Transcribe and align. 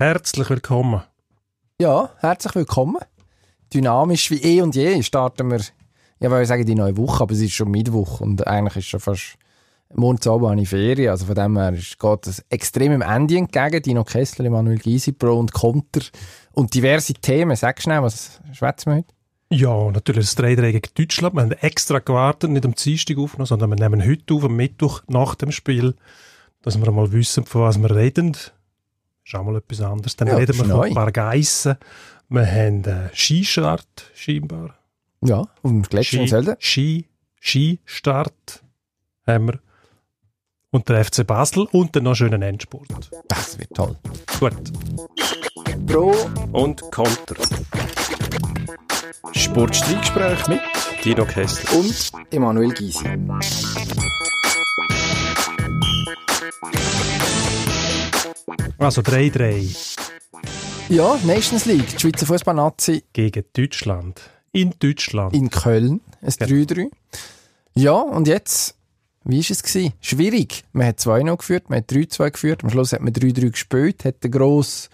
Herzlich 0.00 0.48
willkommen. 0.48 1.02
Ja, 1.80 2.10
herzlich 2.18 2.54
willkommen. 2.54 2.98
Dynamisch 3.74 4.30
wie 4.30 4.40
eh 4.40 4.62
und 4.62 4.76
je 4.76 5.02
starten 5.02 5.50
wir, 5.50 5.58
ja, 6.20 6.30
weil 6.30 6.42
ich 6.42 6.48
sagen 6.48 6.64
die 6.64 6.76
neue 6.76 6.96
Woche, 6.96 7.24
aber 7.24 7.32
es 7.32 7.40
ist 7.40 7.54
schon 7.54 7.72
Mittwoch 7.72 8.20
und 8.20 8.46
eigentlich 8.46 8.76
ist 8.76 8.86
schon 8.86 9.00
fast 9.00 9.36
zu 9.90 10.32
Abend 10.32 10.50
habe 10.50 10.60
ich 10.60 10.68
Ferien, 10.68 11.10
also 11.10 11.26
von 11.26 11.34
dem 11.34 11.58
her 11.58 11.72
ist, 11.72 11.98
geht 11.98 12.26
es 12.28 12.44
extrem 12.48 12.92
im 12.92 13.02
Ende 13.02 13.38
entgegen. 13.38 13.82
Dino 13.82 14.04
Kessler, 14.04 14.44
Emanuel 14.44 14.78
Gysi, 14.78 15.10
Pro 15.10 15.36
und 15.36 15.52
Konter 15.52 16.02
und 16.52 16.72
diverse 16.74 17.14
Themen. 17.14 17.56
Sag 17.56 17.82
schnell, 17.82 18.00
was 18.00 18.40
schwätzen 18.52 18.92
wir 18.92 18.96
heute? 18.98 19.14
Ja, 19.50 19.90
natürlich 19.90 20.26
das 20.26 20.36
3 20.36 20.54
gegen 20.54 20.82
Deutschland. 20.94 21.34
Wir 21.34 21.42
haben 21.42 21.52
extra 21.54 21.98
gewartet, 21.98 22.50
nicht 22.50 22.64
am 22.64 22.76
Dienstag 22.76 23.18
aufgenommen, 23.18 23.46
sondern 23.46 23.70
wir 23.70 23.88
nehmen 23.88 24.08
heute 24.08 24.32
auf, 24.32 24.44
am 24.44 24.54
Mittwoch 24.54 25.02
nach 25.08 25.34
dem 25.34 25.50
Spiel, 25.50 25.96
dass 26.62 26.80
wir 26.80 26.88
mal 26.92 27.10
wissen, 27.10 27.44
von 27.44 27.62
was 27.62 27.82
wir 27.82 27.90
reden. 27.90 28.36
Ist 29.28 29.34
auch 29.34 29.44
mal 29.44 29.56
etwas 29.56 29.82
anderes. 29.82 30.16
Dann 30.16 30.28
Ja, 30.28 30.36
reden 30.36 30.56
wir 30.56 30.64
von 30.64 30.82
ein 30.84 30.94
paar 30.94 31.12
Geissen. 31.12 31.76
Wir 32.30 32.46
haben 32.46 32.82
äh, 32.84 33.10
Skistart, 33.14 33.86
scheinbar. 34.14 34.74
Ja, 35.20 35.40
auf 35.40 35.48
dem 35.64 35.82
Gletscher 35.82 36.22
in 36.22 36.28
Sölden. 36.28 36.56
Ski, 36.58 37.04
Skistart 37.38 38.62
haben 39.26 39.48
wir. 39.48 39.58
Und 40.70 40.88
der 40.88 41.04
FC 41.04 41.26
Basel 41.26 41.66
und 41.72 41.94
dann 41.94 42.04
noch 42.04 42.10
einen 42.12 42.16
schönen 42.16 42.40
Endspurt. 42.40 42.88
Das 43.28 43.58
wird 43.58 43.74
toll. 43.74 43.96
Gut. 44.40 44.54
Pro 45.86 46.14
Und 46.52 46.80
Konter. 46.90 47.36
Sportstreitgespräch 49.34 50.48
mit 50.48 50.60
Dino 51.04 51.26
Kessler. 51.26 51.78
und 51.80 52.12
Emanuel 52.30 52.72
Gysi. 52.72 53.04
Also 58.78 59.00
3-3 59.02 59.96
Ja, 60.88 61.18
Nations 61.24 61.64
League, 61.66 61.88
die 61.96 62.00
Schweizer 62.00 62.26
Fußballnazi 62.26 63.04
gegen 63.12 63.44
Deutschland. 63.52 64.20
In 64.52 64.74
Deutschland. 64.78 65.34
in 65.34 65.50
Köln, 65.50 66.00
ein 66.22 66.30
3-3. 66.30 66.90
Ja, 67.74 67.92
und 67.92 68.26
jetzt, 68.26 68.74
wie 69.24 69.36
war 69.42 69.50
es? 69.50 69.62
Gewesen? 69.62 69.92
Schwierig. 70.00 70.64
Man 70.72 70.86
hat 70.86 70.98
2-0 70.98 71.36
geführt, 71.36 71.70
man 71.70 71.78
hat 71.78 71.90
3-2 71.90 72.30
geführt, 72.30 72.64
am 72.64 72.70
Schluss 72.70 72.92
hat 72.92 73.00
man 73.02 73.12
3-3 73.12 73.50
gespielt, 73.50 74.04
hat 74.04 74.24
den 74.24 74.30
grossen 74.30 74.88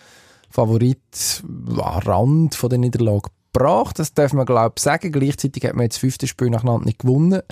Favorit 0.50 1.42
an 1.42 2.02
Rand 2.02 2.54
von 2.54 2.70
der 2.70 2.78
Niederlage 2.78 3.30
gebracht. 3.52 3.98
Das 3.98 4.14
darf 4.14 4.32
man, 4.32 4.46
glaube 4.46 4.74
ich, 4.76 4.82
sagen. 4.82 5.12
Gleichzeitig 5.12 5.64
hat 5.64 5.74
man 5.74 5.84
jetzt 5.84 5.94
das 5.96 6.00
fünfte 6.00 6.26
Spiel 6.26 6.50
nacheinander 6.50 6.84
nicht 6.84 7.00
gewonnen. 7.00 7.42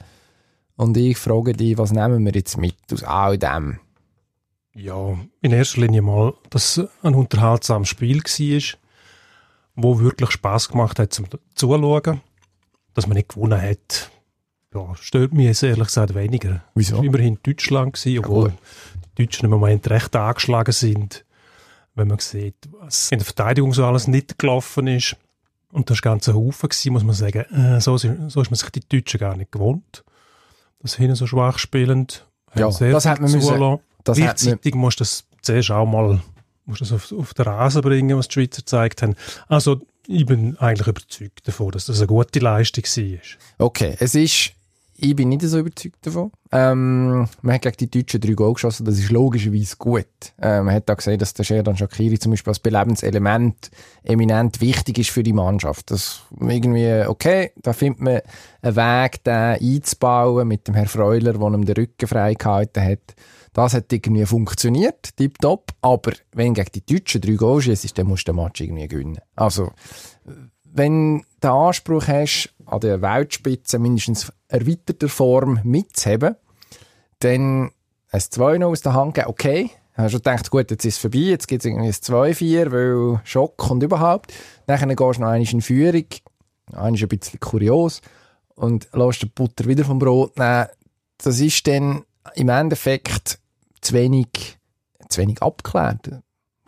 Und 0.77 0.97
ich 0.97 1.17
frage 1.17 1.53
dich, 1.53 1.79
was 1.79 1.93
nehmen 1.93 2.25
wir 2.25 2.33
jetzt 2.33 2.57
mit 2.59 2.77
aus 2.93 3.03
all 3.05 3.39
dem? 3.39 3.79
Ja, 4.75 5.19
in 5.43 5.53
erster 5.53 5.83
Linie 5.83 6.03
mal, 6.03 6.35
dass 6.51 6.79
es 6.79 6.89
ein 7.03 7.15
unterhaltsames 7.15 7.89
Spiel 7.89 8.23
war, 8.23 8.79
wo 9.75 10.01
wirklich 10.01 10.31
Spaß 10.31 10.71
gemacht 10.71 10.99
hat 10.99 11.13
zum 11.13 11.27
Zuschauen. 11.55 12.21
Dass 12.95 13.07
man 13.07 13.17
nicht 13.17 13.31
gewonnen 13.31 13.61
hat, 13.61 14.11
ja, 14.75 14.95
stört 14.97 15.33
mich 15.35 15.47
jetzt 15.47 15.63
ehrlich 15.63 15.87
gesagt 15.87 16.15
weniger. 16.15 16.63
Wieso? 16.75 16.95
Es 16.95 16.99
war 16.99 17.05
immerhin 17.05 17.39
Deutschland, 17.43 17.95
gewesen, 17.95 18.19
obwohl 18.21 18.51
gut. 18.51 18.59
die 19.19 19.25
Deutschen 19.25 19.45
im 19.47 19.51
Moment 19.51 19.89
recht 19.91 20.15
angeschlagen 20.17 20.73
sind. 20.73 21.25
Wenn 21.95 22.09
man 22.09 22.19
sieht, 22.19 22.57
was 22.81 23.11
in 23.11 23.19
der 23.19 23.27
Verteidigung 23.27 23.75
so 23.75 23.85
alles 23.85 24.09
nicht 24.09 24.39
gelaufen 24.39 24.87
ist. 24.87 25.17
Und 25.71 25.91
das 25.91 25.99
war 25.99 26.13
ganz 26.13 26.29
ein 26.29 26.35
Haufen, 26.35 26.71
gewesen, 26.71 26.93
muss 26.93 27.05
man 27.05 27.15
sagen. 27.15 27.45
Äh, 27.55 27.81
so, 27.81 27.97
so 27.99 28.09
ist 28.09 28.51
man 28.51 28.55
sich 28.55 28.71
die 28.71 28.81
Deutschen 28.81 29.21
gar 29.21 29.37
nicht 29.37 29.53
gewohnt. 29.53 30.05
Dass 30.81 30.97
hinten 30.97 31.17
so 31.17 31.27
schwach 31.27 31.59
spielend. 31.59 32.27
Ja, 32.55 32.71
sehr 32.71 32.93
das 32.93 33.07
hat 33.07 33.21
man 33.21 33.31
müssen-. 33.31 33.79
Das 34.05 34.19
Gleichzeitig 34.19 34.75
musst 34.75 35.01
du 35.01 35.05
das 35.05 35.25
zuerst 35.43 35.71
auch 35.71 35.87
mal 35.87 36.21
musst 36.65 36.81
das 36.81 36.93
auf, 36.93 37.13
auf 37.13 37.35
den 37.35 37.45
Rasen 37.45 37.83
bringen, 37.83 38.17
was 38.17 38.29
die 38.29 38.35
Schweizer 38.35 38.61
gezeigt 38.61 39.03
haben. 39.03 39.15
Also 39.49 39.81
ich 40.07 40.27
bin 40.27 40.57
eigentlich 40.59 40.89
überzeugt 40.89 41.47
davon, 41.47 41.71
dass 41.71 41.87
das 41.87 41.99
eine 41.99 42.07
gute 42.07 42.41
Leistung 42.41 42.85
war. 42.85 43.67
Okay, 43.67 43.97
es 43.99 44.15
ist, 44.15 44.53
ich 44.97 45.17
bin 45.17 45.29
nicht 45.29 45.43
so 45.43 45.59
überzeugt 45.59 46.07
davon. 46.07 46.33
Ähm, 46.51 47.29
man 47.41 47.55
hat 47.55 47.63
gegen 47.63 47.77
die 47.77 47.91
Deutschen 47.91 48.21
drei 48.21 48.33
Goal 48.33 48.55
geschossen, 48.55 48.85
das 48.85 48.99
ist 48.99 49.11
logischerweise 49.11 49.77
gut. 49.77 50.07
Ähm, 50.41 50.67
man 50.67 50.75
hat 50.75 50.89
da 50.89 50.95
gesehen, 50.95 51.19
dass 51.19 51.35
der 51.35 51.45
Sherdan 51.45 51.77
Shakiri 51.77 52.19
zum 52.19 52.33
Beispiel 52.33 52.51
als 52.51 52.61
belebendes 52.61 53.03
Element 53.03 53.71
eminent 54.03 54.61
wichtig 54.61 54.99
ist 54.99 55.11
für 55.11 55.23
die 55.23 55.33
Mannschaft. 55.33 55.91
Das 55.91 56.23
irgendwie, 56.39 57.05
okay, 57.07 57.53
da 57.57 57.73
findet 57.73 58.01
man 58.01 58.21
einen 58.61 58.77
Weg, 58.77 59.25
den 59.25 59.35
einzubauen 59.35 60.49
mit 60.49 60.69
dem 60.69 60.75
Herr 60.75 60.89
Freuler, 60.89 61.33
der 61.33 61.49
ihm 61.49 61.65
den 61.65 61.77
Rücken 61.77 62.09
frei 62.09 62.35
gehalten 62.35 62.85
hat. 62.85 63.15
Das 63.53 63.75
hat 63.75 63.93
irgendwie 63.93 64.25
funktioniert, 64.25 65.17
tipptopp. 65.17 65.73
Aber 65.83 66.13
wenn 66.33 66.55
gegen 66.55 66.71
die 66.75 66.87
Deutschen 66.87 67.21
drei 67.21 67.35
Goal 67.35 67.61
schießt, 67.61 67.99
dann 67.99 68.07
musst 68.07 68.27
du 68.27 68.33
den 68.33 68.43
Match 68.43 68.61
irgendwie 68.61 68.89
gewinnen. 68.89 69.19
Also, 69.37 69.73
wenn 70.65 71.19
du 71.19 71.25
den 71.43 71.51
Anspruch 71.51 72.09
hast, 72.09 72.55
an 72.65 72.81
der 72.81 73.03
Weltspitze 73.03 73.79
mindestens 73.79 74.33
erweiterter 74.49 75.09
Form 75.09 75.61
mitzuhaben, 75.65 76.37
dann 77.19 77.71
ein 78.11 78.21
2-0 78.21 78.65
aus 78.65 78.81
der 78.81 78.95
Hand 78.95 79.15
geben, 79.15 79.29
okay. 79.29 79.71
Hast 79.95 80.13
schon 80.13 80.21
gedacht, 80.21 80.51
gut, 80.51 80.71
jetzt 80.71 80.87
ist 80.87 80.95
es 80.95 81.01
vorbei, 81.01 81.19
jetzt 81.19 81.47
gibt 81.47 81.63
es 81.63 81.67
irgendwie 81.67 81.89
ein 81.89 81.93
2-4, 81.93 82.73
weil 82.73 83.21
Schock 83.25 83.71
und 83.71 83.83
überhaupt. 83.83 84.33
Dann 84.67 84.79
gehst 84.79 84.99
du 84.99 85.05
noch 85.05 85.29
einmal 85.29 85.43
in 85.43 85.61
Führung, 85.61 86.07
einmal 86.73 86.95
ein 86.95 87.09
bisschen 87.09 87.41
kurios, 87.41 88.01
und 88.55 88.89
lässt 88.95 89.23
den 89.23 89.31
Butter 89.35 89.67
wieder 89.67 89.85
vom 89.85 89.99
Brot 89.99 90.39
nehmen. 90.39 90.67
Das 91.19 91.39
ist 91.39 91.67
dann 91.67 92.05
im 92.35 92.49
Endeffekt 92.49 93.39
zu 93.83 93.93
wenig, 93.95 94.59
zu 95.09 95.21
wenig 95.21 95.43
abgeklärt. 95.43 96.11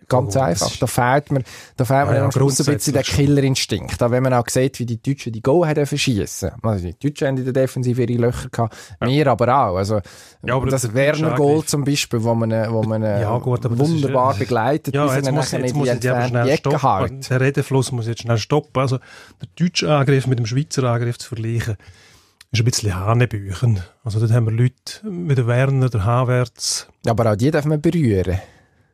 Ganz 0.07 0.37
Oh, 0.37 0.41
einfach. 0.41 0.71
ist- 0.71 0.83
Da 0.83 0.87
fehlt 0.87 1.33
mir, 1.33 1.43
da 1.79 1.87
fehlt 1.87 2.05
mir 2.09 2.13
Ja, 2.13 2.19
ja, 2.19 2.25
am 2.27 2.31
Schluss 2.31 2.61
ein 2.61 2.75
bisschen 2.75 2.93
der. 2.93 3.03
Killerinstinkt. 3.03 3.99
Da, 3.99 4.11
wenn 4.11 4.23
man 4.23 4.35
auch 4.35 4.47
sieht, 4.51 4.79
wie 4.79 4.85
die 4.85 5.01
Deutschen 5.01 5.33
die 5.33 5.41
Goal 5.41 5.67
haben 5.67 5.87
verschießen. 5.87 6.51
Also 6.63 6.87
die 6.89 6.99
Deutschen 6.99 7.27
haben 7.29 7.39
in 7.39 7.45
der 7.45 7.55
Defensive 7.55 8.03
ihre 8.03 8.21
Löcher 8.21 8.51
gehabt. 8.51 8.77
Wir 9.01 9.27
aber 9.29 9.49
auch. 9.49 9.77
Also, 9.77 10.03
Ja, 10.45 10.57
aber 10.57 10.67
das 10.67 10.83
der 10.83 10.93
Werner 10.93 11.29
deutsche 11.31 11.37
Goal 11.37 11.51
Angriff- 11.55 11.67
zum 11.69 11.85
Beispiel, 11.85 12.23
wo 12.23 12.35
man, 12.35 12.51
wo 12.71 12.83
man 12.83 13.03
Ja, 13.03 13.39
gut, 13.39 13.65
ist, 13.65 13.79
wunderbar 13.79 14.35
äh, 14.35 14.39
begleitet, 14.41 14.95
Ja, 14.95 15.07
bis 15.07 15.15
jetzt 15.17 15.33
muss, 15.33 15.53
jetzt 15.53 15.75
muss 15.75 15.99
die 15.99 16.09
aber 16.11 16.29
schnell 16.29 16.49
Ecke 16.51 16.79
stoppen. 16.79 17.21
Der 17.23 17.41
Redefluss 17.41 17.91
muss 17.91 18.07
jetzt 18.07 18.21
schnell 18.21 18.37
stoppen. 18.37 18.79
Also 18.79 18.99
der 19.41 19.49
deutsche 19.59 19.91
Angriff 19.91 20.27
mit 20.27 20.39
dem 20.39 20.45
Schweizer 20.45 20.83
Angriff 20.85 21.17
zu 21.17 21.29
vergleichen, 21.29 21.79
ist 22.55 22.61
ein 22.61 22.65
bisschen 22.65 22.95
Hanebüchen. 22.95 23.81
Also 24.05 24.21
dort 24.21 24.33
haben 24.33 24.47
wir 24.47 24.53
Leute 24.53 25.01
wie 25.03 25.35
der 25.35 25.47
Werner, 25.47 25.89
der 25.89 26.05
Havertz, 26.05 26.89
Aber 27.07 27.31
auch 27.33 27.37
die 27.37 27.51
darf 27.51 27.65
man 27.65 27.81
berühren. 27.81 28.39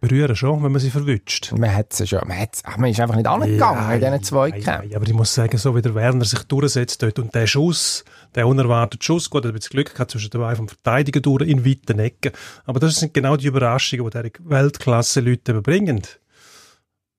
berühren 0.01 0.35
schon, 0.35 0.63
wenn 0.63 0.73
man 0.73 0.81
sie 0.81 0.91
verwünscht. 0.91 1.53
Man 1.53 1.75
hat 1.75 1.93
sie 1.93 2.07
schon, 2.07 2.21
man, 2.27 2.39
hat's, 2.39 2.63
ach, 2.65 2.79
man 2.79 2.91
ist 2.91 2.99
einfach 3.01 3.17
nicht 3.17 3.27
angegangen 3.27 3.93
in 3.93 4.01
diesen 4.01 4.23
zwei 4.23 4.51
Kämpfen. 4.51 4.89
nein, 4.89 4.95
aber 4.95 5.07
ich 5.07 5.13
muss 5.13 5.35
sagen, 5.35 5.59
so 5.59 5.77
wie 5.77 5.83
der 5.83 5.95
Werner 5.95 6.25
sich 6.25 6.43
durchsetzt 6.45 7.03
dort 7.03 7.19
und 7.19 7.35
der 7.35 7.47
Schuss, 7.47 8.05
der 8.35 8.49
unerwartete 8.49 9.05
Schuss, 9.05 9.29
gut, 9.29 9.45
er 9.45 9.49
hat 9.49 9.55
ein 9.55 9.59
bisschen 9.59 9.73
Glück 9.73 9.93
gehabt 9.93 10.11
zwischen 10.11 10.31
den 10.31 10.41
beiden 10.41 10.57
vom 10.57 10.69
Verteidiger 10.69 11.21
durch 11.21 11.47
in 11.47 11.67
weiten 11.67 11.99
Ecken. 11.99 12.33
Aber 12.65 12.81
das 12.81 12.97
sind 12.97 13.13
genau 13.13 13.37
die 13.37 13.49
Überraschungen, 13.49 14.09
die 14.09 14.23
diese 14.23 14.33
Weltklasse-Leute 14.49 15.61
bringen. 15.61 16.03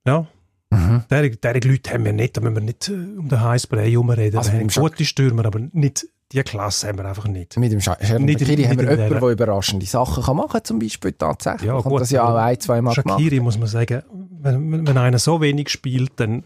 Ja. 0.08 0.26
Mhm. 0.72 1.04
Derige, 1.10 1.68
Leute 1.68 1.94
haben 1.94 2.06
wir 2.06 2.14
nicht, 2.14 2.38
da 2.38 2.42
müssen 2.42 2.56
wir 2.56 2.62
nicht 2.62 2.88
äh, 2.88 2.94
um 2.94 3.28
den 3.28 3.42
heißen 3.42 3.70
Brei 3.70 3.92
herumreden. 3.92 4.38
Also 4.40 4.54
wir 4.54 4.60
haben 4.60 4.70
gute 4.70 5.04
Stürmer, 5.06 5.46
aber 5.46 5.60
nicht, 5.74 6.08
die 6.32 6.42
Klasse 6.44 6.88
haben 6.88 6.98
wir 6.98 7.06
einfach 7.06 7.28
nicht. 7.28 7.58
Mit 7.58 7.72
dem 7.72 7.82
Shaqiri 7.82 8.10
haben 8.10 8.28
wir 8.30 8.90
jemanden, 8.92 9.20
der- 9.20 9.22
überraschende 9.30 9.86
Sachen 9.86 10.24
kann 10.24 10.38
machen 10.38 10.62
zum 10.64 10.80
Beispiel 10.80 11.12
tatsächlich. 11.14 11.68
Ja, 11.68 11.80
gut, 11.80 12.02
das 12.02 12.12
ja 12.12 12.24
auch 12.24 12.36
ein, 12.36 12.60
zwei 12.60 12.82
Mal 12.82 12.94
gemacht. 12.94 13.20
Shakiri 13.20 13.40
muss 13.40 13.58
man 13.58 13.68
sagen, 13.68 14.04
wenn, 14.42 14.88
wenn- 14.88 14.98
einer 14.98 15.20
so 15.20 15.42
wenig 15.42 15.70
spielt, 15.70 16.12
dann 16.20 16.44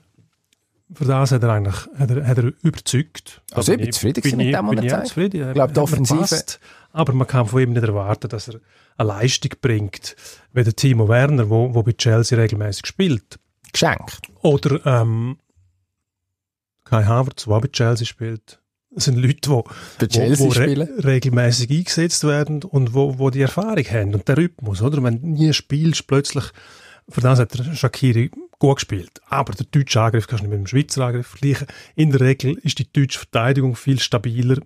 für 0.93 1.05
das 1.05 1.31
hat 1.31 1.41
er 1.43 1.49
eigentlich 1.49 1.75
hat 1.97 2.11
er, 2.11 2.27
hat 2.27 2.37
er 2.37 2.51
überzeugt. 2.61 3.41
Also 3.53 3.71
ich 3.73 3.79
bin 3.79 3.91
zufrieden 3.91 4.21
gewesen 4.21 4.37
mit 4.37 4.53
dem, 4.53 4.65
was 4.65 4.69
bin 4.69 4.77
er 4.79 4.83
ich 4.85 4.91
zeigt. 4.91 5.07
zufrieden. 5.07 5.47
Ich 5.47 5.53
glaube, 5.53 5.73
die 5.73 5.79
Offensive-. 5.79 6.59
Aber 6.91 7.13
man 7.13 7.27
kann 7.27 7.47
von 7.47 7.61
ihm 7.61 7.73
nicht 7.73 7.83
erwarten, 7.83 8.29
dass 8.29 8.47
er 8.47 8.59
eine 8.97 9.07
Leistung 9.09 9.51
bringt, 9.61 10.15
wie 10.53 10.63
der 10.63 10.75
Timo 10.75 11.09
Werner, 11.09 11.49
wo, 11.49 11.73
wo 11.73 11.83
bei 11.83 11.91
Chelsea 11.93 12.37
regelmäßig 12.37 12.85
spielt. 12.85 13.39
Geschenkt. 13.73 14.21
Oder 14.41 14.85
ähm, 14.85 15.37
Kai 16.85 17.03
Havertz, 17.03 17.45
der 17.45 17.59
bei 17.59 17.67
Chelsea 17.67 18.05
spielt. 18.05 18.61
Das 18.95 19.05
sind 19.05 19.17
Leute, 19.17 19.35
die 19.35 19.61
Bei 19.99 20.07
Chelsea 20.07 20.45
wo, 20.47 20.55
wo 20.55 20.59
re 20.59 20.89
regelmäßig 21.03 21.69
eingesetzt 21.69 22.23
werden 22.23 22.63
und 22.63 22.93
wo, 22.93 23.19
wo 23.19 23.29
die 23.29 23.41
Erfahrung 23.41 23.83
haben 23.85 24.13
und 24.15 24.27
der 24.27 24.37
Rhythmus, 24.37 24.81
oder? 24.81 25.03
Wenn 25.03 25.21
du 25.21 25.27
nie 25.27 25.53
spielst, 25.53 26.07
plötzlich, 26.07 26.45
für 27.09 27.21
das 27.21 27.39
hat 27.39 27.57
der 27.57 27.75
Shakiri 27.75 28.31
gut 28.57 28.75
gespielt. 28.77 29.19
Aber 29.27 29.53
der 29.53 29.65
deutsche 29.69 30.01
Angriff 30.01 30.27
kannst 30.27 30.43
du 30.43 30.47
nicht 30.47 30.57
mit 30.57 30.65
dem 30.65 30.67
Schweizer 30.67 31.05
Angriff 31.05 31.27
vergleichen. 31.27 31.67
In 31.95 32.11
der 32.11 32.21
Regel 32.21 32.53
ist 32.63 32.79
die 32.79 32.91
deutsche 32.91 33.19
Verteidigung 33.19 33.75
viel 33.75 33.99
stabiler, 33.99 34.57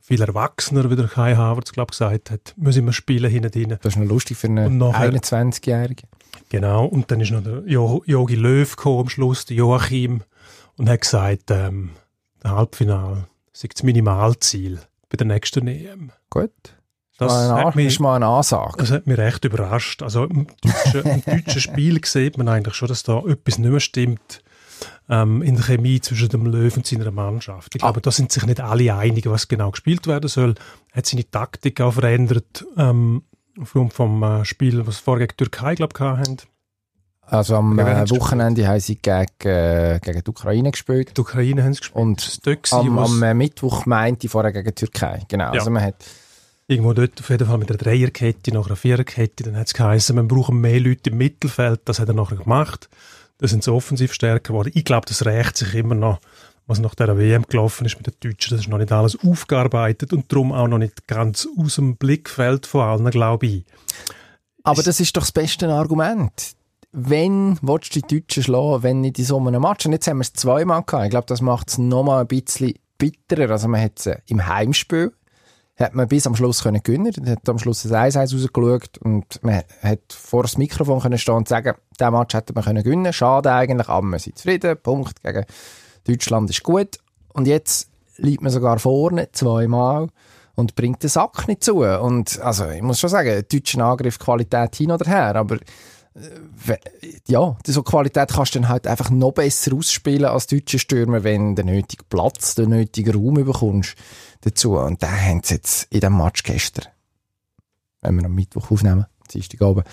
viel 0.00 0.20
erwachsener, 0.20 0.90
wie 0.90 0.96
der 0.96 1.06
Kai 1.06 1.36
Havertz, 1.36 1.70
glaube 1.72 1.90
gesagt 1.92 2.30
hat. 2.32 2.54
Müssen 2.56 2.84
wir 2.86 2.92
spielen 2.92 3.30
hinten 3.30 3.52
drin. 3.52 3.78
Das 3.82 3.94
ist 3.94 3.98
noch 4.00 4.06
lustig 4.08 4.36
für 4.36 4.48
einen 4.48 4.78
nachher- 4.78 5.12
21-Jährigen. 5.12 6.08
Genau, 6.48 6.86
und 6.86 7.10
dann 7.12 7.20
ist 7.20 7.30
noch 7.30 7.44
der 7.44 7.62
Jo- 7.66 8.02
Jogi 8.04 8.34
Löw 8.34 8.68
gekommen 8.74 9.00
am 9.02 9.08
Schluss, 9.08 9.44
der 9.44 9.56
Joachim, 9.56 10.22
und 10.76 10.88
hat 10.88 11.02
gesagt, 11.02 11.50
ähm, 11.50 11.90
der 12.42 12.50
Halbfinale 12.56 13.26
sei 13.60 13.68
das 13.68 13.82
Minimalziel 13.82 14.80
bei 15.10 15.16
der 15.16 15.26
nächsten 15.26 15.66
EM. 15.66 16.12
Gut. 16.30 16.50
Das 17.18 17.32
eine, 17.32 17.66
hat 17.66 17.76
mich, 17.76 17.88
ist 17.88 18.00
mal 18.00 18.16
eine 18.16 18.26
Ansage. 18.26 18.78
das 18.78 18.90
hat 18.90 19.06
mich 19.06 19.18
recht 19.18 19.44
überrascht. 19.44 20.02
Also 20.02 20.24
im 20.24 20.46
deutschen, 20.62 21.02
im 21.02 21.22
deutschen 21.22 21.60
Spiel 21.60 22.00
sieht 22.04 22.38
man 22.38 22.48
eigentlich 22.48 22.74
schon, 22.74 22.88
dass 22.88 23.02
da 23.02 23.18
etwas 23.18 23.58
nicht 23.58 23.70
mehr 23.70 23.80
stimmt 23.80 24.42
ähm, 25.10 25.42
in 25.42 25.56
der 25.56 25.64
Chemie 25.64 26.00
zwischen 26.00 26.30
dem 26.30 26.46
Löw 26.46 26.74
und 26.74 26.86
seiner 26.86 27.10
Mannschaft. 27.10 27.74
Ich 27.74 27.82
glaube, 27.82 28.00
da 28.00 28.10
sind 28.10 28.32
sich 28.32 28.46
nicht 28.46 28.60
alle 28.60 28.94
einig, 28.94 29.26
was 29.26 29.48
genau 29.48 29.70
gespielt 29.70 30.06
werden 30.06 30.28
soll. 30.28 30.54
Er 30.92 30.96
hat 30.96 31.06
seine 31.06 31.30
Taktik 31.30 31.82
auch 31.82 31.92
verändert 31.92 32.64
ähm, 32.78 33.24
vom, 33.62 33.90
vom 33.90 34.22
äh, 34.22 34.46
Spiel, 34.46 34.86
was 34.86 34.96
sie 34.96 35.02
vorher 35.02 35.26
gegen 35.26 35.36
die 35.36 35.44
Türkei, 35.44 35.74
glaube 35.74 35.92
ich, 35.94 36.00
hatten. 36.00 36.38
Also 37.30 37.56
am 37.56 37.78
äh, 37.78 38.10
Wochenende 38.10 38.66
haben 38.66 38.80
sie 38.80 38.96
gegen, 38.96 39.26
äh, 39.44 40.00
gegen 40.02 40.22
die 40.24 40.30
Ukraine 40.30 40.70
gespielt. 40.72 41.16
Die 41.16 41.20
Ukraine 41.20 41.62
haben 41.62 41.74
sie 41.74 41.80
gespielt. 41.80 42.02
Und 42.02 42.46
Das 42.46 42.72
war 42.72 42.80
Am, 42.80 42.98
am 42.98 43.22
äh, 43.22 43.34
Mittwoch 43.34 43.86
meinte 43.86 44.26
ich 44.26 44.32
vorher 44.32 44.52
gegen 44.52 44.66
die 44.66 44.74
Türkei. 44.74 45.22
Genau. 45.28 45.44
Ja. 45.44 45.60
Also 45.60 45.70
man 45.70 45.84
hat, 45.84 45.94
Irgendwo 46.66 46.92
dort 46.92 47.18
auf 47.18 47.28
jeden 47.28 47.48
Fall 47.48 47.58
mit 47.58 47.68
einer 47.68 47.78
Dreierkette, 47.78 48.52
nach 48.54 48.66
einer 48.66 48.76
Viererkette, 48.76 49.42
dann 49.42 49.56
hat 49.56 49.66
es 49.66 49.74
geheißen, 49.74 50.14
wir 50.14 50.22
brauchen 50.22 50.60
mehr 50.60 50.78
Leute 50.78 51.10
im 51.10 51.18
Mittelfeld, 51.18 51.80
das 51.84 51.98
hat 51.98 52.06
er 52.06 52.14
nachher 52.14 52.36
gemacht. 52.36 52.88
Da 53.38 53.48
sind 53.48 53.64
sie 53.64 53.72
offensiv 53.72 54.12
stärker 54.12 54.52
geworden. 54.52 54.70
Ich 54.74 54.84
glaube, 54.84 55.04
das 55.08 55.24
rächt 55.26 55.56
sich 55.56 55.74
immer 55.74 55.96
noch, 55.96 56.20
was 56.68 56.78
nach 56.78 56.94
der 56.94 57.18
WM 57.18 57.44
gelaufen 57.48 57.86
ist 57.86 57.96
mit 57.96 58.06
den 58.06 58.14
Deutschen. 58.20 58.50
Das 58.50 58.60
ist 58.60 58.68
noch 58.68 58.78
nicht 58.78 58.92
alles 58.92 59.18
aufgearbeitet 59.18 60.12
und 60.12 60.30
darum 60.30 60.52
auch 60.52 60.68
noch 60.68 60.78
nicht 60.78 61.08
ganz 61.08 61.48
aus 61.58 61.74
dem 61.74 61.96
Blickfeld 61.96 62.66
von 62.66 62.82
allen, 62.82 63.10
glaube 63.10 63.46
ich. 63.46 63.64
aber 64.62 64.84
das 64.84 65.00
ist 65.00 65.16
doch 65.16 65.22
das 65.22 65.32
beste 65.32 65.68
Argument. 65.68 66.54
Wenn 66.92 67.56
du 67.62 67.78
die 67.78 68.02
Deutschen 68.02 68.42
schlagen, 68.42 68.82
wenn 68.82 69.00
nicht 69.00 69.18
in 69.18 69.24
so 69.24 69.38
einem 69.38 69.62
Match? 69.62 69.86
Und 69.86 69.92
jetzt 69.92 70.08
haben 70.08 70.18
wir 70.18 70.22
es 70.22 70.32
zweimal 70.32 70.82
gehabt. 70.82 71.04
Ich 71.04 71.10
glaube, 71.10 71.26
das 71.26 71.40
macht 71.40 71.68
es 71.68 71.78
nochmal 71.78 72.22
ein 72.22 72.26
bisschen 72.26 72.74
bitterer. 72.98 73.52
Also 73.52 73.68
man 73.68 73.80
hat 73.80 73.98
es 73.98 74.10
im 74.26 74.46
Heimspiel 74.46 75.12
hat 75.80 75.94
man 75.94 76.08
bis 76.08 76.26
am 76.26 76.36
Schluss 76.36 76.62
können 76.62 76.82
gewinnen. 76.82 77.12
Dann 77.12 77.28
hat 77.30 77.48
am 77.48 77.58
Schluss 77.58 77.84
ein 77.84 78.10
1-1 78.10 78.34
rausgeschaut 78.34 78.98
und 78.98 79.42
man 79.42 79.62
hat 79.82 80.00
vor 80.12 80.42
das 80.42 80.58
Mikrofon 80.58 81.00
können 81.00 81.18
stehen 81.18 81.34
und 81.34 81.48
sagen, 81.48 81.74
diesen 81.98 82.12
Match 82.12 82.34
hätte 82.34 82.52
man 82.52 82.64
können 82.64 82.84
gewinnen. 82.84 83.12
Schade 83.12 83.52
eigentlich, 83.52 83.88
aber 83.88 84.06
wir 84.06 84.18
sind 84.18 84.38
zufrieden. 84.38 84.76
Punkt 84.82 85.22
gegen 85.22 85.44
Deutschland 86.06 86.50
ist 86.50 86.62
gut. 86.62 86.98
Und 87.32 87.46
jetzt 87.46 87.88
liegt 88.16 88.42
man 88.42 88.52
sogar 88.52 88.78
vorne 88.78 89.30
zweimal 89.32 90.08
und 90.54 90.74
bringt 90.74 91.02
den 91.02 91.10
Sack 91.10 91.48
nicht 91.48 91.64
zu. 91.64 91.78
Und 91.78 92.38
also, 92.40 92.68
ich 92.68 92.82
muss 92.82 93.00
schon 93.00 93.10
sagen, 93.10 93.42
deutschen 93.50 93.80
Angriff 93.80 94.18
Qualität 94.18 94.76
hin 94.76 94.90
oder 94.90 95.06
her, 95.06 95.36
aber 95.36 95.58
ja, 97.28 97.56
so 97.64 97.82
Qualität 97.82 98.30
kannst 98.30 98.54
du 98.54 98.60
dann 98.60 98.68
halt 98.68 98.86
einfach 98.86 99.10
noch 99.10 99.32
besser 99.32 99.74
ausspielen 99.74 100.24
als 100.24 100.48
deutsche 100.48 100.78
Stürmer, 100.78 101.22
wenn 101.22 101.54
du 101.54 101.62
den 101.62 101.74
nötigen 101.74 102.04
Platz, 102.08 102.54
den 102.56 102.70
nötigen 102.70 103.14
Raum 103.14 103.34
bekommst 103.34 103.94
dazu. 104.40 104.76
Und 104.76 105.02
den 105.02 105.08
haben 105.10 105.42
sie 105.44 105.54
jetzt 105.54 105.86
in 105.90 106.00
dem 106.00 106.16
Match 106.16 106.42
gestern, 106.42 106.86
wenn 108.00 108.16
wir 108.16 108.24
am 108.24 108.34
Mittwoch 108.34 108.70
aufnehmen, 108.70 109.06
Dienstagabend, 109.32 109.86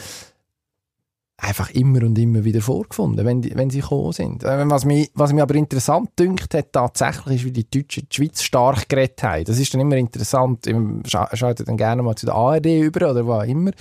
einfach 1.39 1.69
immer 1.71 2.03
und 2.03 2.17
immer 2.17 2.43
wieder 2.43 2.61
vorgefunden, 2.61 3.23
wenn, 3.25 3.41
die, 3.43 3.55
wenn 3.55 3.69
sie 3.69 3.81
gekommen 3.81 4.11
sind. 4.11 4.43
Äh, 4.43 4.67
Was 4.69 4.85
mich, 4.85 5.11
was 5.13 5.33
mich 5.33 5.41
aber 5.43 5.53
interessant 5.55 6.09
dünkt 6.17 6.53
hat, 6.55 6.73
tatsächlich 6.73 7.37
ist, 7.37 7.45
wie 7.45 7.51
die 7.51 7.69
Deutschen 7.69 8.07
die 8.11 8.15
Schweiz 8.15 8.41
stark 8.41 8.89
geredet 8.89 9.21
haben. 9.21 9.43
Das 9.45 9.59
ist 9.59 9.71
dann 9.73 9.81
immer 9.81 9.97
interessant. 9.97 10.65
Ich 10.65 10.75
scha 11.07 11.29
schalte 11.35 11.63
dann 11.63 11.77
gerne 11.77 12.01
mal 12.01 12.15
zu 12.15 12.25
der 12.25 12.35
ARD 12.35 12.65
über 12.65 13.11
oder 13.11 13.23
auch 13.25 13.43
immer. 13.43 13.71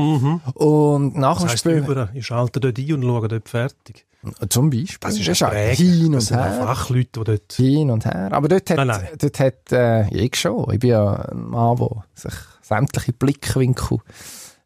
Und 0.55 1.17
nach 1.17 1.41
Das 1.43 1.53
heisst, 1.53 1.65
über, 1.67 2.11
ich 2.13 2.27
schalte 2.27 2.61
dort 2.61 2.79
ein 2.79 2.93
und 2.93 3.03
schaue 3.03 3.29
dort 3.29 3.49
fertig. 3.49 4.05
Zum 4.49 4.71
Beispiel. 4.71 4.99
Das 5.01 5.17
ist 5.19 5.29
Das 5.29 5.43
ein 5.43 5.49
auch 5.49 5.53
Träger. 5.53 5.75
hin 5.77 6.13
Das 6.13 6.23
und 6.25 6.29
sind 6.29 6.39
auch 6.39 6.45
her. 6.45 6.67
Fachleute, 6.67 7.11
die 7.21 7.25
dort... 7.25 7.53
Hin 7.53 7.91
und 7.91 8.05
her. 8.05 8.29
Aber 8.33 8.49
dort 8.49 8.69
hat, 8.71 8.77
Nein, 8.77 8.87
nein. 8.89 9.07
Dort 9.19 9.41
hat 9.41 9.73
äh, 9.73 10.09
ich 10.09 10.35
schon. 10.35 10.67
Ich 10.73 10.81
bin 10.81 10.91
ja 10.91 11.13
ein 11.15 11.49
Mann, 11.49 11.77
der 11.77 12.05
sich 12.15 12.35
sämtliche 12.63 13.13
Blickwinkel 13.13 13.99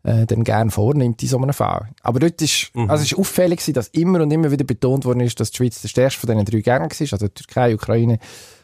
äh, 0.02 0.26
dann 0.26 0.44
gerne 0.44 0.70
vornimmt 0.70 1.23
in 1.23 1.29
so 1.29 1.37
einem 1.37 1.52
Fall. 1.52 1.88
Aber 2.02 2.20
dort 2.20 2.41
ist, 2.41 2.70
Mhm. 2.75 2.91
also 2.91 3.02
es 3.02 3.12
ist 3.12 3.19
auffällig 3.19 3.58
gewesen, 3.58 3.75
dass 3.75 3.88
immer 3.88 4.20
und 4.23 4.31
immer 4.31 4.50
wieder 4.50 4.64
betont 4.64 5.05
worden 5.05 5.20
ist, 5.20 5.38
dass 5.41 5.50
die 5.50 5.58
Schweiz 5.58 5.81
der 5.82 5.88
stärkste 5.88 6.20
von 6.20 6.31
diesen 6.31 6.44
drei 6.44 6.58
Gegnern 6.58 6.91
war. 6.91 7.12
Also 7.12 7.29
die 7.29 7.35
Türkei, 7.35 7.75
Ukraine 7.75 8.19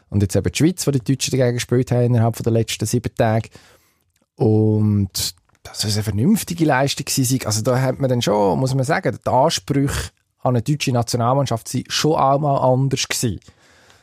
und 0.09 0.21
jetzt 0.21 0.35
eben 0.35 0.51
die 0.51 0.57
Schweiz, 0.57 0.87
wo 0.87 0.91
die 0.91 1.03
Deutschen 1.03 1.37
dagegen 1.37 1.55
gespielt 1.55 1.91
haben 1.91 2.05
innerhalb 2.05 2.35
der 2.41 2.51
letzten 2.53 2.85
sieben 2.85 3.13
Tage. 3.15 3.49
Und 4.35 5.35
das 5.63 5.83
ist 5.83 5.95
eine 5.95 6.03
vernünftige 6.03 6.65
Leistung 6.65 7.05
gewesen. 7.05 7.39
Also 7.45 7.61
da 7.61 7.81
hat 7.81 7.99
man 7.99 8.09
dann 8.09 8.21
schon, 8.21 8.59
muss 8.59 8.73
man 8.73 8.85
sagen, 8.85 9.17
die 9.23 9.29
Ansprüche 9.29 10.11
an 10.41 10.55
eine 10.55 10.61
deutsche 10.61 10.91
Nationalmannschaft 10.91 11.67
sind 11.67 11.91
schon 11.91 12.15
auch 12.15 12.39
mal 12.39 12.57
anders 12.57 13.07
gewesen. 13.07 13.39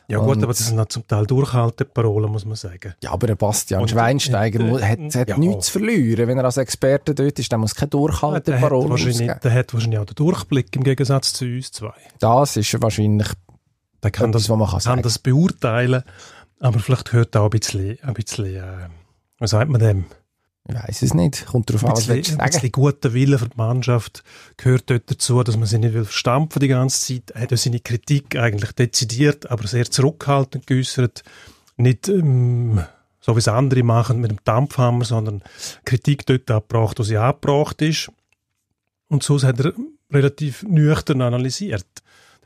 Ja 0.07 0.19
gut, 0.19 0.37
Und- 0.37 0.43
aber 0.43 0.53
das 0.53 0.67
sind 0.67 0.91
zum 0.91 1.07
Teil 1.07 1.25
Durchhalteparolen, 1.25 2.31
muss 2.31 2.45
man 2.45 2.55
sagen. 2.55 2.93
Ja, 3.01 3.11
aber 3.11 3.27
der 3.27 3.35
Bastian 3.35 3.81
Und- 3.81 3.89
Schweinsteiger 3.89 4.59
äh, 4.59 4.63
mu- 4.63 4.79
hat, 4.79 4.99
hat 5.15 5.29
ja. 5.29 5.37
nichts 5.37 5.65
zu 5.67 5.71
verlieren. 5.73 6.27
Wenn 6.27 6.37
er 6.37 6.45
als 6.45 6.57
Experte 6.57 7.15
dort 7.15 7.39
ist, 7.39 7.51
dann 7.51 7.59
muss 7.61 7.73
keine 7.73 7.89
Der 7.89 7.99
hat, 7.99 8.03
Durchhalteparole 8.11 8.89
wahrscheinlich, 8.89 9.15
ausgeben. 9.21 9.39
der 9.43 9.53
hat 9.53 9.73
wahrscheinlich 9.73 9.99
auch 9.99 10.05
den 10.05 10.15
Durchblick 10.15 10.75
im 10.75 10.83
Gegensatz 10.83 11.33
zu 11.33 11.45
uns 11.45 11.71
zwei. 11.71 11.93
Das 12.19 12.55
ist 12.57 12.81
wahrscheinlich 12.81 13.27
Der 14.03 14.11
kann 14.11 14.29
etwas, 14.29 14.43
das, 14.43 14.49
was 14.51 14.57
man 14.57 14.67
kann 14.67 14.71
kann 14.73 14.81
sagen. 14.81 15.01
das 15.01 15.17
beurteilen, 15.19 16.03
aber 16.59 16.79
vielleicht 16.79 17.05
gehört 17.09 17.35
auch 17.35 17.45
ein 17.45 17.49
bisschen, 17.49 17.97
ein 18.03 18.13
bisschen 18.13 18.55
äh, 18.55 18.87
wie 19.39 19.47
sagt 19.47 19.69
man 19.71 19.81
dem, 19.81 20.05
Ich 20.67 20.75
weiß 20.75 21.01
es 21.03 21.13
nicht. 21.13 21.45
Kommt 21.45 21.69
darauf 21.69 21.85
an, 21.85 21.91
was 21.91 22.07
bisschen, 22.07 22.37
du 22.37 22.43
ein 22.43 22.51
sagen. 22.51 22.51
bisschen 22.51 22.71
guter 22.71 23.13
Wille 23.13 23.37
für 23.37 23.49
die 23.49 23.57
Mannschaft 23.57 24.23
gehört 24.57 24.89
dort 24.89 25.11
dazu, 25.11 25.43
dass 25.43 25.57
man 25.57 25.67
sie 25.67 25.77
nicht 25.77 25.93
will 25.93 26.05
verstampfen 26.05 26.59
die 26.59 26.67
ganze 26.67 27.01
Zeit. 27.01 27.31
Er 27.31 27.41
hat 27.41 27.57
seine 27.57 27.79
Kritik 27.79 28.35
eigentlich 28.35 28.71
dezidiert, 28.71 29.49
aber 29.51 29.67
sehr 29.67 29.89
zurückhaltend 29.89 30.65
geäußert. 30.65 31.23
Nicht 31.77 32.07
ähm, 32.09 32.83
so 33.25 33.35
wie 33.35 33.39
es 33.39 33.47
andere 33.47 33.83
machen 33.83 34.21
mit 34.21 34.31
dem 34.31 34.39
Dampfhammer, 34.43 35.05
sondern 35.05 35.43
Kritik 35.83 36.25
dort 36.25 36.49
abgebracht, 36.49 36.99
wo 36.99 37.03
sie 37.03 37.17
abgebracht 37.17 37.81
ist. 37.81 38.11
Und 39.07 39.23
so 39.23 39.41
hat 39.41 39.59
er 39.59 39.73
relativ 40.11 40.63
nüchtern 40.63 41.21
analysiert. 41.21 41.85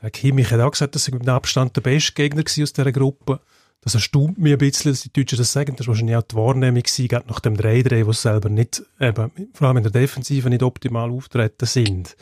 Der 0.02 0.10
Kimmich 0.10 0.50
hat 0.50 0.60
auch 0.60 0.70
gesagt, 0.70 0.94
dass 0.94 1.08
er 1.08 1.14
mit 1.14 1.28
Abstand 1.28 1.76
der 1.76 1.82
beste 1.82 2.12
Gegner 2.12 2.42
war 2.42 2.62
aus 2.62 2.72
dieser 2.72 2.92
Gruppe. 2.92 3.40
Das 3.82 3.94
erstaunt 3.94 4.36
mich 4.36 4.52
ein 4.52 4.58
bisschen, 4.58 4.92
dass 4.92 5.00
die 5.00 5.12
Deutschen 5.12 5.38
das 5.38 5.52
sagen. 5.52 5.74
Das 5.74 5.86
war 5.86 5.94
wahrscheinlich 5.94 6.16
auch 6.16 6.22
die 6.22 6.36
Wahrnehmung 6.36 6.82
gewesen, 6.82 7.08
gerade 7.08 7.26
nach 7.28 7.40
dem 7.40 7.54
3-3, 7.54 8.06
wo 8.06 8.12
sie 8.12 8.20
selber 8.20 8.50
nicht, 8.50 8.82
eben, 9.00 9.30
vor 9.54 9.68
allem 9.68 9.78
in 9.78 9.82
der 9.82 9.92
Defensive 9.92 10.50
nicht 10.50 10.62
optimal 10.62 11.10
auftreten 11.10 11.64
sind. 11.64 12.14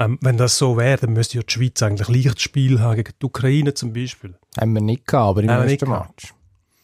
Ähm, 0.00 0.18
wenn 0.22 0.36
das 0.36 0.58
so 0.58 0.76
wäre, 0.76 0.98
dann 0.98 1.12
müsste 1.12 1.36
ja 1.36 1.44
die 1.44 1.52
Schweiz 1.52 1.80
eigentlich 1.82 2.08
leichtes 2.08 2.42
Spiel 2.42 2.80
haben 2.80 2.96
gegen 2.96 3.12
die 3.20 3.26
Ukraine 3.26 3.74
zum 3.74 3.92
Beispiel. 3.92 4.34
Haben 4.58 4.72
wir 4.72 4.80
nicht 4.80 5.06
gehabt, 5.06 5.28
aber 5.30 5.42
im 5.44 5.50
Haben 5.50 5.60
wir 5.60 5.66
nicht 5.66 5.82
ersten 5.82 5.92
gehabt. 5.92 6.22
Match. 6.22 6.34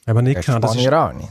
Aber 0.07 0.23
nicht 0.23 0.37
Gegen 0.37 0.47
kann. 0.47 0.63
Das 0.63 0.77
ist 0.77 0.93
auch 0.93 1.13
nicht. 1.13 1.29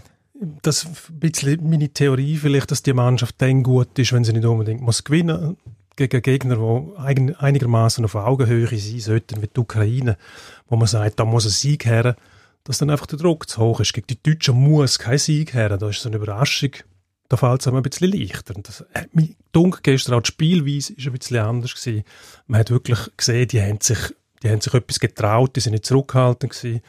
das 0.62 0.84
ist 0.84 1.10
ein 1.10 1.20
bisschen 1.20 1.70
meine 1.70 1.90
Theorie 1.90 2.36
vielleicht, 2.36 2.70
dass 2.72 2.84
die 2.84 2.94
Mannschaft 2.94 3.36
dann 3.38 3.64
gut 3.64 3.98
ist, 3.98 4.12
wenn 4.12 4.26
sie 4.26 4.34
nicht 4.34 4.46
unbedingt 4.46 4.82
muss 4.82 5.06
gewinnen 5.06 5.56
gegen 5.96 6.22
Gegner, 6.22 6.56
die 6.56 7.36
einigermaßen 7.36 8.06
auf 8.06 8.16
Augenhöhe 8.16 8.68
sein 8.68 9.00
sollten, 9.00 9.42
wie 9.42 9.48
die 9.48 9.60
Ukraine, 9.60 10.18
wo 10.68 10.78
man 10.78 10.88
sagt, 10.88 11.20
da 11.20 11.26
muss 11.26 11.46
ein 11.46 11.50
Sieg 11.52 11.86
her, 11.86 12.16
dass 12.64 12.78
dann 12.78 12.90
einfach 12.90 13.08
der 13.08 13.20
Druck 13.20 13.50
zu 13.50 13.62
hoch 13.62 13.80
ist. 13.80 13.94
Gegen 13.94 14.08
die 14.08 14.22
Deutschen 14.22 14.56
muss 14.56 15.00
kein 15.00 15.18
Sieg 15.18 15.54
her, 15.54 15.78
da 15.78 15.90
ist 15.90 16.02
so 16.02 16.10
eine 16.10 16.18
Überraschung, 16.18 16.72
da 17.30 17.38
fällt 17.38 17.62
es 17.62 17.68
einem 17.68 17.78
ein 17.78 17.84
bisschen 17.84 18.12
leichter. 18.12 18.56
Und 18.56 18.68
das 18.68 18.86
hat 18.94 19.16
mich 19.16 19.36
dunkel 19.52 19.82
gestern 19.84 20.16
auch 20.16 20.22
die 20.22 20.32
Spielweise 20.32 20.94
ist 20.94 21.06
ein 21.06 21.14
bisschen 21.14 21.38
anders 21.38 21.76
gewesen. 21.76 22.04
Man 22.48 22.60
hat 22.60 22.72
wirklich 22.72 23.00
gesehen, 23.16 23.48
die 23.48 23.62
haben 23.62 23.80
sich, 23.82 24.00
die 24.44 24.50
haben 24.50 24.62
sich 24.62 24.74
etwas 24.74 25.00
getraut, 25.00 25.56
die 25.56 25.60
sind 25.60 25.74
nicht 25.74 25.86
zurückhaltend 25.86 26.54
gewesen. 26.54 26.82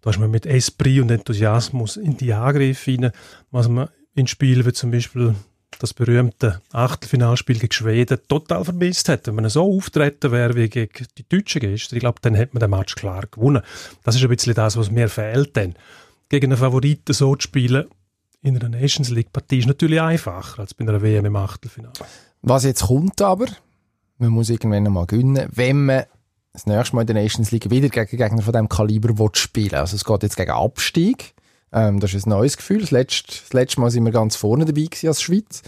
Da 0.00 0.10
ist 0.10 0.18
man 0.18 0.30
mit 0.30 0.46
Esprit 0.46 1.00
und 1.00 1.10
Enthusiasmus 1.10 1.96
in 1.96 2.16
die 2.16 2.32
Angriffe 2.32 2.92
hinein, 2.92 3.12
was 3.50 3.68
man 3.68 3.88
in 4.14 4.26
Spielen 4.26 4.64
wie 4.64 4.72
zum 4.72 4.90
Beispiel 4.90 5.34
das 5.78 5.94
berühmte 5.94 6.60
Achtelfinalspiel 6.72 7.58
gegen 7.58 7.72
Schweden 7.72 8.18
total 8.28 8.64
vermisst 8.64 9.08
hat. 9.08 9.26
Wenn 9.26 9.36
man 9.36 9.48
so 9.48 9.62
auftreten 9.62 10.32
wäre 10.32 10.54
wie 10.54 10.68
gegen 10.68 11.06
die 11.16 11.28
Deutschen 11.28 11.60
gestern, 11.60 11.96
ich 11.96 12.00
glaube, 12.00 12.20
dann 12.22 12.34
hätte 12.34 12.54
man 12.54 12.60
den 12.60 12.70
Match 12.70 12.94
klar 12.94 13.24
gewonnen. 13.30 13.62
Das 14.04 14.16
ist 14.16 14.22
ein 14.22 14.28
bisschen 14.28 14.54
das, 14.54 14.76
was 14.76 14.90
mir 14.90 15.08
fehlt 15.08 15.56
dann. 15.56 15.74
Gegen 16.28 16.52
einen 16.52 16.58
Favoriten 16.58 17.12
so 17.14 17.34
zu 17.36 17.42
spielen 17.42 17.86
in 18.42 18.58
einer 18.58 18.68
Nations 18.68 19.10
League 19.10 19.32
Partie 19.32 19.58
ist 19.58 19.66
natürlich 19.66 20.00
einfacher 20.00 20.60
als 20.60 20.74
bei 20.74 20.84
einer 20.84 21.02
WM 21.02 21.24
im 21.24 21.36
Achtelfinale. 21.36 21.92
Was 22.42 22.64
jetzt 22.64 22.84
kommt 22.84 23.20
aber, 23.20 23.46
man 24.18 24.30
muss 24.30 24.50
irgendwann 24.50 24.86
einmal 24.86 25.06
gewinnen, 25.06 25.48
wenn 25.52 25.86
man 25.86 26.04
das 26.52 26.66
nächste 26.66 26.94
Mal 26.94 27.02
in 27.02 27.06
der 27.08 27.16
Nations 27.16 27.50
League 27.50 27.70
wieder 27.70 27.88
gegen 27.88 28.16
Gegner 28.16 28.42
von 28.42 28.52
diesem 28.52 28.68
Kaliber 28.68 29.18
will 29.18 29.30
spielen 29.34 29.74
Also 29.74 29.96
es 29.96 30.04
geht 30.04 30.22
jetzt 30.22 30.36
gegen 30.36 30.50
Abstieg. 30.50 31.34
Ähm, 31.72 32.00
das 32.00 32.14
ist 32.14 32.26
ein 32.26 32.30
neues 32.30 32.56
Gefühl. 32.56 32.80
Das 32.80 32.90
letzte, 32.90 33.26
das 33.28 33.52
letzte 33.52 33.80
Mal 33.80 33.90
sind 33.90 34.04
wir 34.04 34.12
ganz 34.12 34.36
vorne 34.36 34.64
dabei 34.64 34.82
gewesen 34.82 35.08
als 35.08 35.22
Schweiz. 35.22 35.62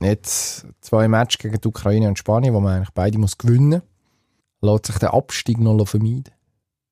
Jetzt 0.00 0.66
zwei 0.80 1.06
Matches 1.08 1.38
gegen 1.38 1.60
die 1.60 1.68
Ukraine 1.68 2.08
und 2.08 2.18
Spanien, 2.18 2.54
wo 2.54 2.60
man 2.60 2.76
eigentlich 2.76 2.94
beide 2.94 3.18
muss 3.18 3.38
gewinnen 3.38 3.82
muss. 4.60 4.72
Lässt 4.72 4.86
sich 4.86 4.98
der 4.98 5.14
Abstieg 5.14 5.58
noch 5.58 5.84
vermeiden? 5.86 6.32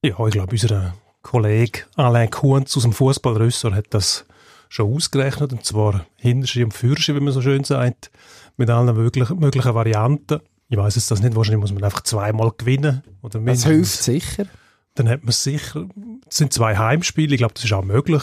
Ja, 0.05 0.27
ich 0.27 0.33
glaube, 0.33 0.53
unser 0.53 0.95
Kollege 1.23 1.81
Alain 1.97 2.31
Kuhns 2.31 2.77
aus 2.77 2.83
dem 2.83 2.93
Fußballrösser 2.93 3.75
hat 3.75 3.87
das 3.91 4.25
schon 4.69 4.95
ausgerechnet, 4.95 5.53
und 5.53 5.65
zwar 5.65 6.07
Hinterschi 6.17 6.65
und 6.65 6.73
Fürschi, 6.73 7.15
wie 7.15 7.21
man 7.21 7.33
so 7.33 7.43
schön 7.43 7.65
sagt, 7.65 8.11
mit 8.57 8.71
allen 8.71 8.95
möglichen, 8.95 9.39
möglichen 9.39 9.75
Varianten. 9.75 10.41
Ich 10.69 10.77
weiß 10.77 10.95
jetzt 10.95 11.11
das 11.11 11.21
nicht, 11.21 11.35
wahrscheinlich 11.35 11.61
muss 11.61 11.73
man 11.73 11.85
einfach 11.85 12.03
zweimal 12.03 12.53
gewinnen. 12.57 13.03
Oder 13.23 13.41
Das 13.41 13.65
hilft 13.65 14.03
sicher. 14.03 14.47
Dann 14.95 15.09
hat 15.09 15.23
man 15.23 15.31
es 15.31 15.43
sicher, 15.43 15.87
es 16.29 16.37
sind 16.37 16.53
zwei 16.53 16.77
Heimspiele, 16.77 17.35
ich 17.35 17.39
glaube, 17.39 17.55
das 17.55 17.65
ist 17.65 17.73
auch 17.73 17.85
möglich. 17.85 18.23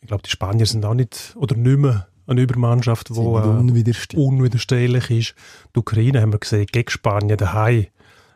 Ich 0.00 0.08
glaube, 0.08 0.22
die 0.22 0.30
Spanier 0.30 0.66
sind 0.66 0.84
auch 0.84 0.94
nicht, 0.94 1.34
oder 1.36 1.56
nicht 1.56 1.78
mehr 1.78 2.08
eine 2.26 2.42
Übermannschaft, 2.42 3.08
die 3.10 3.14
äh, 3.14 3.18
unwiderstehlich. 3.18 5.10
ist. 5.10 5.34
Die 5.74 5.78
Ukraine 5.80 6.20
haben 6.20 6.32
wir 6.32 6.38
gesehen, 6.38 6.66
gegen 6.66 6.90
Spanien 6.90 7.36
daheim 7.36 7.86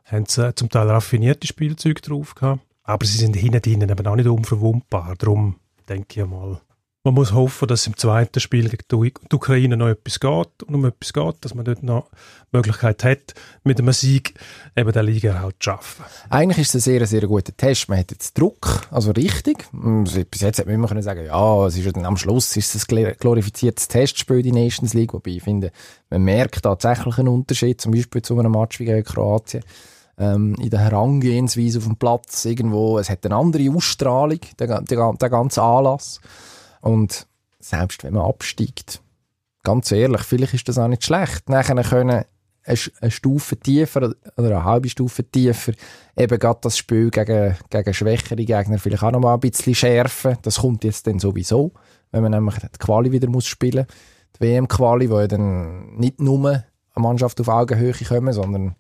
haben 0.05 0.27
sie 0.27 0.55
zum 0.55 0.69
Teil 0.69 0.91
raffinierte 0.91 1.47
Spielzeuge 1.47 2.03
drauf 2.03 2.35
gehabt. 2.35 2.61
Aber 2.83 3.07
sie 3.07 3.17
sind 3.17 3.37
hinten 3.37 3.63
drinnen 3.63 3.89
eben 3.89 4.07
auch 4.07 4.17
nicht 4.17 4.29
unverwundbar. 4.29 5.15
Darum 5.17 5.57
denke 5.89 6.21
ich 6.21 6.27
mal, 6.27 6.61
man 7.05 7.15
muss 7.15 7.35
hoffen, 7.35 7.69
dass 7.69 7.87
im 7.87 7.99
zweiten 7.99 8.41
Spiel 8.41 8.71
gegen 8.71 9.13
die 9.31 9.35
Ukraine 9.37 9.77
noch 9.77 9.89
etwas 9.89 10.19
geht 10.19 10.63
und 10.63 10.75
um 10.75 10.87
etwas 10.87 11.13
geht, 11.13 11.37
dass 11.43 11.55
man 11.55 11.67
dort 11.67 11.83
noch 11.83 12.09
die 12.51 12.57
Möglichkeit 12.57 13.05
hat, 13.05 13.35
mit 13.63 13.79
einem 13.79 13.93
Sieg 13.93 14.35
eben 14.75 14.91
den 14.91 15.05
Liga 15.05 15.39
halt 15.39 15.57
zu 15.61 15.71
schaffen. 15.71 16.05
Eigentlich 16.31 16.59
ist 16.61 16.75
es 16.75 16.87
ein 16.87 16.93
sehr, 16.93 17.07
sehr 17.07 17.27
guter 17.27 17.55
Test. 17.55 17.91
Man 17.91 17.99
hat 17.99 18.11
jetzt 18.11 18.39
Druck, 18.39 18.89
also 18.91 19.11
richtig. 19.11 19.67
Bis 20.31 20.41
jetzt 20.41 20.59
hat 20.59 20.65
man 20.65 20.77
immer 20.77 20.89
können 20.89 21.03
sagen, 21.03 21.27
ja, 21.27 21.67
es 21.67 21.77
ist 21.77 21.95
dann 21.95 22.07
am 22.07 22.17
Schluss 22.17 22.57
ist 22.57 22.75
es 22.75 22.89
ein 22.89 22.97
gl- 22.97 23.15
glorifiziertes 23.19 23.87
Testspiel, 23.87 24.41
die 24.41 24.53
Nations 24.53 24.95
League. 24.95 25.13
Wobei 25.13 25.33
ich 25.33 25.43
finde, 25.43 25.73
man 26.09 26.23
merkt 26.23 26.63
tatsächlich 26.63 27.19
einen 27.19 27.29
Unterschied, 27.29 27.83
zum 27.83 27.93
Beispiel 27.93 28.23
zu 28.23 28.39
einem 28.39 28.53
Match 28.53 28.81
wie 28.81 28.87
gegen 28.87 29.05
Kroatien. 29.05 29.63
Ähm, 30.17 30.55
in 30.61 30.71
der 30.71 30.81
Herangehensweise 30.81 31.79
auf 31.79 31.85
dem 31.85 31.97
Platz 31.97 32.47
irgendwo. 32.47 32.99
Es 32.99 33.11
hat 33.11 33.27
eine 33.27 33.35
andere 33.37 33.69
Ausstrahlung, 33.71 34.39
der, 34.59 34.81
der, 34.81 35.13
der 35.13 35.29
ganze 35.29 35.61
Anlass. 35.61 36.21
Und 36.85 37.27
selbst 37.61 38.05
wenn 38.05 38.13
man 38.13 38.27
absteigt, 38.27 39.01
ganz 39.63 39.91
ehrlich, 39.91 40.21
vielleicht 40.21 40.53
ist 40.53 40.69
das 40.69 40.77
auch 40.77 40.87
nicht 40.87 41.05
schlecht. 41.05 41.49
Nachher 41.49 41.83
können 41.83 42.25
eine, 42.67 43.11
Stufe 43.11 43.57
tiefer 43.57 44.13
oder 44.37 44.47
eine 44.49 44.65
halbe 44.65 44.89
Stufe 44.91 45.25
tiefer 45.25 45.73
eben 46.15 46.39
gerade 46.39 46.59
das 46.63 46.77
Spiel 46.77 47.11
gegen, 47.11 47.57
gegen 47.71 47.95
schwächere 47.95 48.45
Gegner 48.45 48.79
vielleicht 48.79 49.03
auch 49.03 49.13
noch 49.13 49.21
mal 49.21 49.35
ein 49.35 49.41
bisschen 49.41 49.75
schärfen. 49.75 50.37
Das 50.43 50.59
kommt 50.59 50.85
jetzt 50.85 51.07
dann 51.07 51.19
sowieso, 51.19 51.73
wenn 52.11 52.23
man 52.23 52.33
nämlich 52.33 52.57
die 52.57 52.79
Quali 52.79 53.13
wieder 53.13 53.29
muss 53.29 53.47
spielen 53.47 53.87
Die 54.37 54.45
WM-Quali, 54.45 55.09
wo 55.09 55.21
ja 55.21 55.27
dann 55.27 55.97
nicht 55.97 56.21
nur 56.21 56.51
eine 56.51 56.65
Mannschaft 56.97 57.41
auf 57.41 57.49
Augenhöhe 57.49 57.95
kommen, 57.95 58.33
sondern 58.35 58.77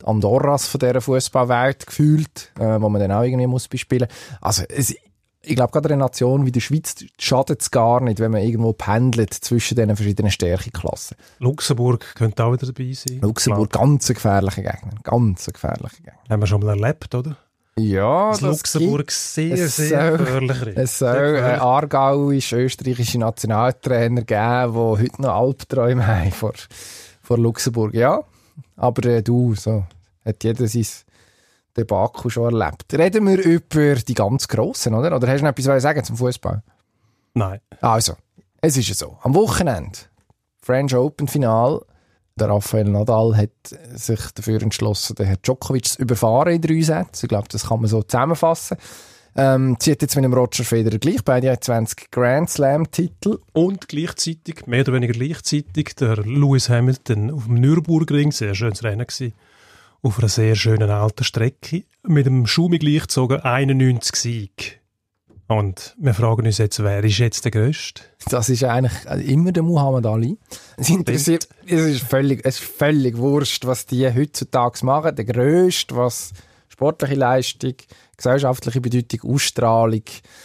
die 0.00 0.06
Andorras 0.06 0.68
von 0.68 0.78
dieser 0.78 1.00
Fußballwelt 1.00 1.88
gefühlt, 1.88 2.52
äh, 2.58 2.80
wo 2.80 2.88
man 2.88 3.00
dann 3.00 3.10
auch 3.10 3.22
irgendwie 3.22 3.48
muss 3.48 3.66
bespielen. 3.66 4.06
Also 4.40 4.62
es, 4.68 4.94
ich 5.42 5.54
glaube, 5.56 5.72
gerade 5.72 5.88
eine 5.88 5.98
Nation 6.02 6.44
wie 6.46 6.52
der 6.52 6.60
Schweiz 6.60 6.96
schadet 7.18 7.62
es 7.62 7.70
gar 7.70 8.00
nicht, 8.02 8.18
wenn 8.20 8.32
man 8.32 8.42
irgendwo 8.42 8.72
pendelt 8.72 9.32
zwischen 9.32 9.76
diesen 9.76 9.94
verschiedenen 9.96 10.30
Stärkeklassen. 10.32 11.16
Luxemburg 11.38 12.14
könnte 12.16 12.44
auch 12.44 12.52
wieder 12.52 12.66
dabei 12.66 12.92
sein. 12.92 13.20
Luxemburg, 13.20 13.70
ganz 13.70 14.10
ein 14.10 14.14
gefährlicher 14.14 14.62
Gegner. 14.62 14.90
Ganz 15.04 15.48
ein 15.48 15.52
gefährlicher 15.52 15.96
Gegner. 15.98 16.12
Haben 16.28 16.42
wir 16.42 16.46
schon 16.46 16.60
mal 16.60 16.70
erlebt, 16.80 17.14
oder? 17.14 17.36
Ja, 17.78 18.30
Dass 18.32 18.40
Luxemburg 18.40 19.12
sehr, 19.12 19.54
es 19.54 19.76
sehr 19.76 20.08
soll- 20.10 20.18
gefährlich 20.18 20.66
ist. 20.66 20.76
Es 20.76 20.98
soll 20.98 21.36
einen 21.36 21.60
aargauisch-österreichischen 21.60 23.20
Nationaltrainer 23.20 24.22
geben, 24.22 24.72
die 24.72 25.02
heute 25.02 25.22
noch 25.22 25.34
Albträume 25.34 26.04
haben 26.06 26.32
vor, 26.32 26.54
vor 27.22 27.38
Luxemburg. 27.38 27.94
Ja, 27.94 28.22
aber 28.76 29.04
äh, 29.08 29.22
du, 29.22 29.54
so 29.54 29.84
hat 30.24 30.42
jeder 30.42 30.66
sein 30.66 30.86
Debakel 31.78 32.30
schon 32.30 32.54
erlebt. 32.54 32.92
Reden 32.92 33.26
wir 33.26 33.42
über 33.42 33.94
die 33.94 34.14
ganz 34.14 34.48
Grossen, 34.48 34.94
oder? 34.94 35.14
Oder 35.16 35.28
hast 35.28 35.40
du 35.40 35.44
noch 35.44 35.50
etwas 35.50 35.64
zu 35.64 35.80
sagen 35.80 36.04
zum 36.04 36.16
Fußball? 36.16 36.62
Nein. 37.34 37.60
Also, 37.80 38.14
es 38.60 38.76
ist 38.76 38.88
ja 38.88 38.94
so. 38.94 39.16
Am 39.22 39.34
Wochenende, 39.34 39.98
French 40.62 40.94
Open 40.94 41.28
Final, 41.28 41.80
der 42.36 42.48
Rafael 42.50 42.84
Nadal 42.84 43.36
hat 43.36 43.50
sich 43.94 44.20
dafür 44.34 44.62
entschlossen, 44.62 45.16
den 45.16 45.26
Herrn 45.26 45.38
Djokovic 45.42 45.86
zu 45.86 46.02
überfahren 46.02 46.54
in 46.54 46.60
drei 46.60 46.80
Sätzen. 46.82 47.26
Ich 47.26 47.28
glaube, 47.28 47.48
das 47.50 47.68
kann 47.68 47.80
man 47.80 47.88
so 47.88 48.02
zusammenfassen. 48.02 48.76
Ähm, 49.36 49.76
zieht 49.78 50.02
jetzt 50.02 50.16
mit 50.16 50.24
dem 50.24 50.32
Roger 50.32 50.64
Federer 50.64 50.98
gleich, 50.98 51.22
beide 51.24 51.50
haben 51.50 51.60
20 51.60 52.10
Grand 52.10 52.50
Slam-Titel. 52.50 53.38
Und 53.52 53.86
gleichzeitig, 53.86 54.66
mehr 54.66 54.80
oder 54.80 54.94
weniger 54.94 55.12
gleichzeitig, 55.12 55.94
der 55.94 56.16
Lewis 56.16 56.68
Hamilton 56.68 57.30
auf 57.30 57.44
dem 57.44 57.54
Nürburgring, 57.54 58.32
sehr 58.32 58.56
schönes 58.56 58.82
Rennen 58.82 59.06
gewesen, 59.06 59.34
auf 60.02 60.18
einer 60.18 60.28
sehr 60.28 60.54
schönen 60.54 60.90
alten 60.90 61.24
Strecke, 61.24 61.84
mit 62.02 62.26
dem 62.26 62.46
Schumi 62.46 62.78
gleichgezogen 62.78 63.40
91 63.40 64.16
Sieg. 64.16 64.80
Und 65.48 65.96
wir 65.98 66.12
fragen 66.12 66.44
uns 66.44 66.58
jetzt, 66.58 66.82
wer 66.82 67.02
ist 67.02 67.18
jetzt 67.18 67.44
der 67.44 67.52
Größte? 67.52 68.02
Das 68.28 68.50
ist 68.50 68.64
eigentlich 68.64 68.92
immer 69.26 69.50
der 69.50 69.62
Muhammad 69.62 70.04
Ali. 70.04 70.36
Es 70.76 70.90
interessiert, 70.90 71.48
es 71.66 71.80
ist 71.80 72.02
völlig, 72.02 72.44
es 72.44 72.60
ist 72.60 72.64
völlig 72.64 73.16
wurscht, 73.16 73.64
was 73.64 73.86
die 73.86 74.06
heutzutage 74.06 74.84
machen. 74.84 75.16
Der 75.16 75.24
Größte, 75.24 75.96
was 75.96 76.32
sportliche 76.68 77.14
Leistung, 77.14 77.74
gesellschaftliche 78.16 78.82
Bedeutung, 78.82 79.32
Ausstrahlung, 79.32 80.02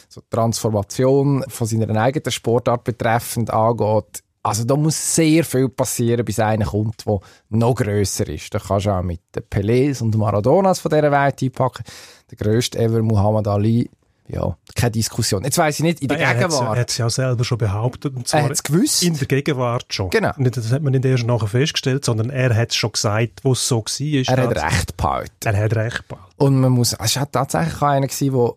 so 0.08 0.22
Transformation 0.30 1.44
von 1.50 1.68
seiner 1.68 2.02
eigenen 2.02 2.32
Sportart 2.32 2.86
betreffend 2.86 3.52
angeht. 3.52 4.24
Also 4.46 4.66
da 4.66 4.76
muss 4.76 5.16
sehr 5.16 5.46
viel 5.46 5.70
passieren, 5.70 6.26
bis 6.26 6.38
einer 6.40 6.66
kommt, 6.66 7.06
der 7.08 7.20
noch 7.50 7.76
grösser 7.76 8.28
ist. 8.28 8.54
Da 8.54 8.60
kannst 8.60 8.86
du 8.86 8.92
auch 8.92 9.02
mit 9.02 9.22
den 9.34 9.44
Pelés 9.44 10.02
und 10.02 10.18
Maradonas 10.18 10.80
von 10.80 10.92
dieser 10.92 11.12
Welt 11.12 11.42
einpacken. 11.42 11.84
Der 12.30 12.38
grösste 12.38 12.78
ever, 12.80 13.02
Muhammad 13.02 13.48
Ali, 13.48 13.90
ja, 14.28 14.58
keine 14.76 14.92
Diskussion. 14.92 15.44
Jetzt 15.44 15.58
weiss 15.58 15.80
ich 15.80 15.84
nicht, 15.84 16.02
in 16.02 16.08
der 16.08 16.20
er 16.20 16.28
hat's 16.30 16.40
Gegenwart. 16.40 16.76
Er 16.78 16.82
hat 16.82 16.90
es 16.90 16.98
ja 16.98 17.10
selber 17.10 17.44
schon 17.44 17.58
behauptet. 17.58 18.16
Und 18.16 18.22
Er 18.22 18.26
zwar 18.26 18.44
hat 18.44 18.52
es 18.52 18.64
gewusst. 18.64 19.04
in 19.04 19.18
der 19.18 19.28
Gegenwart 19.28 19.94
schon. 19.94 20.10
Genau. 20.10 20.32
Nicht, 20.38 20.58
das 20.58 20.72
hat 20.72 20.82
man 20.82 20.92
nicht 20.92 21.06
erst 21.06 21.26
nachher 21.26 21.48
festgestellt, 21.48 22.04
sondern 22.06 22.30
er 22.30 22.56
hat 22.56 22.70
es 22.72 22.76
schon 22.76 22.92
gesagt, 22.92 23.42
wo 23.44 23.52
es 23.54 23.66
so 23.68 23.78
war. 23.84 24.38
Er 24.38 24.44
hat 24.50 24.56
recht 24.74 24.98
behalten. 24.98 25.32
Er 25.46 25.58
hat 25.58 25.76
recht 25.76 26.08
behalten. 26.08 26.32
Und 26.38 26.60
man 26.60 26.72
muss, 26.72 26.94
es 26.94 27.16
war 27.16 27.32
tatsächlich 27.32 27.82
auch 27.82 27.88
einer 27.88 28.08
der, 28.08 28.50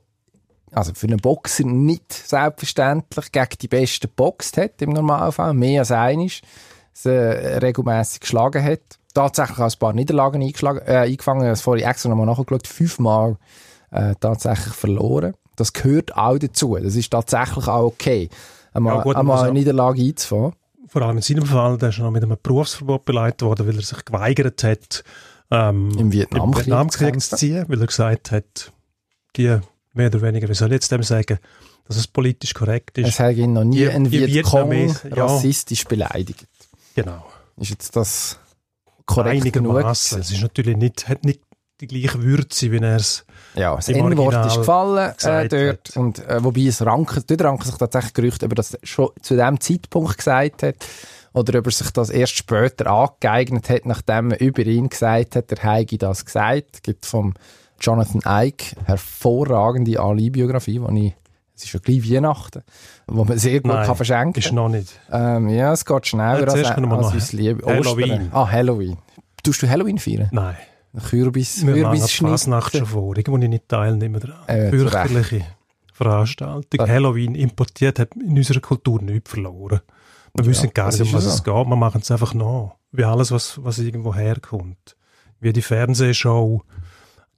also 0.77 0.93
für 0.95 1.07
einen 1.07 1.17
Boxer 1.17 1.65
nicht 1.65 2.13
selbstverständlich 2.13 3.33
gegen 3.33 3.49
die 3.63 3.69
Besten 3.69 4.09
geboxt 4.09 4.59
hat, 4.59 4.83
im 4.83 4.91
Normalfall, 4.91 5.55
mehr 5.55 5.81
als 5.81 5.91
einisch, 5.91 6.43
sie 6.93 7.09
regelmässig 7.11 8.21
geschlagen 8.21 8.63
hat. 8.63 8.81
Tatsächlich 9.15 9.59
auch 9.59 9.73
ein 9.73 9.79
paar 9.79 9.93
Niederlagen 9.95 10.43
eingeschlagen, 10.43 10.81
äh, 10.87 10.97
eingefangen, 10.99 11.47
es 11.47 11.63
vorhin 11.63 11.87
extra 11.87 12.11
nochmal 12.11 12.27
nachgeschaut, 12.27 12.67
fünfmal 12.67 13.39
äh, 13.91 14.15
tatsächlich 14.21 14.75
verloren. 14.75 15.33
Das 15.57 15.73
gehört 15.73 16.15
auch 16.15 16.37
dazu. 16.39 16.77
Das 16.77 16.95
ist 16.95 17.11
tatsächlich 17.11 17.67
auch 17.69 17.85
okay, 17.85 18.29
einmal, 18.75 18.97
Ja, 18.97 19.03
gut, 19.03 19.17
einmal 19.17 19.39
eine 19.39 19.49
auch- 19.49 19.53
Niederlage 19.55 20.03
einzufahren. 20.03 20.53
Vor 20.89 21.03
allem 21.03 21.17
in 21.17 21.23
seinem 21.23 21.47
Fall, 21.47 21.79
der 21.79 21.89
ist 21.89 21.99
noch 21.99 22.11
mit 22.11 22.23
einem 22.23 22.37
Berufsverbot 22.43 23.07
beleidigt 23.07 23.41
worden, 23.43 23.67
weil 23.67 23.77
er 23.77 23.83
sich 23.83 24.05
geweigert 24.05 24.63
hat, 24.63 25.03
ähm, 25.51 25.91
Im 25.99 26.13
Vietnamkrieg 26.13 26.67
kämpfen. 26.67 27.21
zu 27.21 27.37
ziehen, 27.37 27.65
weil 27.69 27.81
er 27.81 27.87
gesagt 27.87 28.31
hat, 28.31 28.73
die 29.37 29.59
mehr 29.97 30.09
oder 30.09 30.23
weniger, 30.23 30.49
wie 30.49 30.55
soll 30.55 30.69
ich 30.69 30.75
jetzt 30.75 30.93
dem 30.93 31.03
sagen, 31.03 31.39
dass 31.89 31.97
es 31.97 32.07
politisch 32.07 32.55
korrekt 32.55 32.99
ist. 32.99 33.09
Es 33.09 33.21
hat 33.21 33.37
ihn 33.37 33.53
noch 33.53 33.65
nie 33.65 33.79
Die- 33.79 33.91
ein 33.91 34.11
Vietcong 34.11 34.73
ja. 34.73 34.95
rassistisch 35.25 35.85
beleidigt. 35.85 36.47
genau. 36.95 37.25
Ist 37.59 37.71
jetzt 37.71 37.97
das 37.97 38.39
korrekt 39.07 39.53
genug? 39.53 39.83
Es 39.85 40.13
ist 40.13 40.43
natürlich 40.43 40.77
nicht, 40.77 41.09
hat 41.09 41.25
nicht 41.25 41.41
die 41.81 41.87
gleiche 41.87 42.23
Würze, 42.23 42.73
wie 42.73 42.79
er 42.79 42.97
es 42.97 43.25
Ja, 43.55 43.77
das 43.77 43.89
N-Wort 43.89 44.47
ist 44.47 44.57
gefallen 44.59 45.15
äh, 45.23 45.49
dort. 45.49 45.89
hat. 45.91 45.97
Und, 45.97 46.19
äh, 46.27 46.43
wobei 46.43 46.63
es 46.63 46.85
ranken, 46.85 47.23
dort 47.27 47.43
ranken 47.43 47.65
sich 47.65 47.75
tatsächlich 47.77 48.15
Gerüchte, 48.15 48.47
ob 48.47 48.53
er 48.53 48.57
das 48.57 48.79
schon 48.83 49.11
zu 49.23 49.37
dem 49.37 49.61
Zeitpunkt 49.61 50.17
gesagt 50.19 50.63
hat 50.63 50.77
oder 51.35 51.59
ob 51.59 51.67
er 51.67 51.73
sich 51.73 51.91
das 51.91 52.09
erst 52.11 52.35
später 52.35 52.87
angeeignet 52.89 53.69
hat, 53.71 53.85
nachdem 53.87 54.29
man 54.29 54.39
über 54.39 54.63
ihn 54.65 54.89
gesagt 54.89 55.37
hat, 55.37 55.51
der 55.51 55.63
Heigi 55.63 55.99
das 55.99 56.25
gesagt. 56.25 56.67
Es 56.77 56.83
gibt 56.83 57.05
vom 57.07 57.35
Jonathan 57.81 58.23
Ike 58.27 58.77
hervorragende 58.85 60.01
Ali-Biografie, 60.01 60.81
die 60.91 61.07
ich 61.09 61.15
es 61.55 61.63
ist 61.65 61.71
schon 61.71 61.81
gleich 61.81 62.11
Weihnachten, 62.13 62.63
wo 63.07 63.25
man 63.25 63.39
sehr 63.39 63.61
gut 63.63 63.73
Nein, 63.73 63.87
kann 63.87 63.97
verschenken 63.97 64.43
ist 64.43 64.53
noch 64.53 64.69
nicht. 64.69 65.01
ähm, 65.11 65.49
Ja, 65.49 65.73
es 65.73 65.87
geht 65.87 66.07
schneller 66.07 66.41
Ja, 66.47 66.53
als, 66.53 66.65
als 66.67 66.77
noch 66.81 67.15
uns 67.15 67.33
lieb. 67.33 67.65
Halloween. 67.65 68.29
Ah, 68.31 68.47
Halloween. 68.51 68.99
Tust 69.43 69.63
du 69.63 69.69
Halloween 69.71 69.99
feiern? 69.99 70.29
Nein. 70.33 70.55
Kürbis, 71.09 71.63
machen 71.63 71.75
die 71.77 71.81
Kürbisschnitt? 71.83 72.31
Fasnacht 72.31 72.73
schon 72.77 72.85
vor. 72.87 73.17
Irgendwo 73.17 73.39
ich 73.39 73.49
nicht 73.49 73.69
teilnehme 73.69 74.19
daran. 74.21 74.47
Äh, 74.49 74.69
Fürchterliche 74.71 75.47
Veranstaltung. 75.95 76.79
Ja. 76.79 76.87
Halloween 76.93 77.35
importiert 77.35 77.99
hat 78.01 78.15
in 78.17 78.37
unserer 78.37 78.61
Kultur 78.61 79.01
nichts 79.01 79.31
verloren. 79.31 79.81
Wir 80.35 80.45
Ja, 80.45 80.51
wissen 80.51 80.71
gar 80.75 80.91
nicht, 80.91 81.01
um 81.01 81.13
was 81.15 81.25
ja 81.25 81.31
es 81.31 81.43
geht. 81.43 81.55
Wir 81.55 81.77
machen 81.77 82.03
es 82.03 82.11
einfach 82.11 82.35
nach. 82.35 82.73
Wie 82.93 83.05
alles, 83.05 83.31
was, 83.33 83.65
was 83.65 83.79
irgendwo 83.79 84.15
herkommt. 84.15 84.97
Wie 85.41 85.53
die 85.55 85.63
Fernsehshow 85.63 86.63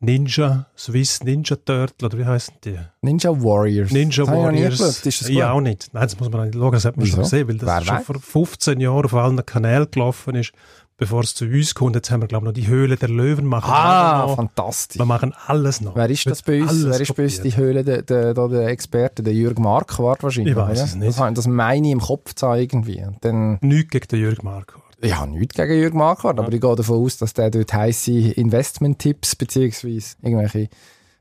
Ninja, 0.00 0.66
Swiss 0.76 1.24
Ninja 1.24 1.56
Turtle, 1.56 2.06
oder 2.06 2.18
wie 2.18 2.24
heißen 2.24 2.54
die? 2.64 2.78
Ninja 3.02 3.30
Warriors. 3.30 3.90
Ninja 3.90 4.24
das 4.24 4.28
habe 4.28 4.38
ich 4.56 4.62
Warriors. 4.62 5.02
geschaut. 5.02 5.06
Ist 5.06 5.28
ja, 5.28 5.50
auch 5.52 5.60
nicht. 5.60 5.88
Nein, 5.92 6.02
das 6.04 6.18
muss 6.20 6.30
man 6.30 6.46
nicht 6.46 6.54
schauen, 6.54 6.72
das 6.72 6.84
hat 6.84 6.96
man 6.96 7.06
schon 7.06 7.18
Wieso? 7.18 7.22
gesehen, 7.30 7.48
weil 7.48 7.56
das 7.58 7.66
Wer 7.68 7.84
schon 7.84 7.96
weiß? 7.96 8.04
vor 8.06 8.20
15 8.20 8.80
Jahren 8.80 9.04
auf 9.04 9.14
allen 9.14 9.44
Kanälen 9.44 9.88
gelaufen 9.90 10.36
ist, 10.36 10.52
bevor 10.96 11.22
es 11.22 11.34
zu 11.34 11.46
uns 11.46 11.74
kommt. 11.74 11.96
Jetzt 11.96 12.10
haben 12.12 12.22
wir, 12.22 12.28
glaube 12.28 12.44
ich, 12.44 12.46
noch 12.46 12.52
die 12.54 12.68
Höhle 12.68 12.96
der 12.96 13.08
Löwen 13.08 13.44
machen. 13.46 13.70
wir 13.70 13.74
Ah, 13.74 14.22
auch 14.22 14.28
noch. 14.28 14.36
fantastisch. 14.36 15.00
Wir 15.00 15.04
machen 15.06 15.34
alles 15.46 15.80
noch. 15.80 15.96
Wer 15.96 16.08
ist 16.10 16.26
das 16.26 16.42
bei 16.42 16.62
uns? 16.62 16.84
Wer 16.86 17.00
ist 17.00 17.14
bei 17.16 17.24
uns 17.24 17.40
die. 17.40 17.56
Höhle, 17.56 17.82
der, 17.82 18.02
der, 18.02 18.34
der, 18.34 18.48
der 18.48 18.68
Experte? 18.68 19.22
Der 19.24 19.32
Jürg 19.34 19.58
Marquardt 19.58 20.22
wahrscheinlich. 20.22 20.52
Ich 20.54 20.56
oder? 20.62 20.70
es 20.70 20.94
nicht. 20.94 21.18
Das, 21.18 21.34
das 21.34 21.46
meine 21.48 21.86
ich 21.88 21.92
im 21.92 22.00
Kopf 22.00 22.34
irgendwie. 22.40 23.02
Und 23.04 23.16
dann, 23.24 23.58
Nichts 23.62 23.90
gegen 23.90 24.06
den 24.08 24.20
Jürg 24.20 24.42
Marquardt. 24.44 24.84
Ich 25.00 25.16
habe 25.16 25.30
nichts 25.30 25.54
gegen 25.54 25.74
Jürg 25.74 25.94
Marquardt, 25.94 26.38
aber 26.38 26.52
ich 26.52 26.60
gehe 26.60 26.76
davon 26.76 27.04
aus, 27.04 27.18
dass 27.18 27.34
der 27.34 27.50
dort 27.50 27.72
heisse 27.72 28.12
Investment-Tipps 28.12 29.36
beziehungsweise 29.36 30.16
irgendwelche 30.22 30.68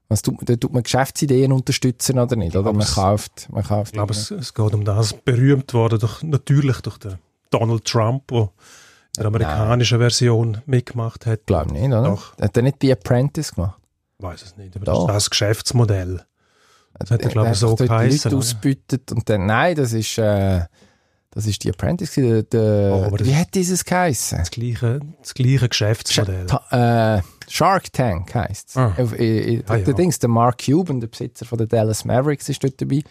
Was 0.10 0.22
tut, 0.22 0.38
da 0.50 0.56
tut 0.56 0.74
man 0.74 0.84
Geschäftsideen 0.84 1.52
unterstützen 1.52 2.18
oder 2.18 2.36
nicht? 2.36 2.56
Oder? 2.56 2.74
Man 2.74 2.88
kauft, 2.88 3.48
man 3.52 3.64
kauft. 3.64 3.90
Ich 3.90 3.94
glaube, 3.94 4.14
es, 4.14 4.32
es 4.32 4.54
geht 4.54 4.74
um 4.74 4.86
das. 4.86 5.14
Berühmt 5.14 5.74
worden, 5.74 6.00
durch, 6.00 6.24
natürlich 6.24 6.82
durch 6.82 6.98
den 6.98 7.18
Donald 7.50 7.86
Trump, 7.86 8.28
der 8.28 8.40
in 8.40 8.50
der 9.18 9.26
amerikanischen 9.28 10.00
Version 10.00 10.60
mitgemacht 10.66 11.26
hat. 11.26 11.46
glaube 11.46 11.74
nicht, 11.74 11.88
oder? 11.88 12.04
Doch. 12.04 12.38
Hat 12.38 12.56
er 12.56 12.64
nicht 12.64 12.78
The 12.82 12.92
Apprentice 12.94 13.54
gemacht? 13.54 13.82
Ich 14.20 14.24
weiß 14.24 14.42
es 14.44 14.58
nicht, 14.58 14.76
aber 14.76 14.86
Doch. 14.86 15.08
das 15.08 15.18
ist 15.18 15.26
das 15.26 15.30
Geschäftsmodell. 15.30 16.24
Das 17.00 17.12
hat 17.12 17.22
er, 17.22 17.30
glaube 17.30 17.52
ich, 17.52 17.58
so 17.58 17.76
geheißen. 17.76 18.18
Leute 18.18 18.28
oder? 18.30 18.38
ausbütet 18.38 19.12
und 19.12 19.30
dann, 19.30 19.46
nein, 19.46 19.76
das 19.76 19.94
ist, 19.94 20.18
äh, 20.18 20.62
das 21.38 21.48
ist 21.48 21.64
The 21.64 21.70
Apprentice. 21.70 22.16
Der, 22.16 22.44
der, 22.44 23.10
Oh, 23.12 23.16
wie 23.22 23.36
hat 23.36 23.54
dieses 23.54 23.86
geheißen? 23.86 24.38
Das 24.40 24.52
gleiche, 24.52 25.00
das 25.22 25.34
gleiche 25.34 25.70
Geschäftsmodell. 25.70 26.46
Ta- 26.48 27.18
äh, 27.18 27.22
Shark 27.48 27.94
Tank 27.94 28.36
heisst 28.36 28.70
es. 28.70 28.78
Ah. 28.78 28.94
Äh, 28.98 29.56
äh, 29.58 29.64
Ah, 29.68 29.78
der 29.78 29.88
ja. 29.88 29.94
Dings, 29.94 30.20
der 30.20 30.30
Mark 30.30 30.64
Cuban, 30.66 31.00
der 31.00 31.08
Besitzer 31.08 31.46
von 31.46 31.58
der 31.58 31.68
Dallas 31.68 32.04
Mavericks, 32.06 32.50
ist 32.50 32.64
dort 32.64 32.82
dabei. 32.82 33.04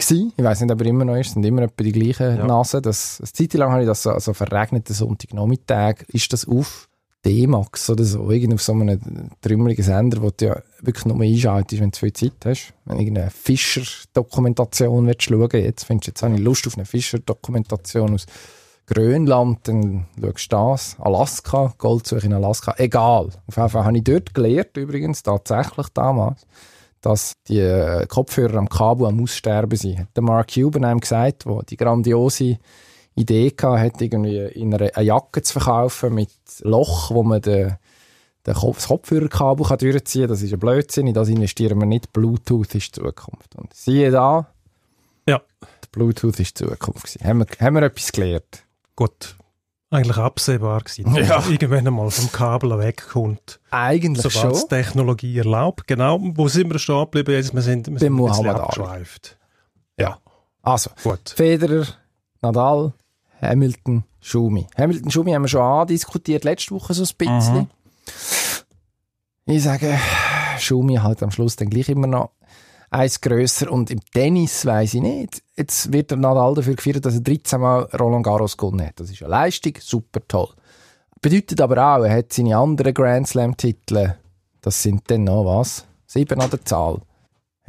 Gewesen. 0.00 0.32
Ich 0.36 0.44
weiß 0.44 0.60
nicht, 0.60 0.70
ob 0.72 0.80
er 0.80 0.86
immer 0.86 1.04
noch 1.04 1.16
ist, 1.16 1.26
es 1.28 1.32
sind 1.34 1.44
immer 1.44 1.62
etwa 1.62 1.82
die 1.82 1.90
gleichen 1.90 2.36
Ja. 2.36 2.46
Nasen. 2.46 2.80
Das, 2.82 3.18
eine 3.20 3.32
Zeit 3.32 3.52
lang 3.54 3.72
habe 3.72 3.82
ich 3.82 3.88
das 3.88 4.02
so, 4.04 4.10
also 4.10 4.32
verregneten 4.32 4.94
Sonntagnachmittag, 4.94 6.04
ist 6.08 6.32
das 6.32 6.46
auf 6.46 6.88
D-Max 7.26 7.90
oder 7.90 8.04
so, 8.04 8.30
irgendwie 8.30 8.54
auf 8.54 8.62
so 8.62 8.72
einem 8.74 9.00
trümmeligen 9.40 9.84
Sender, 9.84 10.22
wo 10.22 10.30
du 10.30 10.44
ja 10.46 10.62
wirklich 10.80 11.06
nur 11.06 11.20
einschaltest, 11.20 11.82
wenn 11.82 11.90
du 11.90 11.98
viel 11.98 12.12
Zeit 12.12 12.32
hast. 12.44 12.74
Wenn 12.84 12.96
du 12.96 13.02
irgendeine 13.02 13.30
Fischer-Dokumentation 13.30 15.06
willst 15.06 15.22
schauen 15.22 15.48
jetzt 15.52 15.84
findest 15.84 16.06
du, 16.06 16.10
jetzt 16.10 16.22
habe 16.22 16.34
ich 16.34 16.40
Lust 16.40 16.66
auf 16.66 16.76
eine 16.76 16.84
Fischer-Dokumentation 16.84 18.14
aus 18.14 18.26
Grönland, 18.86 19.68
dann 19.68 20.06
schaust 20.18 20.52
du 20.52 20.56
das. 20.56 20.96
Alaska, 20.98 21.74
Goldsuche 21.76 22.26
in 22.26 22.32
Alaska, 22.32 22.74
egal. 22.78 23.26
Auf 23.46 23.56
jeden 23.56 23.68
Fall 23.68 23.84
habe 23.84 23.96
ich 23.96 24.04
dort 24.04 24.34
gelernt, 24.34 24.76
übrigens, 24.76 25.22
tatsächlich 25.22 25.88
damals, 25.90 26.46
dass 27.02 27.34
die 27.48 27.60
äh, 27.60 28.06
Kopfhörer 28.06 28.56
am 28.56 28.68
Kabel 28.68 29.06
am 29.06 29.22
Aussterben 29.22 29.76
sind. 29.76 29.98
Hat 29.98 30.16
der 30.16 30.22
Mark 30.22 30.54
Cuban 30.54 30.84
einem 30.84 31.00
gesagt, 31.00 31.44
wo 31.44 31.60
die 31.62 31.76
grandiose 31.76 32.58
Idee 33.14 33.50
gehabt 33.50 33.80
hat, 33.80 34.00
irgendwie 34.00 34.38
in 34.38 34.72
einer, 34.72 34.90
eine 34.94 35.06
Jacke 35.06 35.42
zu 35.42 35.54
verkaufen 35.54 36.14
mit 36.14 36.30
Loch, 36.62 37.10
wo 37.10 37.22
man 37.22 37.42
den 37.42 37.76
Kopf, 38.54 38.76
das 38.76 38.88
Kopfhörerkabel 38.88 39.66
kann 39.66 39.78
durchziehen 39.78 40.22
kann. 40.22 40.30
Das 40.30 40.42
ist 40.42 40.52
ein 40.52 40.58
Blödsinn, 40.58 41.06
in 41.06 41.14
das 41.14 41.28
investieren 41.28 41.78
wir 41.78 41.86
nicht. 41.86 42.12
Bluetooth 42.12 42.74
ist 42.74 42.96
die 42.96 43.00
Zukunft. 43.00 43.54
Und 43.56 43.72
siehe 43.74 44.10
da, 44.10 44.46
Ja. 45.26 45.40
Bluetooth 45.92 46.38
ist 46.40 46.60
die 46.60 46.64
Zukunft. 46.64 47.04
gewesen. 47.04 47.24
Haben 47.26 47.38
wir, 47.40 47.46
haben 47.60 47.74
wir 47.74 47.82
etwas 47.82 48.12
gelernt? 48.12 48.64
Gut, 48.96 49.36
eigentlich 49.90 50.16
absehbar 50.18 50.80
gewesen. 50.82 51.14
Ja. 51.14 51.36
dass 51.36 51.46
er 51.46 51.52
Irgendwann 51.52 51.86
einmal 51.86 52.10
vom 52.10 52.30
Kabel 52.30 52.78
wegkommt. 52.78 53.58
Eigentlich 53.70 54.30
Sobald 54.32 54.54
es 54.54 54.60
schon. 54.60 54.68
Technologie 54.68 55.38
erlaubt. 55.38 55.86
Genau, 55.86 56.18
wo 56.20 56.46
sind 56.48 56.70
wir 56.70 56.78
stehen 56.78 57.04
geblieben? 57.04 57.32
Jetzt, 57.32 57.54
wir 57.54 57.62
sind, 57.62 57.86
wir 57.86 57.92
Beim 57.94 57.98
sind 57.98 58.08
ein 58.08 58.12
Muhammad 58.12 58.56
Ali. 58.56 58.60
abgeschweift. 58.64 59.34
Also, 60.60 60.90
Gut. 61.02 61.30
Federer, 61.30 61.86
Nadal, 62.42 62.92
Hamilton, 63.40 64.04
Schumi. 64.20 64.66
Hamilton, 64.76 65.10
Schumi 65.10 65.32
haben 65.32 65.42
wir 65.42 65.48
schon 65.48 65.62
andiskutiert, 65.62 66.44
letzte 66.44 66.74
Woche 66.74 66.92
so 66.92 67.02
ein 67.04 67.08
bisschen. 67.16 67.54
Mhm. 67.54 67.66
Ich 69.46 69.62
sage, 69.62 69.98
Schumi 70.58 70.96
halt 70.96 71.22
am 71.22 71.30
Schluss 71.30 71.56
dann 71.56 71.70
gleich 71.70 71.88
immer 71.88 72.06
noch 72.06 72.30
eins 72.90 73.20
grösser 73.20 73.70
und 73.70 73.90
im 73.90 74.00
Tennis 74.12 74.64
weiß 74.64 74.94
ich 74.94 75.02
nicht. 75.02 75.42
Jetzt 75.56 75.92
wird 75.92 76.10
der 76.10 76.18
Nadal 76.18 76.54
dafür 76.54 76.74
gefeiert, 76.74 77.04
dass 77.04 77.14
er 77.14 77.20
13 77.20 77.60
Mal 77.60 77.82
Roland 77.98 78.24
Garros 78.24 78.56
gewonnen 78.56 78.86
hat. 78.86 79.00
Das 79.00 79.10
ist 79.10 79.22
eine 79.22 79.30
Leistung, 79.30 79.74
super 79.80 80.20
toll. 80.26 80.48
Bedeutet 81.20 81.60
aber 81.60 81.76
auch, 81.76 82.04
er 82.04 82.16
hat 82.16 82.32
seine 82.32 82.56
anderen 82.56 82.94
Grand 82.94 83.26
Slam-Titel, 83.26 84.14
das 84.60 84.82
sind 84.82 85.10
dann 85.10 85.24
noch 85.24 85.44
was? 85.44 85.84
Sieben 86.06 86.40
an 86.40 86.50
der 86.50 86.64
Zahl. 86.64 87.00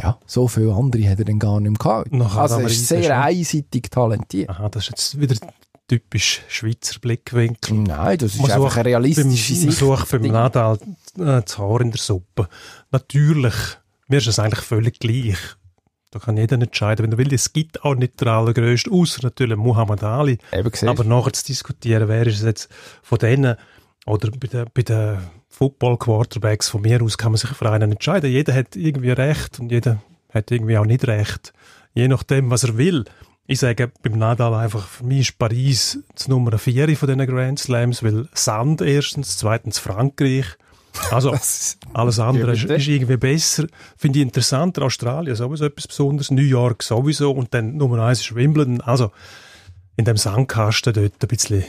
Ja, 0.02 0.18
so 0.26 0.48
viele 0.48 0.74
andere 0.74 1.10
hat 1.10 1.20
er 1.20 1.26
dann 1.26 1.40
gar 1.40 1.60
nicht 1.60 1.72
mehr 1.72 1.78
gehabt. 1.78 2.14
Nach 2.14 2.38
Also 2.38 2.60
er 2.60 2.68
ist 2.68 2.88
sehr 2.88 3.22
einseitig 3.22 3.90
talentiert. 3.90 4.50
Aha, 4.50 4.70
das 4.70 4.84
ist 4.84 4.90
jetzt 4.90 5.20
wieder 5.20 5.36
typisch 5.90 6.42
Schweizer 6.48 7.00
Blickwinkel. 7.00 7.76
Nein, 7.76 8.18
das 8.18 8.36
ist 8.36 8.42
Man 8.42 8.52
einfach 8.52 8.70
sucht 8.70 8.78
eine 8.78 8.86
realistische 8.86 9.54
beim, 9.54 9.62
Sicht. 9.72 9.78
sucht 9.78 10.12
beim 10.12 10.24
Ding. 10.24 10.32
Nadal 10.32 10.78
äh, 11.18 11.42
das 11.42 11.58
Haar 11.58 11.82
in 11.82 11.92
der 11.92 12.00
Suppe. 12.00 12.48
Natürlich, 12.92 13.56
mir 14.08 14.20
ist 14.20 14.28
es 14.28 14.40
eigentlich 14.40 14.64
völlig 14.64 15.00
gleich. 15.00 15.38
Da 16.12 16.20
kann 16.20 16.38
jeder 16.38 16.56
entscheiden, 16.56 17.04
wenn 17.04 17.12
er 17.12 17.18
will. 17.18 17.34
Es 17.34 17.54
gibt 17.54 17.84
auch 17.84 17.96
nicht 17.96 18.20
der 18.22 18.30
allergrößte, 18.30 18.90
außer 18.90 19.20
natürlich 19.22 19.58
Muhammad 19.58 20.04
Ali. 20.04 20.40
Aber 20.52 21.04
nachher 21.04 21.34
zu 21.34 21.46
diskutieren, 21.46 22.08
wer 22.08 22.26
ist 22.26 22.38
es 22.38 22.44
jetzt 22.44 22.70
von 23.04 23.20
denen, 23.20 23.56
oder 24.06 24.32
bei 24.32 24.48
den, 24.48 24.66
bei 24.74 24.82
den 24.82 25.20
Football-Quarterbacks 25.50 26.70
von 26.70 26.82
mir 26.82 27.02
aus 27.04 27.18
kann 27.18 27.34
man 27.34 27.38
sich 27.38 27.50
für 27.52 27.72
einen 27.72 27.92
entscheiden. 27.92 28.32
Jeder 28.32 28.56
hat 28.56 28.76
irgendwie 28.76 29.12
Recht 29.12 29.60
und 29.60 29.72
jeder 29.72 30.02
hat 30.34 30.50
irgendwie 30.52 30.78
auch 30.78 30.86
nicht 30.86 31.06
Recht. 31.06 31.54
Je 31.94 32.08
nachdem, 32.08 32.50
was 32.50 32.64
er 32.64 32.78
will. 32.78 33.06
Ich 33.52 33.62
sage 33.62 33.92
beim 34.04 34.20
Nadal 34.20 34.54
einfach, 34.54 34.86
für 34.86 35.04
mich 35.04 35.22
ist 35.22 35.40
Paris 35.40 35.98
das 36.14 36.28
Nummer 36.28 36.56
4 36.60 36.96
von 36.96 37.08
diesen 37.08 37.26
Grand 37.26 37.58
Slams, 37.58 38.04
weil 38.04 38.28
Sand 38.32 38.80
erstens, 38.80 39.40
zweitens 39.40 39.80
Frankreich. 39.80 40.46
Also 41.10 41.32
alles 41.94 42.20
andere 42.20 42.52
ist, 42.52 42.66
ist 42.66 42.88
irgendwie 42.88 43.18
besser. 43.18 43.66
Finde 43.98 44.20
ich 44.20 44.24
interessanter. 44.24 44.84
Australien 44.84 45.36
sowieso 45.36 45.66
etwas 45.66 45.88
Besonderes. 45.88 46.30
New 46.30 46.44
York 46.44 46.84
sowieso. 46.84 47.32
Und 47.32 47.52
dann 47.56 47.76
Nummer 47.76 48.04
eins 48.04 48.22
ist 48.22 48.36
Wimbledon. 48.36 48.82
Also 48.82 49.12
in 49.98 50.06
dem 50.06 50.18
Sandkasten 50.18 50.94
dort 50.94 51.14
ein 51.20 51.28
bisschen. 51.28 51.64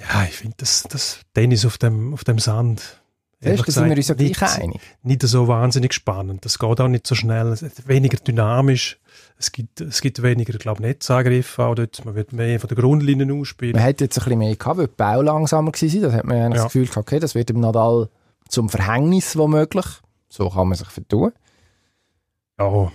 Ja, 0.00 0.24
ich 0.24 0.34
finde 0.34 0.56
das, 0.58 0.82
das 0.82 1.20
Tennis 1.32 1.64
auf 1.64 1.78
dem, 1.78 2.12
auf 2.12 2.24
dem 2.24 2.40
Sand. 2.40 3.00
Siehst 3.40 3.68
da 3.68 3.70
sind 3.70 3.88
wir 3.88 3.96
uns 3.96 4.08
ja 4.08 4.14
gleich 4.16 4.30
nicht, 4.30 4.42
einig. 4.42 4.80
nicht 5.04 5.22
so 5.22 5.46
wahnsinnig 5.46 5.94
spannend. 5.94 6.44
Das 6.44 6.58
geht 6.58 6.80
auch 6.80 6.88
nicht 6.88 7.06
so 7.06 7.14
schnell. 7.14 7.52
Es 7.52 7.62
ist 7.62 7.86
weniger 7.86 8.18
dynamisch. 8.18 8.98
Es 9.40 9.52
gibt, 9.52 9.80
es 9.80 10.02
gibt 10.02 10.20
weniger, 10.22 10.52
glaube 10.58 10.82
ich, 10.82 10.86
Netzangriffe 10.86 11.64
auch 11.64 11.74
dort. 11.74 12.04
Man 12.04 12.14
wird 12.14 12.34
mehr 12.34 12.60
von 12.60 12.68
der 12.68 12.76
Grundlinie 12.76 13.32
ausspielen. 13.34 13.72
Man 13.72 13.82
hätte 13.82 14.04
jetzt 14.04 14.18
ein 14.18 14.24
bisschen 14.24 14.38
mehr 14.38 14.54
gehabt, 14.54 14.76
weil 14.78 14.86
die 14.86 14.92
Bau 14.98 15.22
langsamer 15.22 15.72
war. 15.72 16.00
Das 16.02 16.12
hat 16.12 16.24
man 16.26 16.36
Ja. 16.36 16.48
das 16.50 16.64
Gefühl 16.64 16.84
gehabt, 16.84 16.98
okay, 16.98 17.18
das 17.20 17.34
wird 17.34 17.48
dem 17.48 17.60
Nadal 17.60 18.10
zum 18.50 18.68
Verhängnis 18.68 19.36
womöglich. 19.38 19.86
So 20.28 20.50
kann 20.50 20.68
man 20.68 20.76
sich 20.76 20.88
vertun. 20.88 21.32
Ja, 22.58 22.92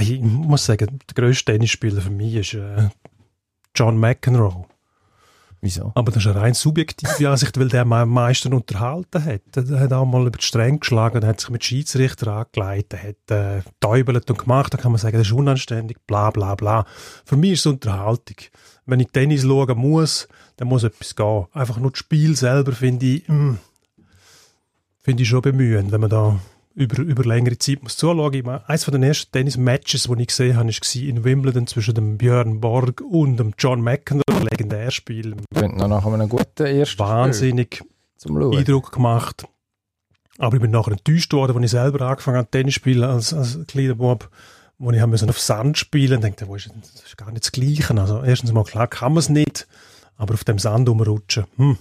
ich 0.00 0.20
muss 0.20 0.66
sagen, 0.66 0.98
der 1.08 1.14
grösste 1.14 1.52
Tennisspieler 1.52 2.00
für 2.00 2.10
mich 2.10 2.34
ist 2.34 2.54
äh, 2.54 2.88
John 3.76 3.96
McEnroe. 3.96 4.64
Wieso? 5.64 5.92
Aber 5.94 6.12
das 6.12 6.26
ist 6.26 6.30
eine 6.30 6.42
rein 6.42 6.52
subjektive 6.52 7.30
Ansicht, 7.30 7.58
weil 7.58 7.68
der 7.68 7.86
am 7.86 8.10
meisten 8.10 8.52
unterhalten 8.52 9.24
hat. 9.24 9.40
Der 9.56 9.80
hat 9.80 9.94
auch 9.94 10.04
mal 10.04 10.26
über 10.26 10.36
die 10.36 10.44
Stränge 10.44 10.78
geschlagen, 10.78 11.22
der 11.22 11.30
hat 11.30 11.40
sich 11.40 11.48
mit 11.48 11.64
Schiedsrichter 11.64 12.32
angelegt, 12.34 12.92
der 12.92 13.02
hat 13.02 13.30
äh, 13.30 13.62
täubelt 13.80 14.30
und 14.30 14.38
gemacht. 14.40 14.74
Da 14.74 14.76
kann 14.76 14.92
man 14.92 14.98
sagen, 14.98 15.16
das 15.16 15.26
ist 15.26 15.32
unanständig, 15.32 15.96
bla 16.06 16.30
bla 16.30 16.54
bla. 16.54 16.84
Für 17.24 17.38
mich 17.38 17.52
ist 17.52 17.60
es 17.60 17.66
Unterhaltung. 17.66 18.36
Wenn 18.84 19.00
ich 19.00 19.08
Tennis 19.10 19.40
schauen 19.40 19.78
muss, 19.78 20.28
dann 20.58 20.68
muss 20.68 20.84
etwas 20.84 21.16
gehen. 21.16 21.46
Einfach 21.52 21.78
nur 21.78 21.92
das 21.92 21.98
Spiel 21.98 22.36
selber 22.36 22.72
finde 22.72 23.06
ich, 23.06 23.26
mm, 23.26 23.54
finde 25.00 25.22
ich 25.22 25.28
schon 25.30 25.40
bemühend, 25.40 25.92
wenn 25.92 26.00
man 26.02 26.10
da 26.10 26.38
über, 26.74 27.02
über 27.02 27.24
längere 27.24 27.58
Zeit 27.58 27.82
muss 27.82 27.96
zuschauen. 27.96 28.34
Ich 28.34 28.44
meine, 28.44 28.68
eines 28.68 28.84
von 28.84 28.92
den 28.92 29.02
ersten 29.02 29.30
Tennis-Matches, 29.32 30.04
die 30.04 30.22
ich 30.22 30.28
gesehen 30.28 30.56
habe, 30.56 30.68
war 30.68 31.02
in 31.02 31.24
Wimbledon 31.24 31.66
zwischen 31.66 31.94
dem 31.94 32.18
Björn 32.18 32.60
Borg 32.60 33.00
und 33.00 33.36
dem 33.36 33.54
John 33.58 33.80
McEnroe. 33.80 34.24
Legendärspiel. 34.50 35.36
Klingt 35.54 35.76
noch 35.76 35.88
nach 35.88 36.04
einem 36.06 36.28
guten 36.28 36.64
ersten 36.66 36.98
Wahnsinnig 36.98 37.82
Spiel. 38.18 38.58
Eindruck 38.58 38.92
gemacht. 38.92 39.46
Aber 40.38 40.56
ich 40.56 40.62
bin 40.62 40.70
nachher 40.70 40.92
enttäuscht 40.92 41.32
worden, 41.32 41.56
als 41.56 41.64
ich 41.64 41.70
selber 41.70 42.06
angefangen 42.06 42.38
habe, 42.38 42.50
Tennis 42.50 42.74
zu 42.74 42.80
spielen 42.80 43.04
als, 43.04 43.32
als 43.32 43.58
kleiner 43.68 43.94
Bub, 43.94 44.28
wo 44.78 44.90
ich 44.90 45.06
müssen 45.06 45.28
auf 45.28 45.38
Sand 45.38 45.78
spielen 45.78 46.20
musste. 46.20 46.70
dachte, 46.70 46.80
das 46.80 47.04
ist 47.04 47.16
gar 47.16 47.30
nicht 47.30 47.44
das 47.44 47.52
Gleiche. 47.52 47.94
Also 47.96 48.22
erstens 48.22 48.52
mal, 48.52 48.64
klar 48.64 48.88
kann 48.88 49.12
man 49.12 49.20
es 49.20 49.28
nicht, 49.28 49.68
aber 50.16 50.34
auf 50.34 50.44
dem 50.44 50.58
Sand 50.58 50.88
rumrutschen, 50.88 51.46
hm, 51.56 51.78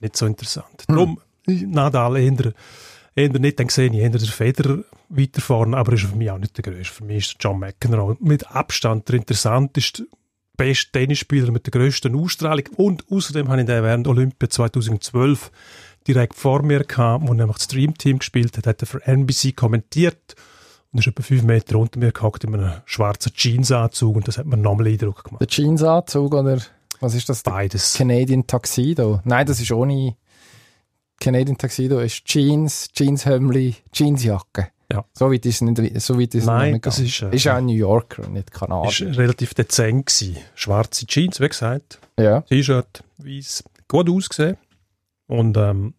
nicht 0.00 0.16
so 0.16 0.26
interessant. 0.26 0.84
Hm. 0.88 0.94
Darum, 0.94 1.20
Nadal 1.46 2.16
eher, 2.16 2.52
eher 3.14 3.28
nicht, 3.28 3.60
dann 3.60 3.68
sehe 3.68 3.88
ich 3.88 3.94
eher 3.94 4.10
den 4.10 4.20
Federer 4.20 4.84
weiter 5.08 5.40
vorne, 5.40 5.76
aber 5.76 5.92
ist 5.92 6.04
für 6.04 6.16
mich 6.16 6.30
auch 6.30 6.38
nicht 6.38 6.56
der 6.56 6.72
größte. 6.72 6.94
Für 6.94 7.04
mich 7.04 7.28
ist 7.28 7.36
John 7.40 7.58
McEnroe 7.58 8.16
mit 8.20 8.50
Abstand 8.50 9.08
der 9.08 9.16
interessanteste, 9.16 10.06
beste 10.56 10.92
Tennisspieler 10.92 11.50
mit 11.50 11.66
der 11.66 11.72
grössten 11.72 12.14
Ausstrahlung. 12.16 12.64
Und 12.76 13.04
außerdem 13.10 13.48
habe 13.48 13.60
ich 13.60 13.66
den 13.66 13.82
während 13.82 14.06
Olympia 14.06 14.48
2012 14.48 15.50
direkt 16.06 16.34
vor 16.34 16.62
mir 16.62 16.84
gehabt, 16.84 17.26
wo 17.26 17.34
nämlich 17.34 17.56
das 17.56 17.64
Streamteam 17.64 18.18
gespielt 18.18 18.56
hat, 18.58 18.66
hat 18.66 18.82
er 18.82 18.86
für 18.86 19.06
NBC 19.06 19.54
kommentiert 19.54 20.34
und 20.92 20.98
ist 20.98 21.06
etwa 21.06 21.22
fünf 21.22 21.42
Meter 21.42 21.78
unter 21.78 21.98
mir 21.98 22.12
gehockt 22.12 22.44
in 22.44 22.54
einem 22.54 22.72
schwarzen 22.84 23.32
Jeansanzug 23.34 24.16
und 24.16 24.28
das 24.28 24.38
hat 24.38 24.46
mir 24.46 24.56
nochmal 24.56 24.88
Eindruck 24.88 25.24
gemacht. 25.24 25.40
Der 25.40 25.48
Jeansanzug 25.48 26.34
oder 26.34 26.58
was 27.00 27.14
ist 27.14 27.28
das? 27.28 27.42
Beides. 27.42 27.94
Canadian 27.94 28.46
Tuxedo. 28.46 29.20
Nein, 29.24 29.46
das 29.46 29.60
ist 29.60 29.72
ohne 29.72 30.14
Canadian 31.22 31.56
Tuxedo. 31.56 32.00
ist 32.00 32.24
Jeans, 32.24 32.88
Jeanshemli, 32.94 33.76
Jeansjacke. 33.92 34.68
Ja. 34.92 35.04
So 35.14 35.32
weit 35.32 35.46
ist 35.46 35.54
es 35.56 35.60
nicht, 35.62 36.00
so 36.02 36.20
weit 36.20 36.34
ist 36.34 36.44
Nein, 36.44 36.72
nicht 36.72 36.86
das 36.86 36.96
gegangen. 36.96 37.08
ist, 37.08 37.22
äh, 37.22 37.36
ist 37.36 37.48
auch 37.48 37.54
ein 37.54 37.66
New 37.66 37.74
Yorker 37.74 38.28
nicht 38.28 38.50
ist 38.50 38.58
Kanadier. 38.58 39.16
relativ 39.18 39.54
dezent 39.54 40.06
gewesen. 40.06 40.36
Schwarze 40.54 41.06
Jeans, 41.06 41.40
wie 41.40 41.48
gesagt. 41.48 41.98
Ja. 42.18 42.42
T-Shirt, 42.42 43.02
weiß, 43.18 43.64
gut 43.88 44.10
ausgesehen 44.10 44.58
und 45.28 45.56
ähm, 45.56 45.94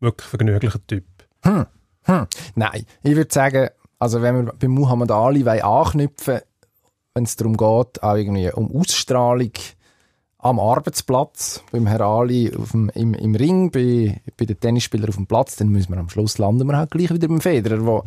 wirklich 0.00 0.28
vergnüglicher 0.28 0.84
Typ. 0.86 1.04
Hm. 1.44 1.66
Hm. 2.02 2.26
Nein, 2.56 2.86
ich 3.02 3.14
würde 3.14 3.32
sagen, 3.32 3.68
Also 4.00 4.22
wenn 4.22 4.46
wir 4.46 4.52
bei 4.52 4.68
Muhammad 4.68 5.10
Ali 5.10 5.46
anknüpfen 5.48 6.40
wenn 7.14 7.24
es 7.24 7.34
darum 7.36 7.56
geht, 7.56 8.02
auch 8.02 8.14
irgendwie 8.14 8.50
um 8.52 8.70
Ausstrahlung 8.74 9.50
am 10.38 10.60
Arbeitsplatz, 10.60 11.62
beim 11.72 11.86
Herr 11.86 12.00
Ali 12.00 12.54
auf 12.54 12.70
dem, 12.70 12.90
im, 12.94 13.14
im 13.14 13.34
Ring, 13.34 13.70
bei, 13.70 14.20
bei 14.36 14.44
den 14.44 14.58
Tennisspielern 14.58 15.08
auf 15.08 15.16
dem 15.16 15.26
Platz, 15.26 15.56
dann 15.56 15.68
müssen 15.68 15.92
wir 15.92 15.98
am 15.98 16.08
Schluss 16.08 16.38
landen 16.38 16.66
wir 16.66 16.76
halt 16.76 16.92
gleich 16.92 17.12
wieder 17.12 17.28
beim 17.28 17.40
Federer, 17.40 17.84
wo 17.84 18.04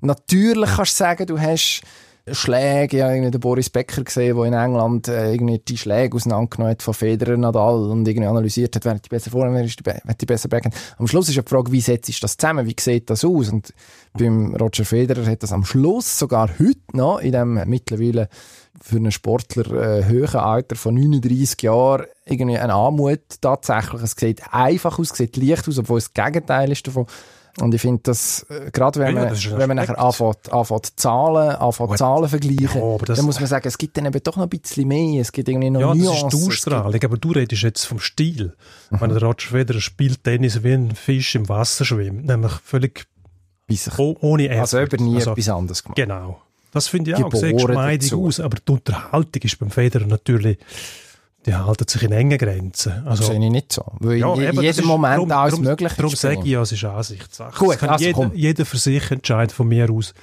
natürlich 0.00 0.70
kannst 0.70 0.92
du 0.92 1.04
sagen, 1.04 1.26
du 1.26 1.40
hast 1.40 1.82
Schläge, 2.30 2.98
ich 2.98 3.02
habe 3.02 3.30
den 3.32 3.40
Boris 3.40 3.68
Becker 3.68 4.04
gesehen, 4.04 4.36
der 4.36 4.44
in 4.44 4.52
England 4.52 5.08
äh, 5.08 5.32
irgendwie 5.32 5.58
die 5.58 5.76
Schläge 5.76 6.14
auseinandergenommen 6.14 6.70
hat 6.70 6.82
von 6.82 6.94
Federer 6.94 7.36
Nadal 7.36 7.90
und 7.90 8.06
irgendwie 8.06 8.28
analysiert 8.28 8.76
hat, 8.76 8.84
wer 8.84 8.94
die 8.94 9.08
besser 9.08 9.32
vor, 9.32 9.52
wer, 9.52 9.64
die, 9.64 9.74
wer 9.84 10.14
die 10.14 10.26
besser 10.26 10.48
Backhand. 10.48 10.76
Am 10.98 11.08
Schluss 11.08 11.28
ist 11.28 11.34
ja 11.34 11.42
die 11.42 11.50
Frage, 11.50 11.72
wie 11.72 11.80
setzt 11.80 12.06
sich 12.06 12.20
das 12.20 12.36
zusammen, 12.36 12.64
wie 12.64 12.76
sieht 12.78 13.10
das 13.10 13.24
aus? 13.24 13.48
Und 13.48 13.74
beim 14.12 14.54
Roger 14.54 14.84
Federer 14.84 15.26
hat 15.26 15.42
das 15.42 15.52
am 15.52 15.64
Schluss 15.64 16.16
sogar 16.16 16.48
heute 16.60 16.78
noch 16.92 17.18
in 17.18 17.32
dem 17.32 17.60
mittlerweile 17.66 18.28
für 18.82 18.96
einen 18.96 19.12
Sportler 19.12 19.98
äh, 20.00 20.04
höheren 20.04 20.40
Alter 20.40 20.76
von 20.76 20.94
39 20.94 21.62
Jahren 21.62 22.06
irgendwie 22.26 22.58
eine 22.58 22.74
Anmut 22.74 23.20
tatsächlich. 23.40 24.02
Es 24.02 24.12
sieht 24.12 24.42
einfach 24.52 24.98
aus, 24.98 25.12
es 25.12 25.18
sieht 25.18 25.36
leicht 25.36 25.68
aus, 25.68 25.78
obwohl 25.78 25.98
es 25.98 26.12
das 26.12 26.24
Gegenteil 26.24 26.70
ist 26.72 26.86
davon. 26.86 27.06
Und 27.60 27.74
ich 27.74 27.82
finde 27.82 28.00
das, 28.04 28.46
äh, 28.48 28.70
gerade 28.70 28.98
wenn, 28.98 29.14
ja, 29.14 29.24
man, 29.26 29.58
wenn 29.58 29.68
man 29.68 29.76
nachher 29.76 29.98
anfängt, 29.98 30.50
anfängt 30.50 30.98
Zahlen, 30.98 31.50
anfängt 31.56 31.98
Zahlen 31.98 32.28
vergleichen, 32.28 32.80
ja, 32.80 32.96
dann 32.98 33.24
muss 33.26 33.38
man 33.38 33.46
sagen, 33.46 33.68
es 33.68 33.76
gibt 33.76 33.96
dann 33.96 34.06
eben 34.06 34.22
doch 34.22 34.36
noch 34.36 34.44
ein 34.44 34.48
bisschen 34.48 34.88
mehr, 34.88 35.20
es 35.20 35.32
gibt 35.32 35.48
irgendwie 35.48 35.68
noch 35.68 35.80
Ja, 35.80 35.94
Nuancen. 35.94 36.30
das 36.30 36.34
ist 36.34 36.42
die 36.42 36.46
Ausstrahlung, 36.48 37.04
aber 37.04 37.16
du 37.18 37.32
redest 37.32 37.62
jetzt 37.62 37.84
vom 37.84 38.00
Stil. 38.00 38.54
Mhm. 38.90 39.00
Wenn 39.00 39.10
der 39.10 39.22
Roger 39.22 39.48
Federer 39.48 39.80
spielt 39.80 40.24
Tennis 40.24 40.64
wie 40.64 40.72
ein 40.72 40.94
Fisch 40.94 41.34
im 41.34 41.48
Wasser 41.48 41.84
schwimmt, 41.84 42.24
nämlich 42.24 42.52
völlig 42.64 43.06
ohne 43.96 44.48
Effort. 44.48 44.60
Also 44.60 44.78
eben 44.80 45.04
nie 45.04 45.16
also, 45.16 45.32
etwas 45.32 45.48
anderes 45.48 45.82
gemacht. 45.82 45.96
Genau. 45.96 46.40
Das 46.72 46.88
finde 46.88 47.12
ich 47.12 47.16
auch, 47.16 47.32
sieht 47.32 47.56
geschmeidig 47.56 48.12
aus, 48.14 48.40
aber 48.40 48.58
die 48.66 48.72
Unterhaltung 48.72 49.42
ist 49.42 49.58
beim 49.58 49.70
Federer 49.70 50.06
natürlich 50.06 50.58
die 51.46 51.54
halten 51.54 51.88
sich 51.88 52.02
in 52.02 52.12
engen 52.12 52.38
Grenzen. 52.38 53.06
Also, 53.06 53.24
sehe 53.24 53.34
ich 53.42 53.50
nicht 53.50 53.72
so. 53.72 53.84
Weil 53.98 54.18
ja, 54.18 54.32
in 54.34 54.40
jedem 54.40 54.64
ist, 54.64 54.84
Moment 54.84 55.14
darum, 55.14 55.32
alles 55.32 55.52
darum, 55.52 55.64
möglich 55.64 55.92
darum 55.94 56.12
ist. 56.12 56.22
Darum 56.22 56.36
sage 56.36 56.46
ich 56.46 56.52
ja, 56.52 56.62
es 56.62 56.72
ist 56.72 56.84
Ansichtssache. 56.84 57.58
Gut, 57.58 57.78
kann 57.78 57.88
also 57.90 58.04
jeder, 58.04 58.30
jeder, 58.34 58.64
für 58.64 58.78
sich 58.78 59.10
entscheiden 59.10 59.50
von 59.50 59.68
mir 59.68 59.90
aus. 59.90 60.14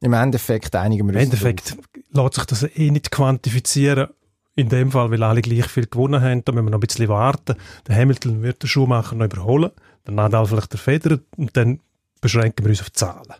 Im 0.00 0.12
Endeffekt 0.12 0.74
einigen 0.74 1.06
wir 1.06 1.14
uns. 1.14 1.22
Im 1.22 1.30
Endeffekt 1.30 1.76
lässt 2.10 2.34
sich 2.34 2.44
das 2.46 2.62
eh 2.62 2.90
nicht 2.90 3.10
quantifizieren. 3.10 4.08
In 4.56 4.68
dem 4.68 4.90
Fall, 4.90 5.10
weil 5.10 5.22
alle 5.22 5.42
gleich 5.42 5.66
viel 5.66 5.86
gewonnen 5.86 6.20
haben, 6.20 6.44
da 6.44 6.52
müssen 6.52 6.66
wir 6.66 6.70
noch 6.70 6.78
ein 6.78 6.86
bisschen 6.86 7.08
warten. 7.08 7.54
Der 7.86 7.96
Hamilton 7.96 8.42
wird 8.42 8.62
den 8.62 8.68
Schuhmacher 8.68 9.14
noch 9.14 9.26
überholen, 9.26 9.70
dann 10.04 10.16
Nadal 10.16 10.46
vielleicht 10.46 10.72
der 10.72 10.80
Federer 10.80 11.20
und 11.36 11.56
dann 11.56 11.80
beschränken 12.20 12.64
wir 12.64 12.70
uns 12.70 12.80
auf 12.80 12.92
Zahlen. 12.92 13.32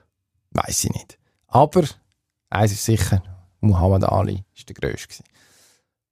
Weiß 0.53 0.85
ich 0.85 0.90
nicht. 0.90 1.18
Aber 1.48 1.83
eins 2.51 2.73
ist 2.73 2.85
sicher, 2.85 3.23
Muhammad 3.61 4.05
Ali 4.05 4.37
war 4.37 4.65
der 4.69 4.75
Größte. 4.75 5.23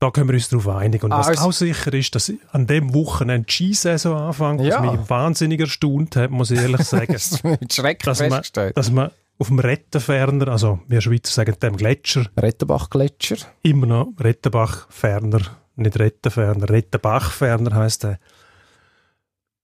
Da 0.01 0.13
können 0.13 0.29
wir 0.29 0.35
uns 0.35 0.49
darauf 0.49 0.69
einigen. 0.69 1.07
Und 1.07 1.11
was 1.11 1.27
also, 1.27 1.43
auch 1.43 1.53
sicher 1.53 1.93
ist, 1.93 2.15
dass 2.15 2.33
an 2.53 2.69
dem 2.69 2.95
Wochenende 2.95 3.47
die 3.47 3.53
Skisaison 3.53 4.17
anfängt, 4.17 4.61
ja. 4.61 4.83
was 4.83 4.93
mich 4.93 5.11
wahnsinnig 5.11 5.61
erstaunt 5.61 6.15
hat, 6.15 6.31
muss 6.31 6.53
ich 6.53 6.61
ehrlich 6.61 6.83
sagen. 6.85 7.13
das 7.13 7.33
ist 7.33 7.45
mit 7.45 7.73
Schreck 7.73 8.03
dass 8.05 8.21
man, 8.21 8.43
dass 8.75 8.91
man 8.93 9.11
auf 9.39 9.49
dem 9.49 9.59
Rettenferner, 9.59 10.49
also 10.49 10.81
wir 10.87 11.01
Schweizer 11.01 11.33
sagen 11.33 11.57
dem 11.61 11.77
Gletscher. 11.77 12.27
Rettenbach-Gletscher. 12.37 13.39
Immer 13.63 13.87
noch 13.87 14.13
Rettenbach-Ferner, 14.19 15.41
nicht 15.77 15.99
Rettenferner, 15.99 16.69
Rettenbach-Ferner 16.69 17.75
heisst 17.75 18.05
der. 18.05 18.19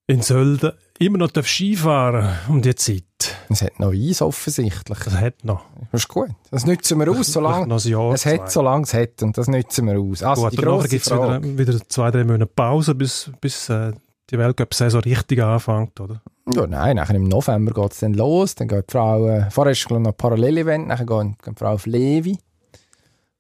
In 0.07 0.21
Sölden 0.21 0.73
immer 0.99 1.17
noch 1.17 1.31
Skifahren 1.43 2.37
um 2.49 2.61
die 2.61 2.75
Zeit. 2.75 3.05
Es 3.49 3.63
hat 3.63 3.81
noch 3.81 3.93
Eis 3.93 4.21
offensichtlich. 4.21 4.99
Es 5.07 5.15
hat 5.15 5.45
noch. 5.45 5.65
Das 5.93 6.03
ist 6.03 6.09
gut. 6.09 6.29
Das 6.51 6.67
nützen 6.67 6.99
wir 6.99 7.11
aus, 7.11 7.33
solange 7.33 7.67
noch 7.67 7.83
Jahr, 7.83 8.13
es 8.13 8.27
hat, 8.27 8.53
solange 8.53 8.85
es 8.85 8.93
hat. 8.93 9.23
Und 9.23 9.39
das 9.39 9.49
nützen 9.49 9.87
wir 9.87 9.99
aus. 9.99 10.23
Also, 10.23 10.43
gut, 10.43 10.53
die 10.53 10.57
danach 10.57 10.89
gibt 10.89 11.07
es 11.07 11.11
wieder, 11.11 11.43
wieder, 11.43 11.89
zwei, 11.89 12.11
drei 12.11 12.25
Monate 12.25 12.47
Pause, 12.47 12.95
bis, 12.95 13.31
bis 13.41 13.71
äh, 13.71 13.93
die 14.31 14.39
Weltcup-Saison 14.39 15.01
richtig 15.01 15.43
anfängt, 15.43 15.99
oder? 16.01 16.21
Ja, 16.53 16.67
nein, 16.67 16.97
nachher 16.97 17.17
im 17.17 17.25
November 17.25 17.73
geht 17.73 17.93
es 17.93 18.01
dann 18.01 18.13
los. 18.13 18.55
Dann 18.55 18.69
geht 18.69 18.91
die 18.91 18.93
Frau, 18.93 19.27
äh, 19.27 19.51
vorher 19.51 19.73
ist 19.73 19.89
noch 19.91 19.97
ein 19.97 20.15
Parallel-Event, 20.15 20.87
nachher 20.87 21.07
geht, 21.07 21.43
geht 21.43 21.55
die 21.55 21.59
Frau 21.59 21.73
auf 21.73 21.87
Levi. 21.87 22.39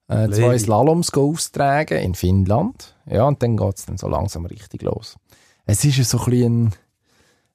Äh, 0.09 0.27
Levi. 0.27 0.35
zwei 0.35 0.59
Slaloms 0.59 1.13
austragen 1.13 1.99
in 1.99 2.15
Finnland. 2.15 2.95
Ja, 3.07 3.25
und 3.25 3.43
dann 3.43 3.57
geht 3.57 3.77
es 3.77 3.87
dann 3.87 3.99
so 3.99 4.09
langsam 4.09 4.47
richtig 4.47 4.83
los. 4.83 5.17
Es 5.67 5.85
ist 5.85 6.11
so 6.11 6.19
ein 6.19 6.31
bisschen 6.31 6.75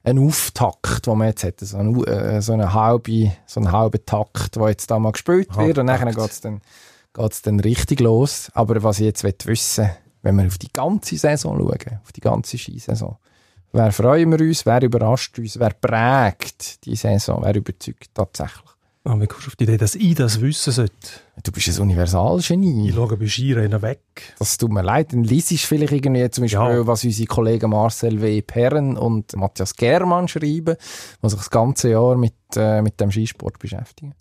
ein 0.04 0.19
Auftakt, 0.19 1.08
den 1.08 1.17
man 1.17 1.28
jetzt 1.28 1.43
hat, 1.43 1.60
so 1.60 1.78
einen, 1.78 2.04
äh, 2.06 2.41
so 2.41 2.54
einen 2.54 2.74
halben, 2.74 3.32
so 3.45 3.60
einen 3.60 3.72
halben 3.72 4.06
Takt, 4.06 4.56
der 4.56 4.69
jetzt 4.69 4.89
da 4.89 4.98
mal 4.98 5.12
gespielt 5.12 5.56
wird 5.58 5.78
und 5.78 5.88
dann 5.88 6.06
geht 6.06 6.17
es 6.17 6.41
dann, 6.41 6.62
geht's 7.13 7.41
dann 7.41 7.60
richtig 7.60 8.00
los. 8.00 8.50
Aber 8.54 8.82
was 8.82 9.00
ich 9.00 9.06
jetzt 9.06 9.24
wissen 9.24 9.84
will, 9.84 9.91
wenn 10.22 10.38
wir 10.38 10.48
auf 10.48 10.58
die 10.58 10.72
ganze 10.72 11.17
Saison 11.17 11.58
schauen, 11.58 12.00
auf 12.04 12.12
die 12.12 12.22
ganze 12.22 12.58
Skisaison, 12.58 13.17
wer 13.72 13.91
freuen 13.91 14.32
wir 14.32 14.39
uns, 14.39 14.65
wer 14.65 14.82
überrascht 14.82 15.38
uns, 15.38 15.60
wer 15.60 15.72
prägt 15.72 16.86
die 16.86 16.95
Saison, 16.95 17.41
wer 17.43 17.56
überzeugt 17.56 18.10
tatsächlich? 18.13 18.69
Ah, 19.06 19.16
wie 19.18 19.28
kommst 19.28 19.48
du 19.48 19.50
auf 19.50 19.56
die 19.56 19.64
Idee, 19.64 19.78
dass 19.78 19.96
ich 19.96 20.14
das 20.16 20.42
wissen 20.42 20.74
sollte? 20.74 20.94
Du 21.42 21.52
bist 21.52 21.70
ein 21.70 21.82
Universalgenie. 21.82 22.90
Ich 22.90 22.96
schaue 22.96 23.16
bei 23.16 23.28
Skirennen 23.28 23.82
weg. 23.82 24.02
Das 24.40 24.58
tut 24.58 24.72
mir 24.72 24.84
leid. 24.84 25.14
Dann 25.14 25.24
liest 25.24 25.52
vielleicht 25.66 25.94
irgendwie 25.94 26.30
zum 26.30 26.44
Beispiel, 26.44 26.60
ja. 26.60 26.86
was 26.86 27.06
unsere 27.06 27.28
Kollegen 27.28 27.70
Marcel 27.70 28.22
W. 28.22 28.42
Perren 28.42 28.98
und 28.98 29.36
Matthias 29.38 29.76
Germann 29.76 30.28
schreiben, 30.28 30.76
die 31.24 31.30
sich 31.30 31.40
das 31.40 31.50
ganze 31.50 31.92
Jahr 31.92 32.18
mit, 32.18 32.34
äh, 32.56 32.82
mit 32.82 33.00
dem 33.00 33.10
Skisport 33.10 33.58
beschäftigen. 33.58 34.16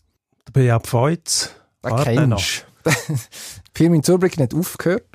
Da 0.44 0.52
bin 0.52 0.66
ich 0.66 0.72
ab 0.72 0.86
Feuz. 0.86 1.50
Da 1.82 2.04
kennst 2.04 2.66
du. 2.84 2.90
Firmin 3.74 4.02
Zurbrück 4.04 4.38
nicht 4.38 4.54
aufgehört. 4.54 5.06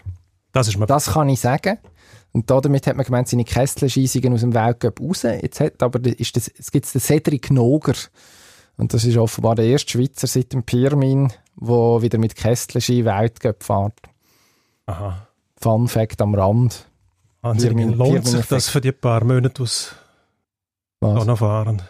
Das 0.51 0.67
ist 0.67 0.77
mir 0.77 0.87
Das 0.87 1.13
kann 1.13 1.29
ich 1.29 1.39
sagen. 1.39 1.79
Und 2.33 2.49
damit 2.49 2.85
hat 2.87 2.97
man 2.97 3.05
gemeint, 3.05 3.27
seine 3.27 3.45
Kessel-Scheissungen 3.45 4.33
aus 4.33 4.41
dem 4.41 4.53
Weltcup 4.53 4.99
raus. 4.99 5.23
Jetzt 5.23 5.59
hat 5.59 5.81
aber, 5.81 5.99
ist 6.05 6.35
das, 6.35 6.47
es 6.47 6.71
gibt 6.71 6.93
den 6.93 6.99
Cedric 6.99 7.51
Noger. 7.51 7.93
Und 8.77 8.93
das 8.93 9.05
ist 9.05 9.17
offenbar 9.17 9.55
der 9.55 9.65
erste 9.65 9.91
Schweizer 9.91 10.27
seit 10.27 10.53
dem 10.53 10.63
Pirmin, 10.63 11.31
der 11.55 12.01
wieder 12.01 12.17
mit 12.17 12.35
Kästlerski 12.35 13.05
Weltcup 13.05 13.63
fährt. 13.63 13.99
Aha. 14.87 15.27
Fun 15.57 15.87
Fact 15.87 16.21
am 16.21 16.35
Rand. 16.35 16.87
Pirmin, 17.41 17.93
lohnt 17.93 18.23
Pirmin 18.23 18.25
sich 18.25 18.45
das 18.47 18.69
für 18.69 18.81
die 18.81 18.91
paar 18.91 19.23
Monate 19.23 19.63
aus 19.63 19.95
noch 21.03 21.37
fahren? 21.37 21.81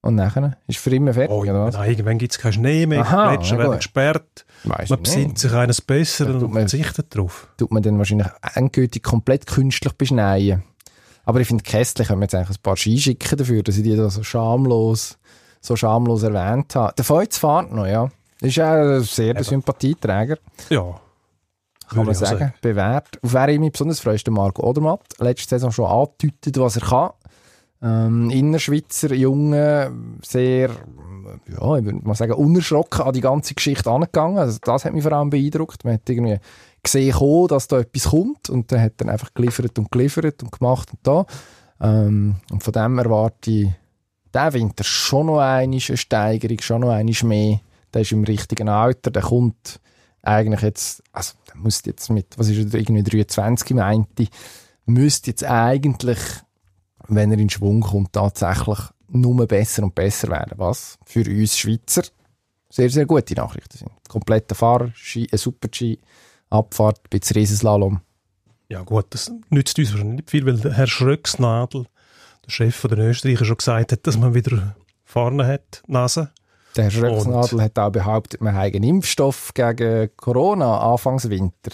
Und 0.00 0.14
nachher? 0.14 0.56
Ist 0.68 0.78
für 0.78 0.94
immer 0.94 1.12
fertig, 1.12 1.34
oh, 1.34 1.40
oder 1.40 1.64
was? 1.66 1.74
Nein, 1.74 1.90
irgendwann 1.90 2.18
gibt 2.18 2.32
es 2.32 2.38
keinen 2.38 2.52
Schnee 2.52 2.86
mehr, 2.86 3.00
Aha, 3.00 3.32
die 3.32 3.36
Gletscher 3.36 3.58
werden 3.58 3.76
gesperrt. 3.76 4.46
Weiss 4.64 4.90
man 4.90 5.02
besinnt 5.02 5.38
sich 5.38 5.52
eines 5.52 5.80
Besseren 5.80 6.42
und 6.42 6.52
verzichtet 6.52 7.14
darauf. 7.14 7.48
Tut 7.56 7.72
man 7.72 7.82
dann 7.82 7.98
wahrscheinlich 7.98 8.28
endgültig 8.54 9.02
komplett 9.02 9.46
künstlich 9.46 9.92
beschneien. 9.94 10.62
Aber 11.24 11.40
ich 11.40 11.48
finde, 11.48 11.64
Kästler 11.64 12.04
können 12.04 12.20
wir 12.20 12.24
jetzt 12.24 12.34
eigentlich 12.34 12.56
ein 12.56 12.62
paar 12.62 12.76
Ski 12.76 12.96
schicken 12.98 13.36
dafür, 13.36 13.62
dass 13.62 13.76
ich 13.76 13.82
die 13.82 13.96
da 13.96 14.08
so 14.08 14.22
schamlos 14.22 15.18
so 15.60 15.76
schamlos 15.76 16.22
erwähnt 16.22 16.74
habe. 16.74 16.94
Der 16.96 17.04
Feuz 17.04 17.38
fährt 17.38 17.72
noch, 17.72 17.86
ja. 17.86 18.08
Ist 18.40 18.56
ja 18.56 18.96
ein 18.96 19.02
sehr 19.02 19.34
der 19.34 19.44
Sympathieträger. 19.44 20.38
Ja. 20.70 21.00
Kann 21.88 22.04
man 22.04 22.14
sagen. 22.14 22.38
sagen. 22.38 22.54
Bewährt. 22.60 23.22
Auf 23.22 23.32
wer 23.32 23.48
ich 23.48 23.58
mich 23.58 23.72
besonders 23.72 24.00
freue, 24.00 24.16
ist 24.16 24.26
der 24.26 24.34
Marco 24.34 24.62
Odermatt. 24.62 25.00
Letzte 25.18 25.50
Saison 25.50 25.72
schon 25.72 25.86
angedeutet, 25.86 26.58
was 26.58 26.76
er 26.76 26.86
kann. 26.86 27.10
Ähm, 27.80 28.30
Innerschweizer 28.30 29.14
Junge, 29.14 29.92
sehr, 30.22 30.68
ja, 30.68 31.76
ich 31.76 31.84
würde 31.84 32.00
mal 32.02 32.14
sagen, 32.14 32.32
unerschrocken 32.32 33.02
an 33.02 33.12
die 33.12 33.20
ganze 33.20 33.54
Geschichte 33.54 33.90
angegangen. 33.90 34.38
Also 34.38 34.58
das 34.62 34.84
hat 34.84 34.92
mich 34.92 35.02
vor 35.02 35.12
allem 35.12 35.30
beeindruckt. 35.30 35.84
Man 35.84 35.94
hat 35.94 36.08
irgendwie 36.08 36.38
gesehen, 36.82 37.46
dass 37.48 37.68
da 37.68 37.78
etwas 37.78 38.10
kommt 38.10 38.50
und 38.50 38.70
dann 38.72 38.80
hat 38.80 39.00
er 39.00 39.08
einfach 39.08 39.32
geliefert 39.32 39.78
und 39.78 39.90
geliefert 39.90 40.42
und 40.42 40.52
gemacht 40.52 40.90
und 40.92 40.98
da. 41.02 41.26
Ähm, 41.80 42.36
und 42.50 42.62
von 42.62 42.72
dem 42.72 42.98
erwarte 42.98 43.50
ich 43.50 43.68
der 44.38 44.52
Winter 44.52 44.84
schon 44.84 45.26
noch 45.26 45.40
eine 45.40 45.80
Steigerung, 45.80 46.60
schon 46.60 46.80
noch 46.82 46.90
eine 46.90 47.12
mehr. 47.22 47.60
Der 47.92 48.02
ist 48.02 48.12
im 48.12 48.24
richtigen 48.24 48.68
Alter, 48.68 49.10
der 49.10 49.22
kommt 49.22 49.80
eigentlich 50.22 50.60
jetzt, 50.60 51.02
also 51.12 51.34
der 51.48 51.56
müsste 51.56 51.90
jetzt 51.90 52.10
mit, 52.10 52.38
was 52.38 52.48
ist 52.48 52.74
er, 52.74 52.78
irgendwie 52.78 53.02
23 53.02 53.74
meinte, 53.74 54.26
müsste 54.84 55.30
jetzt 55.30 55.44
eigentlich, 55.44 56.18
wenn 57.08 57.32
er 57.32 57.38
in 57.38 57.50
Schwung 57.50 57.80
kommt, 57.80 58.12
tatsächlich 58.12 58.78
nur 59.08 59.46
besser 59.46 59.84
und 59.84 59.94
besser 59.94 60.28
werden, 60.28 60.52
was 60.56 60.98
für 61.06 61.24
uns 61.26 61.56
Schweizer 61.56 62.02
sehr, 62.68 62.90
sehr 62.90 63.06
gute 63.06 63.34
Nachrichten 63.34 63.78
sind. 63.78 63.90
Kompletter 64.06 64.54
Fahrer, 64.54 64.90
Ski, 64.94 65.26
ein 65.32 65.38
Super-G, 65.38 65.98
Abfahrt, 66.50 66.98
ein 66.98 67.08
bisschen 67.10 67.36
Riesenslalom. 67.36 68.00
Ja 68.68 68.82
gut, 68.82 69.06
das 69.10 69.32
nützt 69.48 69.78
uns 69.78 69.92
wahrscheinlich 69.92 70.16
nicht 70.16 70.30
viel, 70.30 70.44
weil 70.44 70.58
der 70.58 70.74
Herr 70.74 70.86
Schröcksnadel 70.86 71.86
der 72.48 72.52
Chef 72.52 72.74
von 72.74 72.90
den 72.90 73.00
Österreicher 73.00 73.44
schon 73.44 73.56
gesagt 73.58 73.92
hat, 73.92 74.06
dass 74.06 74.18
man 74.18 74.34
wieder 74.34 74.74
vorne 75.04 75.46
hat, 75.46 75.82
Nase. 75.86 76.30
Der 76.76 76.84
Herr 76.84 76.90
Schröcksnadel 76.90 77.62
hat 77.62 77.78
auch 77.78 77.90
behauptet, 77.90 78.40
man 78.40 78.54
habe 78.54 78.66
einen 78.66 78.82
Impfstoff 78.82 79.52
gegen 79.54 80.10
Corona 80.16 80.80
Anfangs 80.80 81.28
Winter. 81.28 81.72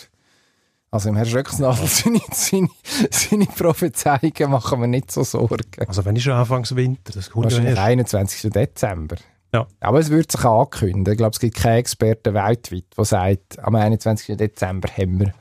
Also 0.90 1.08
im 1.08 1.16
Herrn 1.16 1.28
Schröcksnadel 1.28 1.86
seine, 1.88 2.20
seine, 2.32 2.68
seine 3.10 3.46
Prophezeiungen 3.46 4.50
machen 4.50 4.80
wir 4.80 4.86
nicht 4.86 5.10
so 5.10 5.24
Sorgen. 5.24 5.64
Also 5.86 6.04
wenn 6.04 6.16
ist 6.16 6.28
Anfangs 6.28 6.74
Winter? 6.76 7.12
Das 7.12 7.30
kommt 7.30 7.46
Wahrscheinlich 7.46 7.78
21. 7.78 8.52
Dezember. 8.52 9.16
Ja. 9.52 9.66
Aber 9.80 9.98
es 9.98 10.10
wird 10.10 10.32
sich 10.32 10.44
ankündigen. 10.44 11.12
Ich 11.12 11.18
glaube, 11.18 11.32
es 11.32 11.40
gibt 11.40 11.56
keinen 11.56 11.78
Experten 11.78 12.34
weltweit, 12.34 12.84
der 12.96 13.04
sagt, 13.04 13.58
am 13.60 13.74
21. 13.74 14.36
Dezember 14.36 14.88
haben 14.88 15.20
wir 15.20 15.34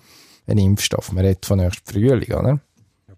einen 0.48 0.60
Impfstoff. 0.60 1.12
Man 1.12 1.26
redet 1.26 1.46
von 1.46 1.60
nächstem 1.60 1.94
Frühling, 1.94 2.34
oder? 2.34 2.60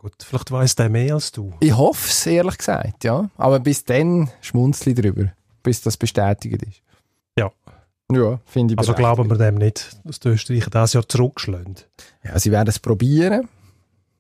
Gut, 0.06 0.14
vielleicht 0.24 0.52
weiss 0.52 0.76
der 0.76 0.88
mehr 0.88 1.16
als 1.16 1.32
du. 1.32 1.52
Ich 1.62 1.76
hoffe 1.76 2.10
es, 2.12 2.28
ehrlich 2.28 2.60
gesagt, 2.60 3.04
ja. 3.04 3.28
Aber 3.38 3.60
bis 3.60 3.86
dann 3.86 4.30
schmunzle 4.40 4.92
ich 4.92 5.00
drüber, 5.02 5.32
bis 5.64 5.82
das 5.82 5.98
bestätigt 5.98 6.62
ist. 6.62 6.84
Ja. 7.36 7.50
Ja, 8.12 8.40
finde 8.46 8.76
ich 8.76 8.78
Also 8.78 8.94
glauben 8.94 9.28
wir 9.32 9.38
dem 9.40 9.56
nicht, 9.56 9.98
dass 10.04 10.20
die 10.20 10.28
Österreicher 10.28 10.70
das 10.70 10.94
Jahr 10.94 11.10
zurückschlagen. 11.10 11.78
Ja, 12.24 12.38
sie 12.38 12.52
werden 12.52 12.70
es 12.70 12.78
probieren. 12.78 13.50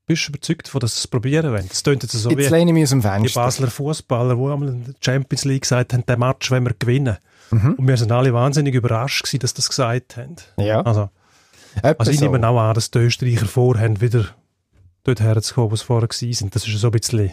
Bist 0.08 0.26
du 0.26 0.30
überzeugt 0.32 0.65
davon, 0.65 0.80
dass 0.80 0.95
sie 0.95 1.02
es 1.02 1.08
probieren 1.08 1.52
wollen? 1.52 1.69
Es 1.71 1.84
tönt 1.84 2.02
jetzt 2.02 2.13
so 2.13 2.32
Jetzt 2.32 2.39
wie 2.39 2.56
lehne 2.56 2.71
ich 2.71 2.74
mich 2.74 2.84
aus 2.86 2.89
dem 2.89 3.02
die 3.02 3.08
Fenster. 3.08 3.41
Basler 3.41 3.67
Fußballer, 3.69 4.36
die 4.38 4.41
einmal 4.41 4.69
in 4.69 4.86
der 4.86 4.93
Champions 5.02 5.45
League 5.45 5.62
gesagt 5.62 5.93
haben, 5.93 6.04
den 6.04 6.17
Match 6.19 6.50
wollen 6.50 6.63
wir 6.65 6.74
gewinnen. 6.80 7.17
Mhm. 7.52 7.76
Und 7.76 7.88
wir 7.88 7.98
sind 7.98 8.12
alle 8.12 8.34
wahnsinnig 8.34 8.74
überrascht 8.74 9.21
gewesen, 9.21 9.38
dass 9.41 9.52
sie 9.52 9.58
das 9.58 9.69
gesagt 9.69 10.17
haben. 10.17 10.36
Ja, 10.58 10.82
Also, 10.82 11.10
also 11.84 12.10
ich 12.10 12.17
so. 12.17 12.26
nehme 12.26 12.48
auch 12.48 12.60
an, 12.60 12.74
dass 12.74 12.89
die 12.89 12.98
Österreicher 12.98 13.45
vorhaben, 13.45 14.02
wieder 14.02 14.30
dort 15.06 15.22
herzukommen, 15.22 15.72
wo 15.72 15.76
sie 15.76 15.86
vorher 15.86 16.08
sind. 16.12 16.56
Das 16.56 16.68
ist 16.68 16.78
so 16.80 16.88
ein 16.88 16.91
bisschen, 16.91 17.32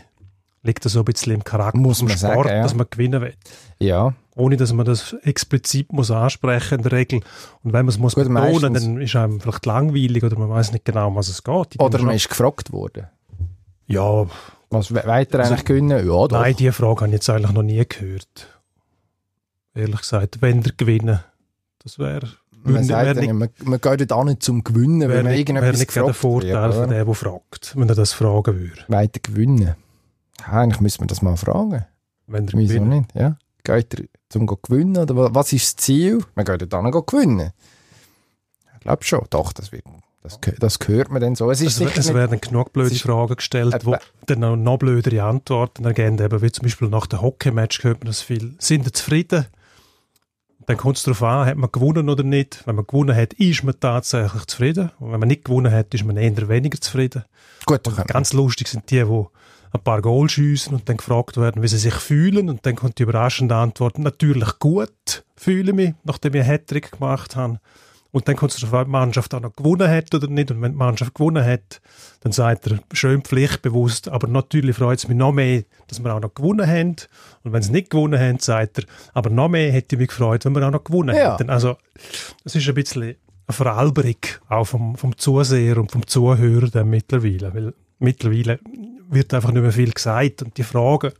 liegt 0.62 0.84
das 0.84 0.92
so 0.92 1.00
ein 1.00 1.04
bisschen 1.04 1.32
im 1.32 1.44
Charakter 1.44 1.78
Muss 1.78 1.98
vom 1.98 2.08
man 2.08 2.16
Sport, 2.16 2.34
sagen, 2.46 2.48
ja. 2.48 2.62
dass 2.62 2.74
man 2.74 2.86
gewinnen 2.90 3.20
will. 3.20 3.34
Ja, 3.80 4.14
Ohne, 4.36 4.56
dass 4.56 4.72
man 4.72 4.86
das 4.86 5.14
explizit 5.22 5.92
muss 5.92 6.10
ansprechen 6.10 6.76
in 6.78 6.82
der 6.84 6.92
Regel. 6.92 7.20
Und 7.62 7.72
wenn 7.72 7.84
man 7.84 7.88
es 7.88 7.98
muss 7.98 8.14
Gut, 8.14 8.24
betonen, 8.24 8.42
meistens. 8.52 8.84
dann 8.84 9.00
ist 9.00 9.16
einem 9.16 9.40
vielleicht 9.40 9.66
langweilig 9.66 10.22
oder 10.24 10.38
man 10.38 10.48
weiß 10.48 10.72
nicht 10.72 10.84
genau, 10.84 11.08
um 11.08 11.16
was 11.16 11.28
es 11.28 11.42
geht. 11.44 11.78
Oder 11.80 11.98
man 12.02 12.14
ist 12.14 12.28
gefragt 12.28 12.72
worden. 12.72 13.08
Ja, 13.88 14.26
Was 14.70 14.94
we- 14.94 15.02
weiter 15.04 15.40
Also, 15.40 15.52
eigentlich 15.52 15.64
gewinnen? 15.66 15.98
Ja, 15.98 16.26
doch. 16.26 16.30
nein, 16.30 16.54
diese 16.56 16.72
Frage 16.72 17.00
habe 17.02 17.08
ich 17.08 17.12
jetzt 17.14 17.28
eigentlich 17.28 17.52
noch 17.52 17.62
nie 17.62 17.84
gehört. 17.86 18.46
Ehrlich 19.74 20.00
gesagt, 20.00 20.40
wenn 20.40 20.62
der 20.62 20.72
gewinnen, 20.76 21.20
das 21.82 21.98
wäre 21.98 22.28
man 22.64 22.84
sagt 22.84 23.16
nicht, 23.16 23.28
dann, 23.30 23.38
man, 23.38 23.48
man 23.64 23.80
geht 23.80 24.12
auch 24.12 24.24
nicht 24.24 24.42
zum 24.42 24.62
Gewinnen, 24.64 25.08
wenn 25.08 25.24
man 25.24 25.34
irgendetwas 25.34 25.78
nicht 25.78 25.90
gerade 25.92 26.06
der 26.06 26.12
gefragt 26.14 26.42
wird. 26.44 26.52
Vorteil 26.52 26.72
von 26.72 26.90
dem, 26.90 27.06
der 27.06 27.14
fragt, 27.14 27.76
wenn 27.76 27.88
er 27.88 27.94
das 27.94 28.12
fragen 28.12 28.58
würde. 28.58 28.84
Weiter 28.88 29.20
gewinnen. 29.22 29.58
Ja, 30.38 30.46
eigentlich 30.52 30.80
müssen 30.80 31.00
wir 31.02 31.06
das 31.06 31.22
mal 31.22 31.36
fragen. 31.36 31.84
Wenn 32.26 32.46
der 32.46 32.58
Wieso 32.58 32.84
nicht? 32.84 33.14
Ja. 33.14 33.36
Geht 33.64 33.94
er 33.98 34.04
zum 34.28 34.46
gewinnen? 34.46 34.96
Oder 34.96 35.16
wa- 35.16 35.30
was 35.32 35.52
ist 35.52 35.78
das 35.78 35.84
Ziel? 35.84 36.20
Man 36.34 36.44
geht 36.44 36.60
hin, 36.60 36.90
go 36.90 37.02
gewinnen. 37.02 37.50
Ich 38.74 38.80
glaube 38.80 39.04
schon. 39.04 39.24
Doch, 39.30 39.52
das, 39.52 39.70
wird, 39.70 39.84
das, 40.22 40.38
das 40.58 40.78
hört 40.86 41.10
man 41.10 41.20
dann 41.20 41.34
so. 41.36 41.50
Es 41.50 41.60
ist 41.60 41.68
Es, 41.68 41.76
sicher 41.76 41.98
es 41.98 42.06
nicht, 42.06 42.14
werden 42.14 42.40
genug 42.40 42.72
blöde 42.72 42.94
es 42.94 43.02
Fragen 43.02 43.36
gestellt, 43.36 43.74
Etwa- 43.74 43.98
die 44.28 44.34
dann 44.34 44.62
noch 44.62 44.78
blödere 44.78 45.22
Antworten 45.22 45.84
ergeben, 45.84 46.18
eben 46.20 46.42
wie 46.42 46.50
zum 46.50 46.62
Beispiel 46.64 46.88
nach 46.88 47.06
dem 47.06 47.22
Hockey-Match 47.22 47.84
hört 47.84 48.00
man 48.00 48.06
das 48.08 48.20
viel. 48.22 48.54
Sind 48.58 48.86
ihr 48.86 48.92
zufrieden? 48.92 49.46
Dann 50.66 50.76
kommt 50.76 50.96
es 50.96 51.02
darauf 51.02 51.22
an, 51.22 51.46
hat 51.46 51.56
man 51.56 51.70
gewonnen 51.72 52.08
oder 52.08 52.22
nicht. 52.22 52.62
Wenn 52.66 52.76
man 52.76 52.86
gewonnen 52.86 53.16
hat, 53.16 53.32
ist 53.34 53.64
man 53.64 53.78
tatsächlich 53.78 54.44
zufrieden. 54.46 54.90
Und 54.98 55.12
wenn 55.12 55.20
man 55.20 55.28
nicht 55.28 55.44
gewonnen 55.44 55.72
hat, 55.72 55.92
ist 55.94 56.04
man 56.04 56.16
eher 56.16 56.48
weniger 56.48 56.80
zufrieden. 56.80 57.24
gut, 57.66 57.82
Ganz 58.06 58.32
lustig 58.32 58.68
sind 58.68 58.90
die, 58.90 59.04
die 59.04 59.24
ein 59.74 59.80
paar 59.82 60.02
Goal 60.02 60.28
schiessen 60.28 60.74
und 60.74 60.88
dann 60.88 60.98
gefragt 60.98 61.36
werden, 61.36 61.62
wie 61.62 61.68
sie 61.68 61.78
sich 61.78 61.94
fühlen. 61.94 62.48
Und 62.48 62.64
dann 62.66 62.76
kommt 62.76 62.98
die 62.98 63.04
überraschende 63.04 63.56
Antwort, 63.56 63.98
natürlich 63.98 64.58
gut 64.58 65.24
fühle 65.42 65.72
mich, 65.72 65.94
nachdem 66.04 66.34
ich 66.34 66.40
einen 66.40 66.50
Hattrick 66.50 66.92
gemacht 66.92 67.36
habe. 67.36 67.58
Und 68.12 68.28
dann 68.28 68.36
kommt 68.36 68.52
es 68.52 68.60
darauf 68.60 68.74
an, 68.74 68.80
ob 68.80 68.86
die 68.86 68.90
Mannschaft 68.92 69.34
auch 69.34 69.40
noch 69.40 69.56
gewonnen 69.56 69.88
hat 69.90 70.14
oder 70.14 70.26
nicht. 70.28 70.50
Und 70.50 70.60
wenn 70.60 70.72
die 70.72 70.78
Mannschaft 70.78 71.14
gewonnen 71.14 71.42
hat, 71.44 71.80
dann 72.20 72.30
sagt 72.32 72.66
er, 72.66 72.78
schön 72.92 73.22
pflichtbewusst, 73.22 74.08
aber 74.10 74.28
natürlich 74.28 74.76
freut 74.76 74.98
es 74.98 75.08
mich 75.08 75.16
noch 75.16 75.32
mehr, 75.32 75.62
dass 75.88 76.04
wir 76.04 76.14
auch 76.14 76.20
noch 76.20 76.34
gewonnen 76.34 76.66
haben. 76.66 76.96
Und 77.42 77.52
wenn 77.54 77.62
sie 77.62 77.72
nicht 77.72 77.88
gewonnen 77.90 78.20
haben, 78.20 78.38
sagt 78.38 78.78
er, 78.80 78.84
aber 79.14 79.30
noch 79.30 79.48
mehr 79.48 79.72
hätte 79.72 79.96
ich 79.96 79.98
mich 79.98 80.08
gefreut, 80.08 80.44
wenn 80.44 80.54
wir 80.54 80.66
auch 80.66 80.70
noch 80.72 80.84
gewonnen 80.84 81.16
Ja. 81.16 81.32
hätten. 81.38 81.48
Also, 81.48 81.76
das 82.44 82.54
ist 82.54 82.68
ein 82.68 82.74
bisschen 82.74 83.02
eine 83.02 83.16
Veralberung, 83.48 84.16
auch 84.48 84.64
vom, 84.66 84.94
vom 84.96 85.16
Zuseher 85.16 85.78
und 85.78 85.90
vom 85.90 86.06
Zuhörer 86.06 86.68
dann 86.68 86.90
mittlerweile. 86.90 87.54
Weil 87.54 87.74
mittlerweile 87.98 88.60
wird 89.08 89.32
einfach 89.32 89.52
nicht 89.52 89.62
mehr 89.62 89.72
viel 89.72 89.90
gesagt 89.90 90.42
und 90.42 90.56
die 90.58 90.64
Fragen 90.64 91.12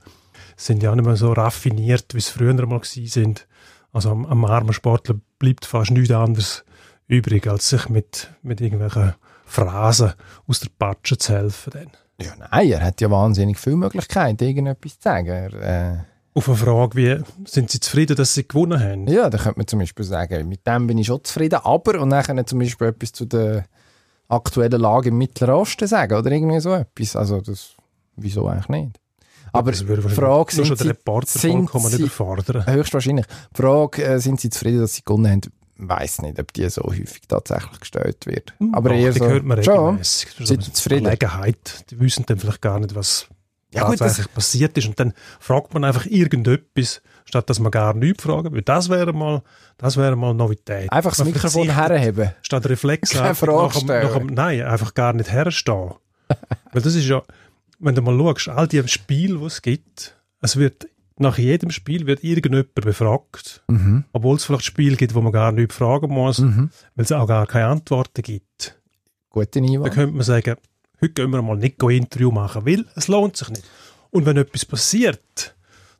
sind 0.56 0.82
ja 0.82 0.94
nicht 0.94 1.06
mehr 1.06 1.16
so 1.16 1.32
raffiniert, 1.32 2.12
wie 2.12 2.18
es 2.18 2.28
früher 2.28 2.52
mal 2.66 2.80
gewesen 2.80 3.06
sind. 3.06 3.46
Also 3.92 4.10
am, 4.10 4.26
am 4.26 4.44
armen 4.44 4.72
Sportler 4.74 5.16
bleibt 5.38 5.64
fast 5.64 5.90
nichts 5.90 6.10
anderes 6.10 6.64
übrig, 7.08 7.46
als 7.46 7.68
sich 7.68 7.88
mit, 7.88 8.30
mit 8.42 8.60
irgendwelchen 8.60 9.14
Phrasen 9.44 10.12
aus 10.46 10.60
der 10.60 10.70
Patsche 10.78 11.18
zu 11.18 11.32
helfen. 11.32 11.72
Dann. 11.72 11.90
ja, 12.20 12.32
nein, 12.50 12.70
er 12.70 12.82
hat 12.82 13.00
ja 13.00 13.10
wahnsinnig 13.10 13.58
viele 13.58 13.76
Möglichkeiten, 13.76 14.42
irgendetwas 14.42 14.92
zu 14.98 15.02
sagen. 15.02 15.28
Er, 15.28 15.52
äh, 15.54 15.98
Auf 16.34 16.48
eine 16.48 16.56
Frage 16.56 16.96
wie, 16.96 17.22
sind 17.44 17.70
Sie 17.70 17.80
zufrieden, 17.80 18.16
dass 18.16 18.34
Sie 18.34 18.46
gewonnen 18.48 18.80
haben? 18.80 19.06
Ja, 19.08 19.28
da 19.28 19.38
könnte 19.38 19.58
man 19.58 19.66
zum 19.66 19.80
Beispiel 19.80 20.04
sagen, 20.04 20.48
mit 20.48 20.66
dem 20.66 20.86
bin 20.86 20.98
ich 20.98 21.06
schon 21.06 21.22
zufrieden, 21.22 21.60
aber 21.62 22.00
und 22.00 22.10
dann 22.10 22.46
zum 22.46 22.58
Beispiel 22.58 22.88
etwas 22.88 23.12
zu 23.12 23.26
der 23.26 23.66
aktuellen 24.28 24.80
Lage 24.80 25.10
im 25.10 25.18
Mittleren 25.18 25.54
Osten 25.54 25.86
sagen 25.86 26.14
oder 26.14 26.30
irgendwie 26.30 26.60
so 26.60 26.72
etwas. 26.72 27.16
Also 27.16 27.40
das, 27.40 27.74
wieso 28.16 28.48
eigentlich 28.48 28.68
nicht? 28.68 29.00
Aber 29.52 29.72
die 29.72 29.84
Frage, 29.84 30.54
sind 30.54 30.78
Sie, 30.78 30.92
sind 31.26 31.68
höchstwahrscheinlich, 32.66 33.26
die 33.26 33.62
Frage, 33.62 34.02
äh, 34.02 34.18
sind 34.18 34.40
Sie 34.40 34.48
zufrieden, 34.48 34.80
dass 34.80 34.94
Sie 34.94 35.02
gewonnen 35.04 35.30
haben, 35.30 35.40
weiß 35.88 36.22
nicht, 36.22 36.38
ob 36.38 36.52
die 36.52 36.68
so 36.68 36.82
häufig 36.82 37.22
tatsächlich 37.28 37.80
gestellt 37.80 38.26
wird. 38.26 38.54
Aber 38.72 38.90
Doch, 38.90 38.96
eher 38.96 39.12
die 39.12 39.18
so, 39.18 39.26
hört 39.28 39.44
man 39.44 39.62
schon. 39.62 39.74
regelmäßig. 39.78 40.40
Ist 40.40 40.48
Sind 40.48 40.64
so 40.64 40.72
zufrieden? 40.72 41.04
Gelegenheit. 41.04 41.84
Die 41.90 42.00
wissen 42.00 42.24
dann 42.26 42.38
vielleicht 42.38 42.60
gar 42.62 42.78
nicht, 42.80 42.94
was 42.94 43.26
Ja, 43.72 43.86
gut, 43.86 43.98
tatsächlich 43.98 44.32
passiert 44.34 44.76
ist. 44.78 44.86
Und 44.88 44.98
dann 45.00 45.12
fragt 45.40 45.74
man 45.74 45.84
einfach 45.84 46.06
irgendetwas, 46.06 47.02
statt 47.24 47.48
dass 47.50 47.58
man 47.58 47.70
gar 47.70 47.94
nichts 47.94 48.22
fragt. 48.22 48.52
Weil 48.52 48.62
das 48.62 48.88
wäre 48.88 49.12
mal, 49.12 49.42
das 49.78 49.96
wäre 49.96 50.16
mal 50.16 50.34
Novität. 50.34 50.90
einfach 50.92 51.14
das 51.16 51.24
Mikrofon 51.24 51.70
herheben. 51.70 52.32
Statt 52.42 52.66
Reflex 52.68 53.10
Keine 53.10 53.34
Frage 53.34 53.84
nach 53.86 54.02
nach 54.14 54.20
Nein, 54.30 54.62
einfach 54.62 54.94
gar 54.94 55.12
nicht 55.12 55.30
herstehen. 55.32 55.92
Weil 56.72 56.82
das 56.82 56.94
ist 56.94 57.04
ja, 57.06 57.22
wenn 57.78 57.94
du 57.94 58.02
mal 58.02 58.16
schaust, 58.38 58.48
all 58.56 58.68
die 58.68 58.86
Spiele, 58.88 59.38
die 59.38 59.44
es 59.46 59.60
gibt, 59.62 60.16
es 60.40 60.56
wird, 60.56 60.86
nach 61.22 61.38
jedem 61.38 61.70
Spiel 61.70 62.06
wird 62.06 62.22
irgendjemand 62.22 62.74
befragt. 62.74 63.62
Mhm. 63.68 64.04
Obwohl 64.12 64.36
es 64.36 64.44
vielleicht 64.44 64.64
Spiele 64.64 64.96
gibt, 64.96 65.14
wo 65.14 65.20
man 65.22 65.32
gar 65.32 65.52
nichts 65.52 65.74
fragen 65.76 66.12
muss, 66.12 66.38
Mhm. 66.38 66.70
weil 66.94 67.04
es 67.04 67.12
auch 67.12 67.26
gar 67.26 67.46
keine 67.46 67.66
Antworten 67.68 68.22
gibt. 68.22 68.78
Gute 69.30 69.60
Da 69.60 69.66
Einwand. 69.66 69.94
könnte 69.94 70.14
man 70.14 70.24
sagen, 70.24 70.56
heute 71.00 71.12
gehen 71.14 71.30
wir 71.30 71.40
mal 71.42 71.56
nicht 71.56 71.82
ein 71.82 71.90
Interview 71.90 72.30
machen, 72.30 72.66
weil 72.66 72.84
es 72.94 73.08
lohnt 73.08 73.36
sich 73.36 73.48
nicht. 73.48 73.64
Und 74.10 74.26
wenn 74.26 74.36
etwas 74.36 74.64
passiert, 74.66 75.22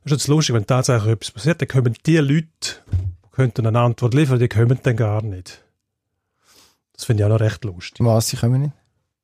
das 0.03 0.11
ist 0.11 0.11
jetzt 0.11 0.27
lustig, 0.27 0.53
wenn 0.55 0.67
tatsächlich 0.67 1.11
etwas 1.13 1.31
passiert, 1.31 1.61
dann 1.61 1.67
kommen 1.67 1.95
die 2.05 2.17
Leute, 2.17 2.47
die 3.25 3.29
könnten 3.31 3.65
eine 3.65 3.79
Antwort 3.79 4.13
liefern, 4.13 4.37
die 4.37 4.47
kommen 4.49 4.77
dann 4.83 4.95
gar 4.95 5.23
nicht. 5.23 5.63
Das 6.93 7.05
finde 7.05 7.23
ich 7.23 7.25
auch 7.25 7.29
noch 7.33 7.39
recht 7.39 7.63
lustig. 7.65 8.05
Was, 8.05 8.29
Sie 8.29 8.37
kommen 8.37 8.61
nicht? 8.61 8.73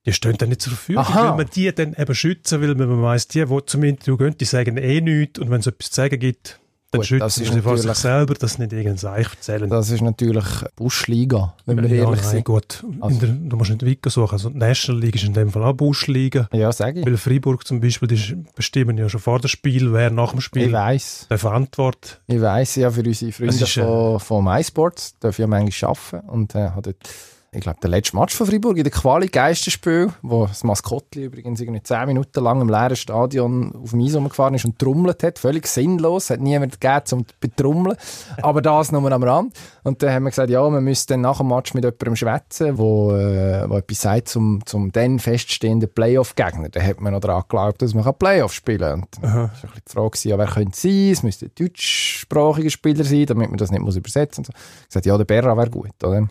Die 0.10 0.14
stehen 0.14 0.38
dann 0.38 0.50
nicht 0.50 0.62
zur 0.62 0.74
Verfügung, 0.74 1.04
Aha. 1.04 1.30
weil 1.32 1.38
man 1.38 1.50
die 1.54 1.74
dann 1.74 1.94
eben 1.94 2.16
schützen 2.16 2.62
will, 2.62 2.78
weil 2.78 2.88
man 2.88 3.02
weiss, 3.02 3.28
die, 3.28 3.46
die 3.46 3.66
zum 3.66 3.84
Interview 3.84 4.18
gehen, 4.18 4.36
die 4.38 4.46
sagen 4.46 4.78
eh 4.78 5.02
nichts 5.02 5.40
und 5.40 5.50
wenn 5.50 5.60
es 5.60 5.68
etwas 5.68 5.90
zu 5.92 5.96
sagen 5.96 6.20
gibt, 6.20 6.60
dann 6.92 7.02
Gut, 7.02 7.08
schützen 7.08 7.46
sie 7.46 7.62
vor 7.62 7.78
sich 7.78 7.94
selber, 7.94 8.34
dass 8.34 8.54
sie 8.54 8.62
nicht 8.64 8.74
irgendein 8.74 8.98
Seich 8.98 9.28
erzählen. 9.30 9.70
Das 9.70 9.92
ist 9.92 10.02
natürlich 10.02 10.44
Buschliga, 10.76 11.54
wenn 11.68 11.78
wir 11.84 11.88
ja, 11.88 12.04
ehrlich 12.06 12.22
nein, 12.24 12.32
sind. 12.32 12.46
gut. 12.46 12.84
Also- 13.00 13.20
der, 13.20 13.30
du 13.30 13.58
musst 13.58 13.70
nicht 13.70 13.86
weiter 13.86 14.10
suchen. 14.10 14.32
Also 14.34 14.50
die 14.50 14.58
National 14.58 15.00
League 15.00 15.14
ist 15.14 15.24
in 15.24 15.34
dem 15.34 15.52
Fall 15.52 15.64
auch 15.66 15.74
Buschliga. 15.74 16.50
Ja, 16.52 16.72
sage 16.72 17.02
ich. 17.02 17.06
Weil 17.06 17.18
Freiburg 17.18 17.68
zum 17.68 17.80
Beispiel, 17.80 18.08
die 18.08 18.44
bestimmen 18.56 18.98
ja 18.98 19.08
schon 19.08 19.22
vor 19.22 19.40
dem 19.40 19.50
Spiel, 19.50 19.94
wer 19.94 20.10
nach 20.10 20.32
dem 20.32 20.40
Ich 20.40 20.46
Spiel 20.46 20.72
weiss. 20.72 21.28
darf 21.30 21.46
antworten. 21.46 22.16
Ich 22.26 22.42
weiss 22.42 22.76
ja, 22.76 22.90
für 22.90 23.04
unsere 23.04 23.32
Freunde 23.34 23.54
ist, 23.54 23.78
äh, 23.78 23.84
von, 23.84 24.20
von 24.20 24.44
MySports 24.46 25.20
dürfen 25.20 25.42
ja 25.42 25.48
manchmal 25.48 25.92
arbeiten. 25.92 26.28
Und 26.28 26.56
äh, 26.56 26.70
hat 26.72 26.88
dort, 26.88 27.10
ich 27.52 27.62
glaube, 27.62 27.80
der 27.82 27.90
letzte 27.90 28.16
Match 28.16 28.36
von 28.36 28.46
Freiburg 28.46 28.78
in 28.78 28.84
der 28.84 28.92
Quali 28.92 29.28
Geisterspiel, 29.28 30.14
wo 30.22 30.46
das 30.46 30.64
Maskottli 30.64 31.24
übrigens 31.24 31.60
irgendwie 31.60 31.82
10 31.82 32.06
Minuten 32.06 32.44
lang 32.44 32.62
im 32.62 32.70
leeren 32.70 32.96
Stadion 32.96 33.74
auf 33.76 33.90
dem 33.90 34.02
Eis 34.02 34.16
rumgefahren 34.16 34.54
ist 34.54 34.66
und 34.66 34.78
trommelt 34.78 35.24
hat. 35.24 35.40
Völlig 35.40 35.66
sinnlos. 35.66 36.30
Hat 36.30 36.42
niemand 36.42 36.80
gegeben 36.80 37.06
zum 37.06 37.26
betrommeln. 37.40 37.98
Aber 38.44 38.62
das 38.62 38.92
nur 38.92 39.12
am 39.12 39.24
Rand. 39.24 39.58
Und 39.84 40.04
dann 40.04 40.14
haben 40.14 40.24
wir 40.24 40.30
gesagt, 40.30 40.52
ja, 40.52 40.70
wir 40.70 40.82
müssen 40.82 41.08
dann 41.08 41.22
nach 41.22 41.40
dem 41.40 41.48
Match 41.48 41.74
mit 41.74 41.84
jemandem 41.84 42.16
schwätzen, 42.16 42.78
wo, 42.78 43.14
äh, 43.14 43.68
wo 43.68 43.78
etwas 43.78 44.02
sagt 44.02 44.28
zum, 44.28 44.64
zum 44.66 44.92
dann 44.92 45.18
feststehenden 45.18 45.90
Playoff-Gegner. 45.92 46.70
Da 46.70 46.82
hat 46.82 47.02
man 47.02 47.14
noch 47.14 47.20
daran 47.20 47.42
geglaubt, 47.42 47.82
dass 47.82 47.96
man 47.96 48.14
Playoff 48.14 48.54
spielen 48.54 48.80
kann. 48.80 49.02
Und 49.02 49.24
dann 49.24 49.34
war 49.34 49.44
ein 49.44 49.50
bisschen 49.50 49.82
die 49.88 49.92
Frage, 49.92 50.30
ja, 50.30 50.38
wer 50.38 50.48
könnte 50.48 50.72
es 50.74 50.82
sein? 50.82 51.12
Es 51.12 51.24
müsste 51.24 51.46
ein 51.48 51.52
deutschsprachiger 51.58 52.70
Spieler 52.70 53.04
sein, 53.04 53.26
damit 53.26 53.50
man 53.50 53.58
das 53.58 53.72
nicht 53.72 53.82
muss 53.82 53.96
übersetzen 53.96 54.44
muss. 54.44 54.50
Ich 54.82 54.88
gesagt, 54.90 55.06
ja, 55.08 55.18
der 55.18 55.26
Berra 55.26 55.58
wäre 55.58 55.70
gut, 55.70 56.04
oder? 56.04 56.28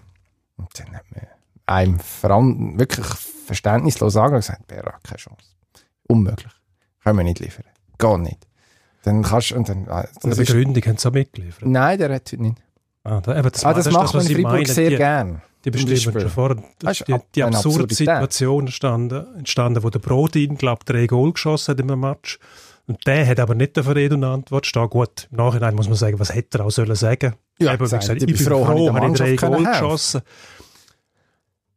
Und 0.59 0.69
dann 0.79 0.95
hat 0.95 1.05
man 1.15 1.27
einem 1.67 1.99
veran 2.01 2.79
wirklich 2.79 3.07
verständnislos 3.07 4.13
sagen 4.13 4.35
und 4.35 4.41
gesagt, 4.41 4.67
Berra, 4.67 4.99
keine 5.03 5.19
Chance. 5.19 5.45
Unmöglich. 6.07 6.53
Können 7.03 7.19
wir 7.19 7.25
nicht 7.25 7.41
liefern. 7.41 7.65
Gar 7.99 8.19
nicht. 8.19 8.47
Dann 9.03 9.23
kannst 9.23 9.53
und 9.53 9.69
dann, 9.69 9.89
ah, 9.89 10.01
Und 10.23 10.31
das 10.31 10.39
eine 10.39 10.47
Begründung 10.47 10.83
haben 10.85 10.97
sie 10.97 11.09
auch 11.09 11.13
mitgeliefert. 11.13 11.67
Nein, 11.67 11.99
der 11.99 12.09
hat 12.09 12.33
heute 12.33 12.43
nicht. 12.43 12.63
Ah, 13.05 13.21
da, 13.21 13.39
eben, 13.39 13.51
das, 13.51 13.65
ah, 13.65 13.73
das, 13.73 13.87
ist 13.87 13.93
macht 13.93 14.15
man 14.15 14.23
was 14.23 14.31
in 14.31 14.37
ich 14.37 14.43
Freiburg 14.43 14.53
meine. 14.53 14.67
sehr 14.67 14.91
die, 14.91 14.97
gern. 14.97 15.43
Die 15.65 15.71
Beispiel. 15.71 15.97
schon 15.97 16.31
vorher. 16.31 16.57
Das 16.79 16.99
Das 16.99 17.07
die, 17.07 17.15
die 17.35 17.43
absurde. 17.43 17.95
Situation 17.95 18.67
entstanden, 18.67 19.27
entstanden, 19.37 19.83
wo 19.83 19.91
der 19.91 19.99
Brodin, 19.99 20.57
glaube 20.57 20.85
drei 20.85 21.07
Goal 21.07 21.33
geschossen 21.33 21.73
hat 21.73 21.81
im 21.81 22.01
Match. 22.01 22.39
Und 22.87 23.07
der 23.07 23.27
hat 23.27 23.41
aber 23.41 23.55
nicht 23.55 23.79
eine 23.79 23.95
Rede 23.95 24.15
und 24.15 24.25
Antwort 24.25 24.67
stehen. 24.67 24.89
Gut, 24.89 25.29
im 25.31 25.37
Nachhinein 25.37 25.75
muss 25.75 25.89
man 25.89 25.97
sagen, 25.97 26.19
was 26.19 26.35
hätte 26.35 26.59
er 26.59 26.67
auch 26.67 26.71
sollen 26.71 26.95
sagen? 26.95 27.35
Ja, 27.61 27.75
Eben, 27.75 27.79
gesagt, 27.79 28.09
ich 28.09 28.17
ich 28.17 28.27
bin 28.27 28.37
froh, 28.37 28.61
ich 28.61 28.67
froh, 28.67 28.95
habe 28.95 29.07
ich 29.09 29.13
drei 29.15 29.37
Goal 29.37 29.65
geschossen. 29.65 30.23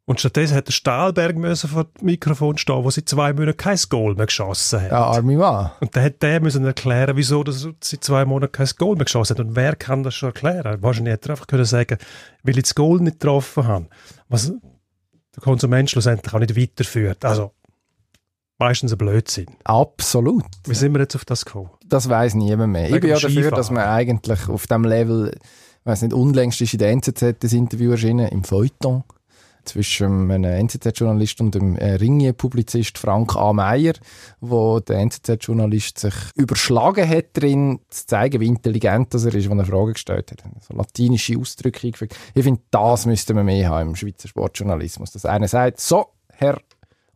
Und 0.06 0.20
stattdessen 0.20 0.58
hat 0.58 0.68
der 0.68 0.74
Stahlberg 0.74 1.38
müssen 1.38 1.70
vor 1.70 1.86
dem 1.86 2.06
Mikrofon 2.06 2.58
stehen, 2.58 2.84
wo 2.84 2.90
sie 2.90 3.06
zwei 3.06 3.34
Monate 3.34 3.54
kein 3.54 3.80
Goal 3.90 4.16
mehr 4.16 4.26
geschossen 4.26 4.82
hat. 4.82 4.92
Ja, 4.92 5.06
arme 5.06 5.38
Mann. 5.38 5.72
Und 5.80 5.96
dann 5.96 6.04
hat 6.04 6.22
der 6.22 6.42
müssen 6.42 6.66
erklären, 6.66 7.16
wieso 7.16 7.44
dass 7.44 7.62
seit 7.62 8.04
zwei 8.04 8.26
Monaten 8.26 8.52
kein 8.52 8.70
Goal 8.78 8.96
mehr 8.96 9.06
geschossen 9.06 9.38
hat. 9.38 9.46
Und 9.46 9.56
wer 9.56 9.76
kann 9.76 10.04
das 10.04 10.16
schon 10.16 10.30
erklären? 10.30 10.82
Wahrscheinlich 10.82 11.14
hätte 11.14 11.30
er 11.30 11.34
einfach 11.34 11.48
können 11.48 11.66
sagen, 11.66 11.98
weil 12.44 12.58
ich 12.58 12.64
das 12.64 12.76
Goal 12.76 13.00
nicht 13.00 13.20
getroffen 13.20 13.66
habe. 13.66 13.88
Was 14.28 14.52
der 15.36 15.44
Konsument 15.44 15.90
schlussendlich 15.90 16.34
auch 16.34 16.40
nicht 16.40 16.58
weiterführt. 16.58 17.24
Also, 17.24 17.52
meistens 18.58 18.92
ein 18.92 18.98
Blödsinn. 18.98 19.48
Absolut. 19.64 20.44
Wie 20.66 20.76
sind 20.76 20.94
wir 20.94 21.00
jetzt 21.00 21.16
auf 21.16 21.26
das 21.26 21.46
gekommen? 21.46 21.70
Das 21.86 22.10
weiß 22.10 22.36
niemand 22.36 22.74
mehr. 22.74 22.88
Ich 22.88 22.94
Wegen 22.96 23.02
bin 23.02 23.10
ja 23.12 23.20
dafür, 23.20 23.52
dass 23.52 23.72
man 23.72 23.88
eigentlich 23.88 24.50
auf 24.50 24.68
dem 24.68 24.84
Level, 24.84 25.32
ich 25.32 25.40
weiß 25.84 26.04
nicht, 26.04 26.14
unlängst 26.14 26.62
ist 26.62 26.74
in 26.74 26.80
der 26.80 26.92
NZZ 26.92 27.36
das 27.40 27.54
Interview 27.54 27.92
erschienen, 27.92 28.28
im 28.28 28.44
Feuilleton, 28.44 29.04
zwischen 29.66 30.32
einem 30.32 30.68
NZZ-Journalist 30.68 31.40
und 31.42 31.56
dem 31.56 31.76
äh, 31.76 31.94
Ringier-Publizist 31.94 32.98
Frank 32.98 33.36
A. 33.36 33.54
Meyer, 33.54 33.94
wo 34.40 34.80
der 34.80 35.00
NZZ-Journalist 35.00 36.00
sich 36.00 36.14
überschlagen 36.36 37.08
hat 37.08 37.26
darin, 37.34 37.80
zu 37.90 38.08
zeigen, 38.08 38.42
wie 38.42 38.48
intelligent 38.48 39.14
er 39.14 39.34
ist, 39.34 39.50
wenn 39.50 39.60
er 39.60 39.66
Fragen 39.66 39.94
gestellt 39.94 40.32
hat. 40.32 40.44
So 40.68 40.76
latinische 40.76 41.38
Ausdrücke 41.38 41.88
eingefügt. 41.88 42.16
Ich 42.34 42.44
finde, 42.44 42.62
das 42.72 43.06
müsste 43.06 43.34
man 43.34 43.46
mehr 43.46 43.70
haben 43.70 43.90
im 43.90 43.96
Schweizer 43.96 44.28
Sportjournalismus. 44.28 45.12
Dass 45.12 45.26
einer 45.26 45.48
sagt, 45.48 45.80
so, 45.80 46.08
Herr 46.34 46.60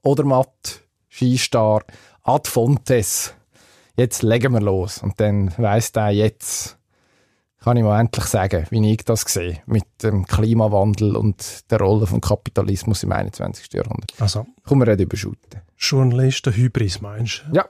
Odermatt, 0.04 0.82
Skistar, 1.10 1.84
ad 2.24 2.50
fontes, 2.50 3.34
jetzt 3.96 4.22
legen 4.22 4.54
wir 4.54 4.62
los. 4.62 5.02
Und 5.02 5.20
dann 5.20 5.52
weiss 5.58 5.92
der 5.92 6.12
jetzt, 6.12 6.78
kann 7.66 7.76
ich 7.78 7.84
mal 7.84 8.00
endlich 8.00 8.26
sagen, 8.26 8.66
wie 8.70 8.92
ich 8.94 9.04
das 9.04 9.22
sehe, 9.22 9.58
mit 9.66 9.84
dem 10.04 10.26
Klimawandel 10.26 11.16
und 11.18 11.70
der 11.72 11.80
Rolle 11.80 12.06
vom 12.08 12.22
Kapitalismus 12.22 13.04
im 13.04 13.12
21. 13.12 13.74
Jahrhundert. 13.74 14.14
Also, 14.20 14.46
Kommen 14.66 14.86
wir 14.88 14.96
nicht 14.96 15.04
überschütten. 15.04 15.62
Journalisten 15.78 16.54
Hybris 16.56 17.02
meinst 17.02 17.44
du? 17.50 17.56
Ja, 17.58 17.66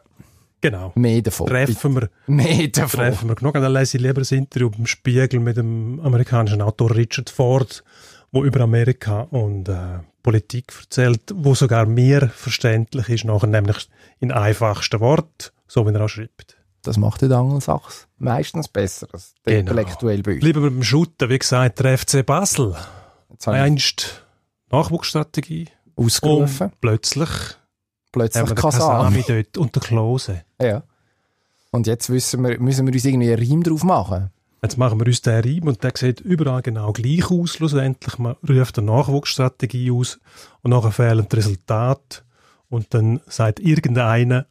Genau. 0.61 0.91
mehr 0.95 1.21
davon. 1.21 1.47
Treffen 1.47 1.95
wir, 1.95 2.09
Mehr 2.27 2.67
davon. 2.69 2.99
treffen 2.99 3.29
wir 3.29 3.35
genug. 3.35 3.53
Dann 3.53 3.71
lese 3.71 3.97
ich 3.97 4.03
lieber 4.03 4.21
ein 4.21 4.37
Interview 4.37 4.69
im 4.77 4.85
Spiegel 4.85 5.39
mit 5.39 5.57
dem 5.57 5.99
amerikanischen 6.01 6.61
Autor 6.61 6.95
Richard 6.95 7.29
Ford, 7.29 7.83
wo 8.31 8.43
über 8.43 8.61
Amerika 8.61 9.21
und 9.31 9.69
äh, 9.69 9.99
Politik 10.23 10.73
erzählt, 10.81 11.21
wo 11.33 11.53
sogar 11.55 11.85
mir 11.85 12.29
verständlich 12.33 13.09
ist, 13.09 13.25
nachher 13.25 13.47
nämlich 13.47 13.87
in 14.19 14.31
einfachsten 14.31 14.99
Wort, 14.99 15.53
so 15.67 15.85
wie 15.87 15.93
er 15.93 16.01
auch 16.03 16.09
schreibt. 16.09 16.57
Das 16.85 16.97
macht 16.97 17.21
der 17.21 17.31
Angelsachs 17.31 18.07
meistens 18.17 18.67
besser 18.67 19.07
als 19.11 19.33
der 19.45 19.57
Genau. 19.57 19.71
intellektuell 19.71 20.21
bei 20.21 20.33
uns. 20.33 20.39
Bleiben 20.41 20.63
wir 20.63 20.69
beim 20.69 20.83
Shooten, 20.83 21.29
wie 21.29 21.39
gesagt, 21.39 21.79
der 21.79 21.97
FC 21.97 22.23
Basel. 22.25 22.75
Einst 23.45 24.23
Nachwuchsstrategie 24.71 25.67
ausgerufen, 25.95 26.67
und 26.67 26.81
plötzlich 26.81 27.29
plötzlich 28.11 28.55
Kasami. 28.55 29.23
Dort 29.27 29.57
und 29.57 29.75
der 29.75 29.81
Klose. 29.81 30.45
Ja. 30.61 30.83
Und 31.71 31.87
jetzt 31.87 32.09
wissen 32.09 32.43
wir, 32.43 32.59
müssen 32.59 32.85
wir 32.87 32.93
uns 32.93 33.03
irgendwie 33.03 33.33
einen 33.33 33.49
Reim 33.51 33.63
drauf 33.63 33.83
machen. 33.83 34.31
Jetzt 34.61 34.77
machen 34.77 34.99
wir 34.99 35.05
uns 35.07 35.21
den 35.21 35.43
Reim 35.43 35.67
und 35.67 35.83
der 35.83 35.91
sieht 35.95 36.21
überall 36.21 36.61
genau 36.61 36.93
gleich 36.93 37.29
aus 37.29 37.51
schlussendlich. 37.51 38.17
Man 38.17 38.35
ruft 38.47 38.77
eine 38.79 38.87
Nachwuchsstrategie 38.87 39.91
aus 39.91 40.19
und 40.61 40.71
nachher 40.71 40.91
fehlen 40.91 41.27
die 41.29 41.35
Resultate 41.35 42.21
und 42.69 42.93
dann 42.93 43.21
sagt 43.27 43.59
irgendeiner, 43.59 44.45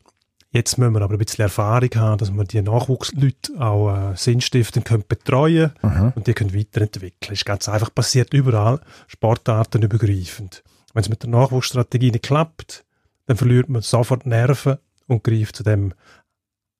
jetzt 0.54 0.78
müssen 0.78 0.94
wir 0.94 1.02
aber 1.02 1.14
ein 1.14 1.18
bisschen 1.18 1.42
Erfahrung 1.42 1.90
haben, 1.96 2.18
dass 2.18 2.30
wir 2.32 2.44
die 2.44 2.62
Nachwuchsleute 2.62 3.60
auch 3.60 4.12
äh, 4.12 4.16
sinnstiftend 4.16 4.84
können 4.86 5.04
betreuen 5.06 5.72
und 6.14 6.26
die 6.26 6.32
können 6.32 6.54
weiterentwickeln. 6.54 7.32
ist 7.34 7.44
ganz 7.44 7.68
einfach 7.68 7.94
passiert 7.94 8.32
überall, 8.32 8.80
Sportarten 9.06 9.82
übergreifend. 9.82 10.62
Wenn 10.94 11.02
es 11.02 11.08
mit 11.08 11.22
der 11.22 11.30
Nachwuchsstrategie 11.30 12.10
nicht 12.12 12.24
klappt, 12.24 12.84
dann 13.26 13.36
verliert 13.36 13.68
man 13.68 13.82
sofort 13.82 14.24
Nerven 14.26 14.78
und 15.08 15.24
greift 15.24 15.56
zu 15.56 15.62
dem 15.62 15.92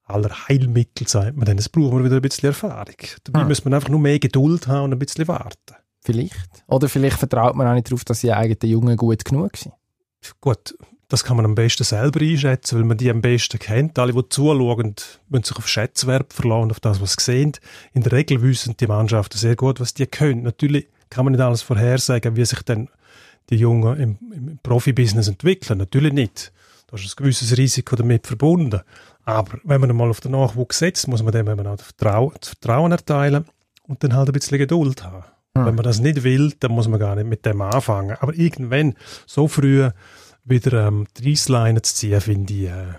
aller 0.05 0.31
Heilmittel, 0.49 1.09
sagt 1.09 1.37
man 1.37 1.47
dann. 1.47 1.59
Es 1.59 1.69
braucht 1.69 1.93
man 1.95 2.05
wieder 2.05 2.17
ein 2.17 2.23
bisschen 2.23 2.49
Erfahrung. 2.49 2.95
Dabei 3.25 3.41
Ah. 3.41 3.45
muss 3.49 3.65
man 3.65 3.75
einfach 3.75 3.89
nur 3.89 4.01
mehr 4.01 4.19
Geduld 4.19 4.67
haben 4.69 4.85
und 4.85 4.93
ein 4.93 4.99
bisschen 4.99 5.27
warten. 5.29 5.75
Vielleicht. 6.01 6.63
Oder 6.67 6.89
vielleicht 6.91 7.19
vertraut 7.19 7.57
man 7.57 7.67
auch 7.67 7.73
nicht 7.75 7.89
darauf, 7.91 8.05
dass 8.05 8.21
die 8.21 8.33
eigenen 8.33 8.71
Jungen 8.71 8.97
gut 8.99 9.25
genug 9.25 9.57
sind. 9.57 9.75
Gut, 10.43 10.77
das 11.15 11.23
kann 11.23 11.37
man 11.37 11.47
am 11.47 11.55
besten 11.55 11.85
selber 11.85 12.21
einschätzen, 12.21 12.77
weil 12.77 12.85
man 12.85 12.97
die 12.97 13.09
am 13.09 13.21
besten 13.21 13.61
kennt. 13.61 14.01
Alle, 14.01 14.13
die 14.13 14.29
zuschauen, 14.31 14.97
müssen 15.29 15.45
sich 15.45 15.57
auf 15.57 15.69
Schätzwert 15.69 16.33
verlassen, 16.33 16.73
auf 16.73 16.81
das, 16.81 17.01
was 17.01 17.13
sie 17.13 17.23
sehen. 17.23 17.53
In 17.93 18.03
der 18.03 18.11
Regel 18.11 18.43
wissen 18.43 18.77
die 18.77 18.89
Mannschaften 18.89 19.39
sehr 19.39 19.55
gut, 19.55 19.79
was 19.79 19.95
die 19.95 20.09
können. 20.09 20.43
Natürlich 20.43 20.89
kann 21.11 21.25
man 21.25 21.31
nicht 21.31 21.41
alles 21.41 21.63
vorhersagen, 21.63 22.35
wie 22.35 22.45
sich 22.45 22.61
dann 22.63 22.89
die 23.49 23.55
Jungen 23.55 23.97
im, 23.97 24.19
im 24.33 24.59
Profibusiness 24.61 25.29
entwickeln. 25.29 25.79
Natürlich 25.79 26.13
nicht. 26.13 26.53
Da 26.89 26.97
ist 26.97 27.05
ein 27.05 27.13
gewisses 27.17 27.57
Risiko 27.57 27.95
damit 27.95 28.27
verbunden. 28.27 28.81
Aber 29.25 29.59
wenn 29.63 29.81
man 29.81 29.91
einmal 29.91 30.11
auf 30.11 30.21
den 30.21 30.33
Nachwuchs 30.33 30.81
setzt, 30.81 31.07
muss 31.07 31.23
man 31.23 31.31
dem 31.31 31.49
eben 31.49 31.65
auch 31.65 31.77
das 31.77 31.87
Vertrauen, 31.87 32.91
erteilen 32.91 33.45
und 33.87 34.03
dann 34.03 34.15
halt 34.15 34.31
ein 34.31 34.33
bisschen 34.33 34.59
Geduld 34.59 35.05
haben. 35.05 35.23
Hm. 35.57 35.65
Wenn 35.65 35.75
man 35.77 35.85
das 35.85 36.01
nicht 36.01 36.25
will, 36.25 36.53
dann 36.59 36.73
muss 36.73 36.89
man 36.89 36.99
gar 36.99 37.15
nicht 37.15 37.29
mit 37.29 37.47
dem 37.47 37.63
anfangen. 37.63 38.17
Aber 38.19 38.35
irgendwann, 38.35 38.95
so 39.27 39.47
früh 39.47 39.89
wieder 40.45 40.87
ähm, 40.87 41.07
die 41.17 41.31
Reissleine 41.31 41.83
zu 41.83 41.95
ziehen, 41.95 42.21
finde 42.21 42.55
ich, 42.55 42.69
äh, 42.69 42.95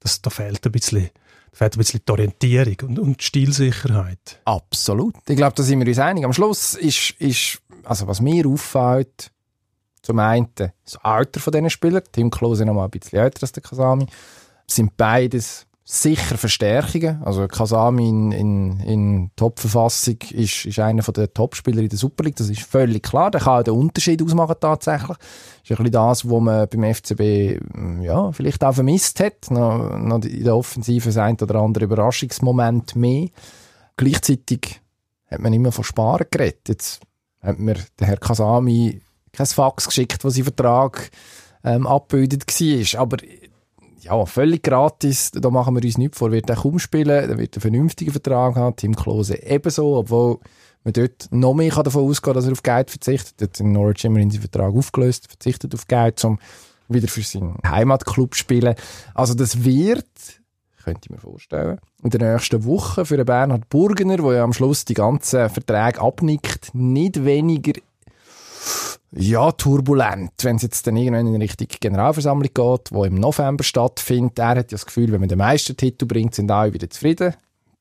das, 0.00 0.22
da 0.22 0.30
fehlt 0.30 0.64
ein 0.64 0.72
bisschen, 0.72 1.10
fehlt 1.52 1.74
ein 1.74 1.78
bisschen 1.78 2.00
die 2.06 2.12
Orientierung 2.12 2.76
und, 2.88 2.98
und 2.98 3.20
die 3.20 3.24
Stilsicherheit. 3.24 4.40
Absolut. 4.44 5.14
Ich 5.28 5.36
glaube, 5.36 5.54
da 5.56 5.62
sind 5.62 5.80
wir 5.80 5.86
uns 5.86 5.98
einig. 5.98 6.24
Am 6.24 6.32
Schluss 6.32 6.74
ist, 6.74 7.10
ist 7.18 7.60
also 7.84 8.06
was 8.06 8.20
mir 8.20 8.46
auffällt, 8.46 9.32
zum 10.02 10.18
einen 10.18 10.48
das 10.54 10.96
Alter 11.02 11.40
von 11.40 11.52
diesen 11.52 11.70
Spielern, 11.70 12.02
Tim 12.12 12.30
Klose 12.30 12.64
noch 12.64 12.74
mal 12.74 12.84
ein 12.84 12.90
bisschen 12.90 13.18
älter 13.18 13.42
als 13.42 13.52
der 13.52 13.62
Kasami, 13.62 14.06
sind 14.66 14.96
beides 14.96 15.66
sicher 15.92 16.38
Verstärkungen. 16.38 17.20
Also 17.24 17.48
Kasami 17.48 18.08
in, 18.08 18.32
in, 18.32 18.80
in 18.80 19.30
Top-Verfassung 19.34 20.18
ist, 20.30 20.64
ist 20.64 20.78
einer 20.78 21.02
der 21.02 21.34
Top-Spieler 21.34 21.82
in 21.82 21.88
der 21.88 21.98
Super 21.98 22.22
League, 22.22 22.36
das 22.36 22.48
ist 22.48 22.62
völlig 22.62 23.02
klar. 23.02 23.32
Der 23.32 23.40
kann 23.40 23.60
auch 23.60 23.64
den 23.64 23.74
Unterschied 23.74 24.22
ausmachen 24.22 24.54
tatsächlich. 24.60 25.16
Das 25.18 25.18
ist 25.64 25.70
ein 25.70 25.76
bisschen 25.78 25.92
das, 25.92 26.30
was 26.30 26.40
man 26.40 26.68
beim 26.68 26.94
FCB 26.94 27.60
mm, 27.74 28.02
ja, 28.02 28.30
vielleicht 28.30 28.62
auch 28.62 28.74
vermisst 28.74 29.18
hat. 29.18 29.50
Noch, 29.50 29.98
noch 29.98 30.22
in 30.22 30.44
der 30.44 30.56
Offensive 30.56 31.20
ein 31.20 31.36
oder 31.40 31.56
andere 31.56 31.86
Überraschungsmoment 31.86 32.94
mehr. 32.94 33.28
Gleichzeitig 33.96 34.80
hat 35.26 35.40
man 35.40 35.52
immer 35.52 35.72
von 35.72 35.84
Sparen 35.84 36.26
geredet. 36.30 36.68
Jetzt 36.68 37.00
hat 37.42 37.58
mir 37.58 37.76
der 37.98 38.06
Herr 38.06 38.16
Kasami 38.16 39.00
kein 39.32 39.46
Fax 39.46 39.86
geschickt, 39.86 40.24
was 40.24 40.34
sein 40.34 40.44
Vertrag 40.44 41.10
ähm, 41.64 41.86
abgebildet 41.86 42.44
war. 42.46 43.00
Aber 43.00 43.16
ja, 44.02 44.26
völlig 44.26 44.62
gratis, 44.62 45.30
da 45.32 45.50
machen 45.50 45.74
wir 45.74 45.84
uns 45.84 45.98
nichts 45.98 46.18
vor. 46.18 46.32
Wird 46.32 46.50
er 46.50 46.56
kaum 46.56 46.78
spielen, 46.78 47.08
er 47.08 47.38
wird 47.38 47.54
einen 47.54 47.60
vernünftigen 47.60 48.12
Vertrag 48.12 48.56
haben, 48.56 48.76
Tim 48.76 48.96
Klose 48.96 49.42
ebenso, 49.42 49.96
obwohl 49.96 50.38
man 50.84 50.92
dort 50.92 51.28
noch 51.30 51.54
mehr 51.54 51.70
kann 51.70 51.84
davon 51.84 52.04
ausgehen 52.04 52.34
dass 52.34 52.46
er 52.46 52.52
auf 52.52 52.62
Geld 52.62 52.90
verzichtet. 52.90 53.34
Er 53.40 53.48
hat 53.48 53.60
in 53.60 53.72
Norwich 53.72 54.04
immerhin 54.04 54.30
seinen 54.30 54.40
Vertrag 54.40 54.74
aufgelöst, 54.74 55.28
verzichtet 55.28 55.74
auf 55.74 55.86
Geld, 55.86 56.24
um 56.24 56.38
wieder 56.88 57.08
für 57.08 57.22
seinen 57.22 57.58
Heimatclub 57.66 58.34
zu 58.34 58.40
spielen. 58.40 58.74
Also 59.14 59.34
das 59.34 59.64
wird, 59.64 60.06
könnte 60.82 61.00
ich 61.04 61.10
mir 61.10 61.18
vorstellen, 61.18 61.78
in 62.02 62.10
der 62.10 62.32
nächsten 62.32 62.64
Woche 62.64 63.04
für 63.04 63.22
Bernhard 63.24 63.68
Burgener, 63.68 64.16
der 64.16 64.32
ja 64.32 64.44
am 64.44 64.52
Schluss 64.52 64.84
die 64.84 64.94
ganzen 64.94 65.50
Verträge 65.50 66.00
abnickt, 66.00 66.74
nicht 66.74 67.24
weniger 67.24 67.72
ja, 69.12 69.50
turbulent, 69.52 70.32
wenn 70.42 70.56
es 70.56 70.62
jetzt 70.62 70.86
dann 70.86 70.96
irgendwann 70.96 71.26
in 71.26 71.40
Richtung 71.40 71.66
Generalversammlung 71.68 72.50
geht, 72.54 72.92
wo 72.92 73.04
im 73.04 73.16
November 73.16 73.64
stattfindet. 73.64 74.38
Er 74.38 74.48
hat 74.50 74.56
ja 74.56 74.62
das 74.76 74.86
Gefühl, 74.86 75.10
wenn 75.10 75.20
man 75.20 75.28
den 75.28 75.38
Meistertitel 75.38 76.06
bringt, 76.06 76.34
sind 76.34 76.50
alle 76.50 76.72
wieder 76.72 76.88
zufrieden. 76.88 77.34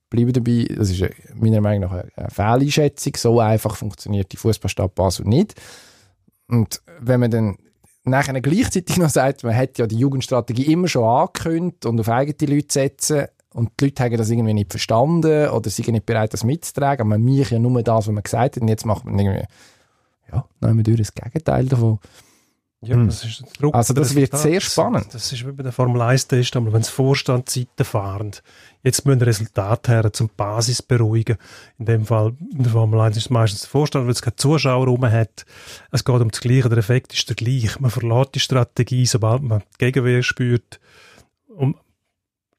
Bleiben 0.10 0.34
dabei, 0.34 0.66
das 0.76 0.90
ist 0.90 1.02
äh, 1.02 1.12
meiner 1.36 1.62
Meinung 1.62 1.92
nach 1.92 2.04
eine 2.16 2.30
Fehleinschätzung. 2.32 3.14
So 3.16 3.40
einfach 3.40 3.76
funktioniert 3.76 4.32
die 4.32 4.38
Fußballstadt 4.38 4.96
Basel 4.96 5.28
nicht. 5.28 5.54
Und 6.48 6.82
wenn 7.00 7.20
man 7.20 7.30
dann 7.30 7.58
nachher 8.06 8.42
gleichzeitig 8.42 8.98
noch 8.98 9.10
sagt, 9.10 9.44
man 9.44 9.56
hat 9.56 9.78
ja 9.78 9.86
die 9.86 9.98
Jugendstrategie 9.98 10.72
immer 10.72 10.88
schon 10.88 11.04
angekündigt 11.04 11.86
und 11.86 12.00
auf 12.00 12.10
eigene 12.10 12.56
Leute 12.56 12.74
setzen 12.74 13.28
und 13.54 13.70
die 13.80 13.86
Leute 13.86 14.04
haben 14.04 14.18
das 14.18 14.32
irgendwie 14.32 14.54
nicht 14.54 14.72
verstanden 14.72 15.50
oder 15.50 15.70
sind 15.70 15.90
nicht 15.90 16.08
bereit, 16.08 16.34
das 16.34 16.44
mitzutragen. 16.44 17.08
Man 17.08 17.22
mich 17.22 17.52
ja 17.52 17.60
nur 17.60 17.84
das, 17.84 18.08
was 18.08 18.14
man 18.14 18.24
gesagt 18.24 18.56
hat 18.56 18.62
und 18.62 18.68
jetzt 18.68 18.86
macht 18.88 19.06
man 19.06 19.20
irgendwie 19.20 19.46
ja, 20.32 20.46
nehmen 20.62 20.78
wir 20.78 20.84
durch 20.84 20.98
das 20.98 21.14
Gegenteil 21.14 21.66
davon. 21.66 22.00
Ja, 22.82 22.96
Hm. 22.96 23.08
das 23.08 23.26
ist 23.26 23.44
Druck 23.62 23.76
Also 23.76 23.94
der 23.94 24.04
das 24.04 24.16
wird 24.16 24.32
Resultate. 24.34 24.52
sehr 24.54 24.62
spannend. 24.62 25.08
Das 25.14 25.34
ist 25.34 25.46
wie 25.46 25.52
bei 25.52 25.64
der 25.64 25.74
Formel 25.74 26.02
1-Test, 26.02 26.56
aber 26.56 26.72
wenn 26.72 26.80
es 26.80 26.88
Vorstandseiten 26.88 27.84
fahren, 27.84 28.32
jetzt 28.84 29.06
müssen 29.06 29.22
Resultate 29.22 29.92
her, 29.92 30.14
zum 30.14 30.30
Basis 30.38 30.82
beruhigen. 30.82 31.36
In 31.78 31.86
dem 31.86 32.06
Fall, 32.06 32.38
in 32.54 32.64
der 32.64 32.72
Formel 32.72 33.02
1 33.02 33.18
ist 33.18 33.26
es 33.26 33.30
meistens 33.30 33.62
der 33.62 33.70
Vorstand, 33.70 34.06
weil 34.06 34.14
es 34.14 34.22
keine 34.22 34.38
Zuschauer 34.38 34.86
rum 34.88 35.04
hat. 35.12 35.46
Es 35.92 36.06
geht 36.06 36.22
um 36.22 36.32
das 36.32 36.40
Gleiche, 36.40 36.70
der 36.70 36.78
Effekt 36.78 37.14
ist 37.14 37.28
der 37.28 37.36
gleiche. 37.36 37.82
Man 37.82 37.92
verlässt 37.92 38.36
die 38.36 38.40
Strategie, 38.40 39.06
sobald 39.06 39.44
man 39.44 39.60
die 39.60 39.78
Gegenwehr 39.80 40.24
spürt. 40.24 40.80
Und 41.48 41.76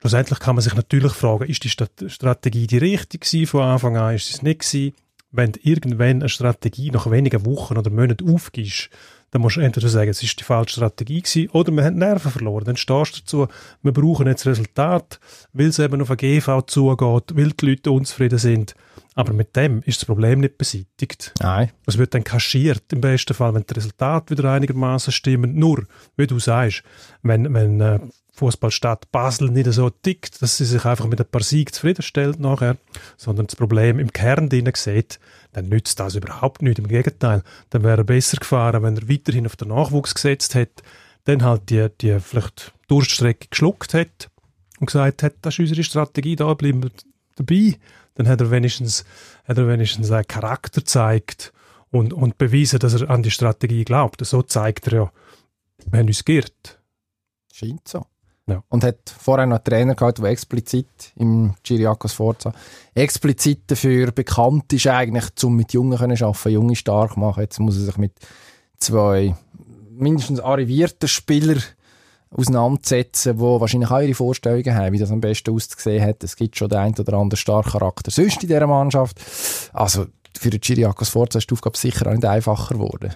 schlussendlich 0.00 0.38
kann 0.38 0.54
man 0.56 0.62
sich 0.62 0.74
natürlich 0.74 1.12
fragen, 1.12 1.48
ist 1.48 1.64
die 1.64 1.70
Strategie 1.70 2.66
die 2.66 2.76
richtige 2.76 3.46
von 3.46 3.62
Anfang 3.62 3.96
an, 3.96 4.14
ist 4.14 4.28
es 4.28 4.42
nicht 4.42 4.60
gewesen? 4.60 4.94
Wenn 5.32 5.52
du 5.52 5.60
irgendwann 5.62 6.20
eine 6.20 6.28
Strategie 6.28 6.90
nach 6.90 7.10
wenigen 7.10 7.46
Wochen 7.46 7.76
oder 7.76 7.90
Monaten 7.90 8.32
aufgibst, 8.34 8.90
dann 9.30 9.42
musst 9.42 9.56
du 9.56 9.60
entweder 9.60 9.88
sagen, 9.88 10.10
es 10.10 10.22
ist 10.22 10.40
die 10.40 10.44
falsche 10.44 10.76
Strategie 10.76 11.22
gewesen, 11.22 11.48
oder 11.50 11.70
wir 11.72 11.84
haben 11.84 11.98
Nerven 11.98 12.32
verloren. 12.32 12.64
Dann 12.64 12.76
stehst 12.76 13.16
du 13.16 13.20
dazu, 13.20 13.48
wir 13.82 13.92
brauchen 13.92 14.26
jetzt 14.26 14.46
Resultat, 14.46 15.20
weil 15.52 15.66
es 15.66 15.78
eben 15.78 16.02
auf 16.02 16.10
eine 16.10 16.16
GV 16.16 16.62
zugeht, 16.62 17.36
weil 17.36 17.50
die 17.52 17.66
Leute 17.66 17.92
unzufrieden 17.92 18.38
sind. 18.38 18.74
Aber 19.20 19.32
mit 19.32 19.54
dem 19.56 19.82
ist 19.84 20.00
das 20.00 20.06
Problem 20.06 20.40
nicht 20.40 20.58
beseitigt. 20.58 21.32
Nein. 21.40 21.70
Es 21.86 21.98
wird 21.98 22.14
dann 22.14 22.24
kaschiert 22.24 22.84
im 22.92 23.00
besten 23.00 23.34
Fall, 23.34 23.54
wenn 23.54 23.64
die 23.68 23.74
Resultate 23.74 24.36
wieder 24.36 24.50
einigermaßen 24.50 25.12
stimmen. 25.12 25.54
Nur, 25.54 25.86
wie 26.16 26.26
du 26.26 26.38
sagst, 26.38 26.82
wenn, 27.22 27.52
wenn 27.52 27.80
äh, 27.80 28.00
Fußballstadt 28.40 29.12
Basel 29.12 29.50
nicht 29.50 29.70
so 29.70 29.90
tickt, 29.90 30.40
dass 30.40 30.56
sie 30.56 30.64
sich 30.64 30.84
einfach 30.86 31.06
mit 31.06 31.20
ein 31.20 31.26
paar 31.26 31.42
Siegen 31.42 31.72
zufriedenstellt 31.72 32.40
nachher, 32.40 32.78
sondern 33.18 33.46
das 33.46 33.56
Problem 33.56 33.98
im 33.98 34.12
Kern 34.12 34.48
drin 34.48 34.70
sieht, 34.74 35.20
dann 35.52 35.68
nützt 35.68 36.00
das 36.00 36.14
überhaupt 36.14 36.62
nicht. 36.62 36.78
Im 36.78 36.88
Gegenteil, 36.88 37.42
dann 37.68 37.82
wäre 37.82 37.98
er 37.98 38.04
besser 38.04 38.38
gefahren, 38.38 38.82
wenn 38.82 38.96
er 38.96 39.08
weiterhin 39.08 39.46
auf 39.46 39.56
den 39.56 39.68
Nachwuchs 39.68 40.14
gesetzt 40.14 40.54
hätte, 40.54 40.82
dann 41.24 41.44
halt 41.44 41.68
die, 41.68 41.88
die 42.00 42.18
vielleicht 42.18 42.72
Durststrecke 42.88 43.48
geschluckt 43.50 43.92
hätte 43.92 44.28
und 44.78 44.86
gesagt 44.86 45.22
hätte, 45.22 45.36
das 45.42 45.54
ist 45.54 45.60
unsere 45.60 45.84
Strategie, 45.84 46.36
da 46.36 46.52
bleiben 46.54 46.82
wir 46.82 46.90
dabei. 47.36 47.78
Dann 48.14 48.28
hat 48.28 48.40
er 48.40 48.50
wenigstens, 48.50 49.04
hat 49.44 49.58
er 49.58 49.68
wenigstens 49.68 50.10
einen 50.10 50.26
Charakter 50.26 50.80
gezeigt 50.80 51.52
und, 51.90 52.12
und 52.12 52.38
bewiesen, 52.38 52.78
dass 52.78 53.00
er 53.00 53.10
an 53.10 53.22
die 53.22 53.30
Strategie 53.30 53.84
glaubt. 53.84 54.24
So 54.24 54.42
zeigt 54.42 54.88
er 54.88 54.92
ja, 54.92 55.12
wir 55.90 55.98
haben 56.00 56.06
uns 56.06 56.24
geirrt. 56.24 56.80
Scheint 57.52 57.86
so. 57.88 58.06
Ja. 58.46 58.64
Und 58.68 58.82
hat 58.82 59.14
vorher 59.16 59.46
noch 59.46 59.56
einen 59.56 59.64
Trainer 59.64 59.94
gehabt, 59.94 60.18
der 60.18 60.26
explizit 60.26 61.12
im 61.14 61.54
Giriakos 61.62 62.12
Forza 62.12 62.52
explizit 62.94 63.62
dafür 63.68 64.10
bekannt 64.10 64.72
ist, 64.72 64.88
eigentlich, 64.88 65.24
um 65.44 65.54
mit 65.54 65.72
Jungen 65.72 65.96
zu 66.16 66.26
arbeiten, 66.26 66.50
Junge 66.50 66.74
stark 66.74 67.16
machen. 67.16 67.42
Jetzt 67.42 67.60
muss 67.60 67.76
er 67.76 67.84
sich 67.84 67.96
mit 67.96 68.12
zwei 68.76 69.36
mindestens 69.90 70.40
arrivierten 70.40 71.08
Spielern 71.08 71.62
auseinandersetzen, 72.30 73.36
die 73.36 73.42
wahrscheinlich 73.42 73.90
auch 73.90 74.00
ihre 74.00 74.14
Vorstellungen 74.14 74.74
haben, 74.74 74.92
wie 74.92 74.98
das 74.98 75.10
am 75.10 75.20
besten 75.20 75.52
ausgesehen 75.52 76.04
hat. 76.04 76.22
Es 76.22 76.36
gibt 76.36 76.56
schon 76.56 76.68
den 76.68 76.78
einen 76.78 76.98
oder 76.98 77.14
anderen 77.14 77.36
starken 77.36 77.72
Charakter 77.72 78.10
sonst 78.10 78.42
in 78.42 78.48
dieser 78.48 78.66
Mannschaft. 78.66 79.20
Also 79.72 80.06
für 80.38 80.50
den 80.50 80.60
Giriakos 80.60 81.08
Forza 81.08 81.38
ist 81.38 81.50
die 81.50 81.54
Aufgabe 81.54 81.76
sicher 81.76 82.06
auch 82.06 82.14
nicht 82.14 82.24
einfacher 82.24 82.74
geworden. 82.74 83.14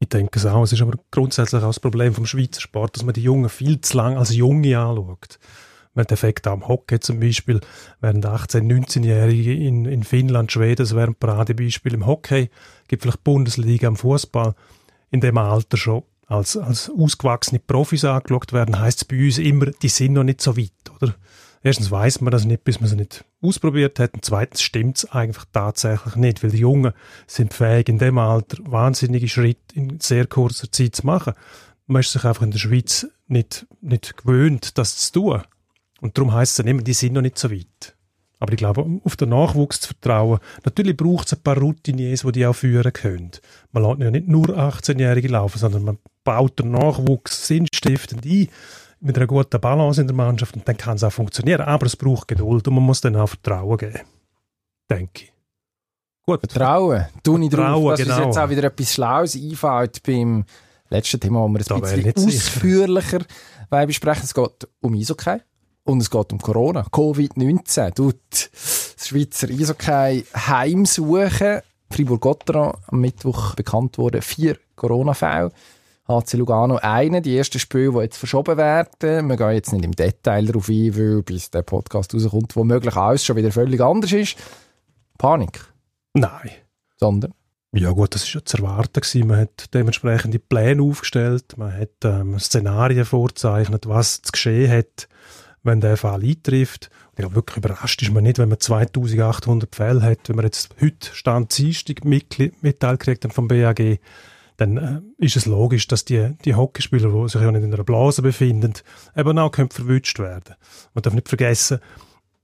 Ich 0.00 0.08
denke 0.08 0.38
es 0.38 0.46
auch. 0.46 0.64
Es 0.64 0.72
ist 0.72 0.82
aber 0.82 0.98
grundsätzlich 1.10 1.62
auch 1.62 1.68
das 1.68 1.80
Problem 1.80 2.12
vom 2.12 2.26
Schweizer 2.26 2.60
Sport, 2.60 2.96
dass 2.96 3.04
man 3.04 3.14
die 3.14 3.22
Jungen 3.22 3.48
viel 3.48 3.80
zu 3.80 3.96
lang 3.96 4.16
als 4.16 4.34
Junge 4.34 4.78
anschaut. 4.78 5.38
Man 5.94 6.04
hat 6.04 6.12
Effekt 6.12 6.46
am 6.46 6.66
Hockey 6.66 7.00
zum 7.00 7.20
Beispiel, 7.20 7.60
während 8.00 8.26
18-, 8.26 8.62
19-Jährige 8.62 9.54
in, 9.54 9.84
in 9.84 10.04
Finnland, 10.04 10.50
Schweden, 10.50 10.76
das 10.76 10.96
wäre 10.96 11.08
ein 11.08 11.14
Paradebeispiel 11.14 11.94
im 11.94 12.06
Hockey, 12.06 12.50
gibt 12.88 13.02
vielleicht 13.02 13.24
Bundesliga 13.24 13.88
am 13.88 13.96
Fußball, 13.96 14.54
in 15.10 15.20
dem 15.20 15.36
Alter 15.36 15.76
schon 15.76 16.02
als, 16.26 16.56
als 16.56 16.90
ausgewachsene 16.90 17.58
Profis 17.58 18.04
angeschaut 18.04 18.52
werden, 18.52 18.78
heißt 18.78 18.98
es 18.98 19.04
bei 19.04 19.24
uns 19.24 19.38
immer, 19.38 19.66
die 19.66 19.88
sind 19.88 20.14
noch 20.14 20.24
nicht 20.24 20.40
so 20.40 20.56
weit, 20.56 20.72
oder? 21.00 21.14
Erstens 21.64 21.92
weiß 21.92 22.20
man 22.22 22.32
das 22.32 22.44
nicht, 22.44 22.64
bis 22.64 22.80
man 22.80 22.90
es 22.90 22.96
nicht 22.96 23.24
ausprobiert 23.40 24.00
hat. 24.00 24.14
Und 24.14 24.24
zweitens 24.24 24.62
stimmt 24.62 24.98
es 24.98 25.10
eigentlich 25.12 25.44
tatsächlich 25.52 26.16
nicht, 26.16 26.42
weil 26.42 26.50
die 26.50 26.58
Jungen 26.58 26.92
sind 27.28 27.54
fähig, 27.54 27.88
in 27.88 27.98
dem 27.98 28.18
Alter 28.18 28.58
wahnsinnige 28.64 29.28
Schritte 29.28 29.60
in 29.74 30.00
sehr 30.00 30.26
kurzer 30.26 30.72
Zeit 30.72 30.96
zu 30.96 31.06
machen. 31.06 31.34
Man 31.86 32.00
ist 32.00 32.12
sich 32.12 32.24
einfach 32.24 32.42
in 32.42 32.50
der 32.50 32.58
Schweiz 32.58 33.06
nicht, 33.28 33.66
nicht 33.80 34.16
gewöhnt, 34.16 34.76
das 34.76 34.96
zu 34.96 35.12
tun. 35.12 35.42
Und 36.00 36.18
darum 36.18 36.32
heißt 36.32 36.50
es 36.50 36.56
dann 36.56 36.66
immer, 36.66 36.82
die 36.82 36.94
sind 36.94 37.12
noch 37.12 37.22
nicht 37.22 37.38
so 37.38 37.50
weit. 37.50 37.96
Aber 38.40 38.52
ich 38.52 38.58
glaube, 38.58 38.84
auf 39.04 39.14
den 39.14 39.28
Nachwuchs 39.28 39.82
zu 39.82 39.88
vertrauen, 39.88 40.40
natürlich 40.64 40.96
braucht 40.96 41.28
es 41.28 41.34
ein 41.34 41.42
paar 41.42 41.58
Routiniers, 41.58 42.22
die 42.22 42.32
die 42.32 42.46
auch 42.46 42.54
führen 42.54 42.92
können. 42.92 43.30
Man 43.70 43.84
lässt 43.84 44.00
ja 44.00 44.10
nicht 44.10 44.26
nur 44.26 44.48
18-Jährige 44.48 45.28
laufen, 45.28 45.60
sondern 45.60 45.84
man 45.84 45.98
baut 46.24 46.58
den 46.58 46.70
Nachwuchs 46.70 47.46
sinnstiftend 47.46 48.24
ein 48.24 48.48
mit 49.00 49.16
einer 49.16 49.26
guten 49.26 49.60
Balance 49.60 50.00
in 50.00 50.06
der 50.06 50.16
Mannschaft 50.16 50.54
und 50.54 50.66
dann 50.66 50.76
kann 50.76 50.96
es 50.96 51.04
auch 51.04 51.12
funktionieren. 51.12 51.62
Aber 51.62 51.86
es 51.86 51.96
braucht 51.96 52.28
Geduld 52.28 52.66
und 52.68 52.74
man 52.74 52.84
muss 52.84 53.00
dann 53.00 53.16
auch 53.16 53.28
Vertrauen 53.28 53.76
geben. 53.76 54.00
Denke 54.88 55.24
ich. 55.24 55.32
Gut. 56.24 56.40
Vertrauen. 56.40 57.06
Tu 57.22 57.36
nicht 57.36 57.52
drauf, 57.52 57.90
dass 57.90 58.00
genau. 58.00 58.16
uns 58.16 58.26
jetzt 58.26 58.38
auch 58.38 58.48
wieder 58.48 58.64
etwas 58.64 58.92
Schlaues 58.92 59.34
einfällt 59.34 60.02
beim 60.04 60.44
letzten 60.88 61.18
Thema, 61.18 61.40
wo 61.40 61.48
wir 61.48 61.58
ein 61.58 61.64
da 61.66 61.78
bisschen 61.78 62.14
ausführlicher 62.14 63.20
besprechen. 63.86 64.22
Es 64.24 64.34
geht 64.34 64.68
um 64.80 64.94
Eishockey 64.94 65.38
und 65.84 66.00
es 66.00 66.10
geht 66.10 66.32
um 66.32 66.38
Corona. 66.38 66.82
Covid-19 66.82 67.94
tut 67.94 68.20
das 68.30 69.08
Schweizer 69.08 69.48
Eishockey 69.48 70.24
heimsuchen. 70.36 71.60
Fribourg-Gotteron 71.90 72.74
am 72.86 73.00
Mittwoch 73.00 73.54
bekannt 73.54 73.98
wurde, 73.98 74.22
vier 74.22 74.56
Corona-Fälle. 74.76 75.52
HC 76.12 76.36
Lugano 76.36 76.76
eine, 76.76 77.22
die 77.22 77.36
ersten 77.36 77.58
Spiele, 77.58 77.92
die 77.92 77.98
jetzt 77.98 78.16
verschoben 78.16 78.56
werden. 78.56 79.28
Wir 79.28 79.36
gehen 79.36 79.52
jetzt 79.52 79.72
nicht 79.72 79.84
im 79.84 79.92
Detail 79.92 80.46
darauf 80.46 80.68
ein, 80.68 80.96
weil 80.96 81.22
bis 81.22 81.50
der 81.50 81.62
Podcast 81.62 82.14
rauskommt, 82.14 82.56
womöglich 82.56 82.96
alles 82.96 83.24
schon 83.24 83.36
wieder 83.36 83.52
völlig 83.52 83.80
anders 83.80 84.12
ist. 84.12 84.36
Panik? 85.18 85.64
Nein. 86.14 86.50
Sondern? 86.98 87.32
Ja 87.74 87.90
gut, 87.90 88.14
das 88.14 88.26
war 88.26 88.40
ja 88.40 88.44
zu 88.44 88.58
erwarten. 88.58 89.00
Gewesen. 89.00 89.26
Man 89.26 89.40
hat 89.40 89.72
dementsprechende 89.72 90.38
Pläne 90.38 90.82
aufgestellt, 90.82 91.56
man 91.56 91.72
hat 91.72 92.04
ähm, 92.04 92.38
Szenarien 92.38 93.06
vorzeichnet, 93.06 93.88
was 93.88 94.20
zu 94.20 94.32
geschehen 94.32 94.70
hat, 94.70 95.08
wenn 95.62 95.80
der 95.80 95.96
Fall 95.96 96.22
eintrifft. 96.22 96.90
Und 97.06 97.12
ich 97.12 97.22
glaube, 97.22 97.34
wirklich 97.36 97.56
überrascht 97.56 98.02
ist 98.02 98.12
man 98.12 98.24
nicht, 98.24 98.38
wenn 98.38 98.50
man 98.50 98.60
2800 98.60 99.74
Fälle 99.74 100.02
hat, 100.02 100.28
wenn 100.28 100.36
man 100.36 100.44
jetzt 100.44 100.74
heute 100.80 101.14
Stand 101.14 101.56
Dienstag 101.56 102.04
Mitteil 102.04 102.98
kriegt 102.98 103.32
vom 103.32 103.48
BAG, 103.48 103.98
dann 104.56 104.76
äh, 104.76 105.24
ist 105.24 105.36
es 105.36 105.46
logisch, 105.46 105.86
dass 105.88 106.04
die, 106.04 106.36
die 106.44 106.54
Hockeyspieler, 106.54 107.10
die 107.10 107.28
sich 107.28 107.40
ja 107.40 107.50
nicht 107.50 107.64
in 107.64 107.72
einer 107.72 107.84
Blase 107.84 108.22
befinden, 108.22 108.74
eben 109.16 109.38
auch 109.38 109.50
können 109.50 109.70
verwünscht 109.70 110.18
werden. 110.18 110.54
Man 110.94 111.02
darf 111.02 111.14
nicht 111.14 111.28
vergessen, 111.28 111.80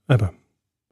eben, 0.09 0.29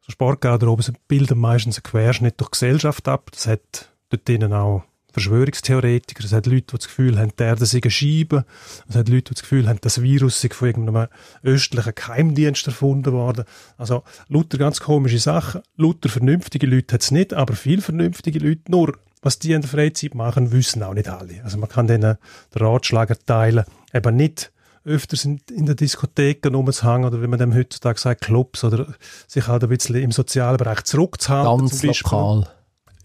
so 0.01 0.11
Sportgarderoben 0.11 0.97
bilden 1.07 1.37
meistens 1.37 1.77
einen 1.77 1.83
Querschnitt 1.83 2.39
durch 2.39 2.49
die 2.49 2.59
Gesellschaft 2.59 3.07
ab. 3.07 3.29
Das 3.31 3.47
hat 3.47 3.91
dort 4.09 4.27
drinnen 4.27 4.53
auch 4.53 4.83
Verschwörungstheoretiker, 5.17 6.23
es 6.23 6.31
hat 6.31 6.45
Leute, 6.45 6.67
die 6.67 6.77
das 6.77 6.87
Gefühl 6.87 7.17
haben, 7.17 7.31
die 7.37 7.43
Erde 7.43 7.65
sei 7.65 7.79
eine 7.81 7.89
Scheibe, 7.89 8.45
es 8.87 8.95
hat 8.95 9.09
Leute, 9.09 9.29
die 9.29 9.33
das 9.33 9.41
Gefühl 9.41 9.67
haben, 9.67 9.79
das 9.81 10.01
Virus 10.01 10.39
sei 10.39 10.49
von 10.49 10.67
irgendeinem 10.67 11.07
östlichen 11.43 11.95
Geheimdienst 11.95 12.67
erfunden 12.67 13.13
worden. 13.13 13.45
Also 13.77 14.03
lauter 14.27 14.59
ganz 14.59 14.79
komische 14.79 15.17
Sachen. 15.17 15.61
Lauter 15.75 16.09
vernünftige 16.09 16.67
Leute 16.67 16.93
hat 16.93 17.01
es 17.01 17.09
nicht, 17.09 17.33
aber 17.33 17.55
viel 17.55 17.81
vernünftige 17.81 18.37
Leute 18.37 18.69
nur 18.69 18.99
was 19.21 19.39
die 19.39 19.53
in 19.53 19.61
der 19.61 19.69
Freizeit 19.69 20.15
machen, 20.15 20.51
wissen 20.51 20.83
auch 20.83 20.93
nicht 20.93 21.09
alle. 21.09 21.43
Also 21.43 21.57
man 21.57 21.69
kann 21.69 21.87
denen 21.87 22.17
den 22.53 22.61
Ratschlag 22.61 23.09
erteilen, 23.09 23.65
eben 23.93 24.15
nicht 24.15 24.51
öfters 24.85 25.25
in, 25.25 25.41
in 25.51 25.65
der 25.65 25.75
Diskothek 25.75 26.45
rumzuhängen 26.45 27.05
oder 27.05 27.21
wie 27.21 27.27
man 27.27 27.39
dem 27.39 27.53
heutzutage 27.53 27.99
sagt, 27.99 28.21
Clubs 28.21 28.63
oder 28.63 28.93
sich 29.27 29.47
halt 29.47 29.63
ein 29.63 29.69
bisschen 29.69 29.95
im 29.95 30.11
sozialen 30.11 30.57
Bereich 30.57 30.83
zurückzuhalten. 30.83 31.67
Ganz 31.67 31.83
lokal. 31.83 32.47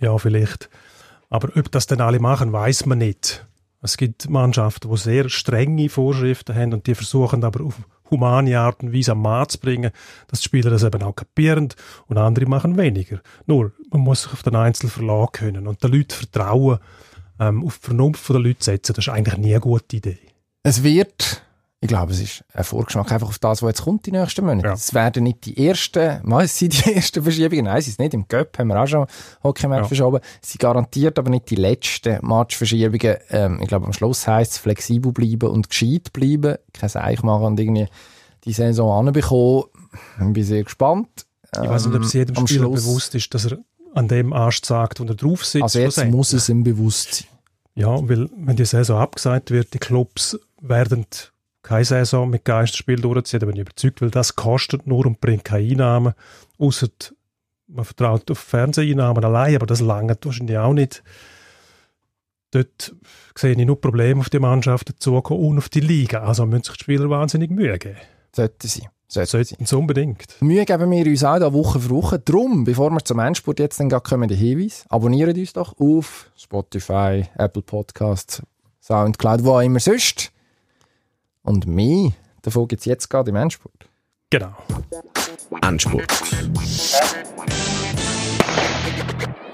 Ja, 0.01 0.17
vielleicht. 0.19 0.71
Aber 1.29 1.49
ob 1.57 1.71
das 1.73 1.87
dann 1.87 2.01
alle 2.01 2.21
machen, 2.21 2.53
weiß 2.53 2.87
man 2.87 2.99
nicht. 2.99 3.45
Es 3.81 3.97
gibt 3.97 4.31
Mannschaften, 4.31 4.89
die 4.91 4.97
sehr 4.97 5.29
strenge 5.29 5.89
Vorschriften 5.89 6.55
haben 6.55 6.73
und 6.73 6.87
die 6.87 6.95
versuchen 6.95 7.43
aber 7.43 7.65
auf 7.65 7.81
humane 8.13 8.59
Art 8.59 8.83
und 8.83 8.95
Weise 8.95 9.13
am 9.13 9.23
Mann 9.23 9.49
zu 9.49 9.59
bringen, 9.59 9.91
dass 10.29 10.41
die 10.41 10.45
Spieler 10.45 10.71
das 10.71 10.85
eben 10.85 11.03
auch 11.03 11.17
kapieren 11.17 11.69
und 12.07 12.19
andere 12.19 12.47
machen 12.47 12.77
weniger. 12.77 13.21
Nur, 13.47 13.73
man 13.91 14.03
muss 14.03 14.23
sich 14.23 14.33
auf 14.33 14.45
den 14.45 14.55
Einzel 14.55 14.89
verlassen 14.89 15.33
können 15.33 15.67
und 15.67 15.83
den 15.83 15.91
Leuten 15.91 16.13
vertrauen, 16.13 16.79
ähm, 17.41 17.65
auf 17.65 17.79
die 17.79 17.87
Vernunft 17.87 18.29
der 18.29 18.39
Leute 18.39 18.63
setzen, 18.63 18.95
das 18.95 19.07
ist 19.07 19.13
eigentlich 19.13 19.39
nie 19.39 19.53
eine 19.53 19.61
gute 19.61 19.97
Idee. 19.97 20.19
Es 20.63 20.85
wird 20.85 21.43
ich 21.83 21.89
glaube, 21.89 22.13
es 22.13 22.21
ist 22.21 22.45
ein 22.55 22.63
Vorgeschmack 22.63 23.11
einfach 23.11 23.27
auf 23.27 23.41
das, 23.41 23.61
was 23.61 23.71
jetzt 23.71 23.83
kommt 23.83 24.07
die 24.07 24.13
nächsten 24.13 24.47
Monate. 24.47 24.69
Ja. 24.69 24.75
Es 24.75 24.95
werden 24.95 25.25
nicht 25.25 25.45
die 25.45 25.67
ersten, 25.67 26.21
mal, 26.23 26.45
es 26.45 26.57
sind 26.57 26.87
die 26.87 26.95
ersten 26.95 27.25
Verschiebungen. 27.25 27.65
Nein, 27.65 27.79
es 27.79 27.89
ist 27.89 27.99
nicht. 27.99 28.15
Im 28.15 28.29
Göpp 28.29 28.57
haben 28.57 28.69
wir 28.69 28.81
auch 28.81 28.87
schon 28.87 29.05
Hockey-Match 29.43 29.81
ja. 29.81 29.89
verschoben. 29.89 30.21
Es 30.41 30.53
sind 30.53 30.61
garantiert 30.61 31.19
aber 31.19 31.29
nicht 31.29 31.51
die 31.51 31.57
letzten 31.57 32.25
Matchverschiebungen. 32.25 33.17
Ähm, 33.31 33.59
ich 33.61 33.67
glaube, 33.67 33.87
am 33.87 33.93
Schluss 33.93 34.29
heisst 34.29 34.53
es 34.53 34.59
flexibel 34.59 35.11
bleiben 35.11 35.51
und 35.51 35.71
gescheit 35.71 36.13
bleiben. 36.13 36.55
Kein 36.73 36.89
Seich 36.89 37.25
machen 37.25 37.47
und 37.47 37.59
irgendwie 37.59 37.89
die 38.45 38.53
Saison 38.53 39.09
anbekommen. 39.09 39.65
Ich 40.21 40.33
bin 40.33 40.45
sehr 40.45 40.63
gespannt. 40.63 41.27
Ich 41.53 41.69
weiß 41.69 41.87
nicht, 41.87 41.97
ob 41.97 42.03
es 42.03 42.13
jedem 42.13 42.37
ähm, 42.37 42.47
Spieler 42.47 42.67
Schluss, 42.67 42.85
bewusst 42.85 43.15
ist, 43.17 43.35
dass 43.35 43.47
er 43.47 43.59
an 43.95 44.07
dem 44.07 44.33
Arsch 44.33 44.63
sagt, 44.63 45.01
wo 45.01 45.05
er 45.05 45.17
drauf 45.17 45.45
sitzt. 45.45 45.65
Also 45.65 45.81
jetzt 45.81 46.05
muss 46.07 46.33
es 46.33 46.49
ihm 46.49 46.63
bewusst 46.63 47.13
sein. 47.15 47.27
Ja, 47.75 48.09
weil 48.09 48.29
wenn 48.37 48.55
die 48.55 48.65
Saison 48.65 49.01
abgesagt 49.01 49.51
wird, 49.51 49.75
die 49.75 49.79
Clubs 49.79 50.39
werden 50.61 51.07
keine 51.63 51.85
Saison 51.85 52.29
mit 52.29 52.45
Geisterspiel 52.45 53.01
durchziehen, 53.01 53.41
da 53.41 53.47
bin 53.47 53.57
ich 53.57 53.63
überzeugt, 53.63 54.03
weil 54.03 54.11
das 54.11 54.37
kostet 54.37 54.87
nur 54.87 55.07
und 55.07 55.21
bringt 55.21 55.45
keine 55.45 55.71
Einnahmen, 55.71 56.15
außer 56.59 56.89
man 57.69 57.85
vertraut 57.85 58.31
auf 58.31 58.39
Fernseheinnahmen 58.39 59.25
allein, 59.25 59.57
aber 59.57 59.67
das 59.67 59.81
lange 59.81 60.17
wahrscheinlich 60.23 60.59
auch 60.59 60.75
nicht. 60.75 61.03
Dort 62.51 62.95
sehe 63.37 63.53
ich 63.53 63.59
nur 63.59 63.81
Probleme 63.81 64.21
auf 64.21 64.29
die 64.29 64.39
Mannschaft 64.39 64.93
zukommen 64.99 65.41
und 65.41 65.59
auf 65.59 65.71
die 65.71 65.81
Liga. 65.81 66.23
Also 66.23 66.45
müssen 66.45 66.65
sich 66.65 66.77
die 66.77 66.85
Spieler 66.85 67.09
wahnsinnig 67.09 67.51
Mühe 67.51 67.79
geben. 67.79 67.97
Sollten 68.35 68.69
sie. 68.69 68.83
Sollten 69.09 69.65
sie 69.65 69.77
unbedingt. 69.77 70.41
Mühe 70.41 70.65
geben 70.65 70.91
wir 70.91 71.07
uns 71.07 71.25
auch 71.25 71.39
da 71.39 71.53
Woche 71.53 71.81
für 71.81 71.91
Woche. 71.91 72.19
Drum, 72.19 72.65
bevor 72.65 72.91
wir 72.91 73.05
zum 73.05 73.19
Endspurt 73.19 73.59
jetzt 73.59 73.81
dann 73.81 73.91
kommen 73.91 74.29
die 74.29 74.35
Hinweise. 74.35 74.85
Abonniert 74.89 75.37
uns 75.37 75.53
doch 75.53 75.79
auf 75.79 76.31
Spotify, 76.37 77.25
Apple 77.37 77.63
Podcasts, 77.63 78.43
Soundcloud, 78.81 79.45
wo 79.45 79.53
auch 79.53 79.61
immer 79.61 79.81
sonst. 79.81 80.32
Und 81.43 81.67
mehr 81.67 82.13
davon 82.43 82.69
gibt 82.69 82.81
es 82.81 82.87
jetzt 82.87 83.09
gerade 83.09 83.31
im 83.31 83.37
Endspurt. 83.37 83.89
Genau. 84.31 84.53
Endspurt. 85.63 86.11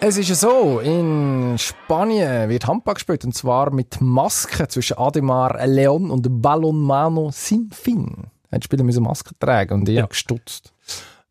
Es 0.01 0.16
ist 0.16 0.28
ja 0.28 0.34
so, 0.36 0.78
in 0.78 1.57
Spanien 1.59 2.49
wird 2.49 2.66
Handball 2.66 2.95
gespielt 2.95 3.24
und 3.24 3.34
zwar 3.34 3.72
mit 3.72 4.01
Masken 4.01 4.68
zwischen 4.68 4.97
Ademar 4.97 5.66
Leon 5.66 6.11
und 6.11 6.41
Ballonmano 6.41 7.30
Sinfin. 7.32 8.28
Die 8.55 8.62
Spieler 8.62 8.84
müssen 8.84 9.03
Masken 9.03 9.34
tragen 9.41 9.74
und 9.80 9.89
ich 9.89 9.97
Ja. 9.97 10.03
habe 10.03 10.11
gestutzt. 10.11 10.72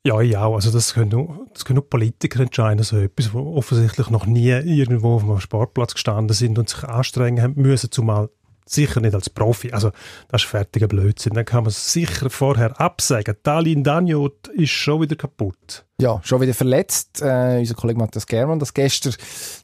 Ja, 0.06 0.20
ich 0.22 0.38
auch. 0.38 0.56
Also 0.56 0.72
das 0.72 0.94
können, 0.94 1.10
nur- 1.10 1.48
das 1.54 1.64
können 1.66 1.76
nur 1.78 1.90
Politiker 1.90 2.42
entscheiden, 2.42 2.84
so 2.84 2.98
etwas, 2.98 3.34
wo 3.34 3.56
offensichtlich 3.56 4.10
noch 4.10 4.26
nie 4.26 4.50
irgendwo 4.50 5.16
auf 5.16 5.24
einem 5.24 5.40
Sportplatz 5.40 5.94
gestanden 5.94 6.34
sind 6.36 6.60
und 6.60 6.70
sich 6.70 6.84
anstrengen 6.84 7.42
haben 7.42 7.56
müssen, 7.62 7.90
zumal 7.92 8.30
sicher 8.70 9.00
nicht 9.02 9.16
als 9.16 9.30
Profi. 9.30 9.72
Also 9.72 9.92
das 10.30 10.44
ist 10.44 10.50
fertiger 10.50 10.88
Blödsinn. 10.88 11.34
Dann 11.34 11.46
kann 11.46 11.64
man 11.64 11.70
es 11.70 11.94
sicher 11.94 12.30
vorher 12.30 12.80
absagen. 12.80 13.36
Talin 13.44 13.84
Daniot 13.84 14.48
ist 14.50 14.72
schon 14.72 15.02
wieder 15.02 15.16
kaputt. 15.16 15.86
Ja, 16.00 16.22
schon 16.24 16.42
wieder 16.42 16.54
verletzt. 16.54 17.22
Äh, 17.22 17.60
unser 17.60 17.76
Kollege 17.76 18.00
Matthias 18.00 18.28
Germann 18.28 18.60
das 18.60 18.74
gestern 18.74 19.16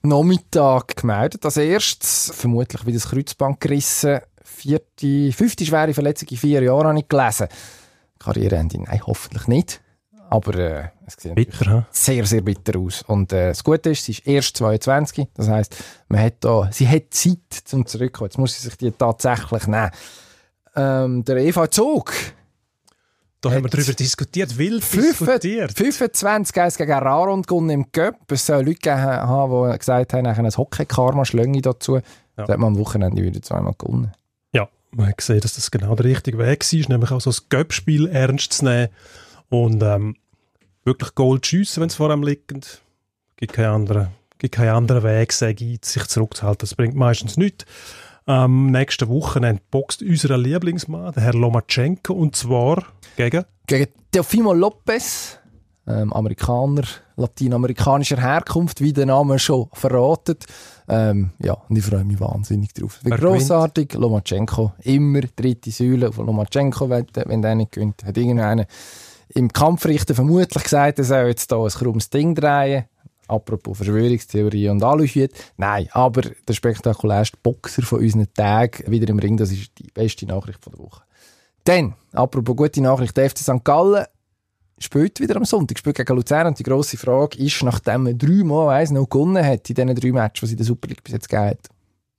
Nachmittag 0.01 0.95
gemeldet. 0.95 1.45
Als 1.45 1.58
erstes 1.58 2.32
vermutlich 2.36 2.86
wieder 2.86 2.97
das 2.97 3.10
Kreuzband 3.10 3.60
gerissen. 3.60 4.20
Vierte, 4.43 5.32
fünfte 5.32 5.66
schwere 5.66 5.93
Verletzung 5.93 6.30
in 6.30 6.38
vier 6.38 6.64
Jahren 6.64 6.88
habe 6.88 6.99
ich 6.99 7.08
gelesen. 7.08 7.47
Karriereende, 8.20 8.82
nein, 8.82 9.01
hoffentlich 9.06 9.47
nicht. 9.47 9.83
Aber 10.34 10.56
äh, 10.56 10.90
es 11.06 11.14
sieht 11.20 11.36
Bitter, 11.36 11.86
sehr, 11.92 12.26
sehr 12.26 12.42
bitter 12.42 12.80
aus. 12.80 13.04
Und 13.04 13.32
äh, 13.34 13.50
das 13.50 13.64
Gute 13.64 13.92
ist, 13.92 14.04
sie 14.06 14.14
ist 14.14 14.26
erst 14.26 14.58
22. 14.58 15.28
Das 15.36 15.48
heisst, 15.48 15.76
man 16.08 16.22
hat 16.22 16.38
da, 16.40 16.70
sie 16.72 16.88
hat 16.88 17.04
Zeit 17.12 17.38
zum 17.66 17.86
Zurückkommen. 17.86 18.30
Jetzt 18.32 18.40
muss 18.40 18.56
sie 18.56 18.64
sich 18.68 18.76
die 18.76 18.90
tatsächlich 18.92 19.68
nehmen. 19.68 19.92
Ähm, 20.76 21.24
der 21.24 21.38
Eva 21.38 21.70
Zog, 21.70 22.12
Da 23.42 23.52
haben 23.52 23.64
wir 23.64 23.70
darüber 23.70 23.94
diskutiert, 23.94 24.58
wild 24.58 24.84
Fünf- 24.84 25.20
diskutiert. 25.20 25.72
25 25.78 26.52
Geist 26.56 26.78
gegen 26.80 26.92
Rara 26.94 27.32
und 27.32 27.46
gewonnen 27.46 27.70
im 27.70 27.86
Göpp. 27.92 28.32
Es 28.32 28.48
soll 28.48 28.66
Leute 28.66 28.80
gegeben 28.80 29.02
haben, 29.04 29.72
die 29.72 29.78
gesagt 29.78 30.14
haben, 30.14 30.24
nachher 30.24 30.44
ein 30.44 30.58
Hockey-Karma 30.58 31.26
schlänge 31.26 31.62
dazu. 31.62 31.98
Ja. 31.98 32.02
Das 32.38 32.50
hat 32.50 32.58
man 32.58 32.70
am 32.74 32.80
Wochenende 32.80 33.22
wieder 33.22 33.40
zweimal 33.44 33.76
gewonnen. 33.78 34.12
Ja, 34.52 34.68
man 34.90 35.10
hat 35.10 35.18
gesehen, 35.20 35.42
dass 35.42 35.54
das 35.54 35.70
genau 35.70 35.94
der 35.94 36.06
richtige 36.06 36.40
Weg 36.40 36.64
war, 36.64 36.90
nämlich 36.90 37.12
auch 37.12 37.22
so 37.22 37.30
das 37.30 37.50
Göppspiel 37.50 38.08
ernst 38.08 38.54
zu 38.54 38.66
nehmen 38.66 38.90
und 39.50 39.84
ähm, 39.84 40.16
wirklich 40.84 41.16
Gold 41.16 41.46
schiessen, 41.46 41.82
wenn 41.82 41.90
es 41.90 41.96
vor 41.96 42.12
einem 42.12 42.24
liegt. 42.24 42.82
Gibt 43.38 43.54
keinen 43.54 43.74
anderen, 43.74 44.08
gibt 44.38 44.56
keinen 44.56 44.70
anderen 44.70 45.04
Weg, 45.04 45.34
sage 45.34 45.66
ich, 45.66 45.86
sich 45.86 46.06
zurückzuhalten. 46.06 46.60
Das 46.60 46.76
bringt 46.76 46.96
meistens 46.96 47.38
nichts. 47.38 47.66
Am 48.26 48.72
nächsten 48.72 49.10
Wochenende 49.10 49.62
boxt 49.70 50.02
unser 50.02 50.38
Lieblingsmann, 50.38 51.14
der 51.14 51.24
Herr 51.24 51.34
Lomachenko, 51.34 52.14
und 52.14 52.36
zwar 52.36 52.86
gegen 53.18 53.44
Gegen 53.68 53.88
Teofimo 54.12 54.54
Lopez, 54.54 55.40
ähm, 55.88 56.14
Amerikaner, 56.14 56.84
lateinamerikanischer 57.18 58.22
Herkunft, 58.22 58.82
wie 58.82 58.94
der 58.94 59.06
Name 59.06 59.40
schon 59.40 59.68
verratet. 59.74 60.46
Ähm, 60.88 61.32
ja, 61.40 61.54
und 61.54 61.78
ich 61.78 61.84
freue 61.84 62.04
mich 62.06 62.20
wahnsinnig 62.20 62.74
drauf. 62.74 63.00
Wer 63.04 63.18
gewinnt? 63.18 63.40
grossartig. 63.40 63.94
Lomachenko, 63.94 64.74
immer 64.84 65.22
dritte 65.22 65.72
Säule 65.72 66.10
auf 66.10 66.18
Lomachenko, 66.18 66.90
wenn, 66.90 67.06
wenn 67.14 67.42
der 67.42 67.56
nicht 67.56 67.74
gewinnt. 67.74 68.04
Hat 68.06 68.18
irgendeiner 68.18 68.66
im 69.36 69.52
Kampfrichter 69.52 70.16
vermutlich 70.16 70.64
gesagt, 70.64 71.00
er 71.00 71.06
soll 71.06 71.28
jetzt 71.28 71.50
hier 71.50 71.60
ein 71.60 71.70
krummes 71.70 72.10
Ding 72.10 72.36
drehen. 72.36 72.86
Apropos 73.28 73.78
Verschwörungstheorie 73.78 74.70
und 74.70 74.84
Aluhüte. 74.84 75.34
Nein, 75.58 75.88
aber 75.92 76.22
der 76.48 76.54
spektakulärste 76.54 77.38
Boxer 77.42 77.82
von 77.84 78.00
unseren 78.00 78.28
Tagen 78.34 78.92
wieder 78.92 79.10
im 79.10 79.20
Ring, 79.20 79.38
das 79.38 79.52
ist 79.52 79.72
die 79.80 79.90
beste 79.94 80.26
Nachricht 80.26 80.62
von 80.64 80.74
der 80.74 80.84
Woche. 80.84 81.04
Dann, 81.64 81.96
apropos 82.12 82.56
gute 82.56 82.82
Nachricht, 82.82 83.16
der 83.16 83.30
FC 83.30 83.40
St. 83.40 83.64
Gallen 83.64 84.06
spielt 84.78 85.20
wieder 85.22 85.38
am 85.38 85.46
Sonntag, 85.46 85.80
spielt 85.80 85.96
gegen 85.96 86.16
Luzern 86.16 86.48
und 86.48 86.60
die 86.60 86.64
grosse 86.64 86.98
Frage 86.98 87.38
ist, 87.38 87.64
nachdem 87.64 88.04
man 88.04 88.18
dreimal 88.18 88.76
1 88.76 88.92
noch 88.92 89.10
gewonnen 89.10 89.44
hat 89.44 89.70
in 89.70 89.76
diesen 89.76 89.96
drei 89.96 90.12
Matches, 90.12 90.42
die 90.42 90.46
es 90.46 90.52
in 90.52 90.58
der 90.58 90.66
Super 90.66 90.90
League 90.90 91.04
bis 91.04 91.14
jetzt 91.14 91.30
gegeben 91.30 91.52
hat, 91.52 91.70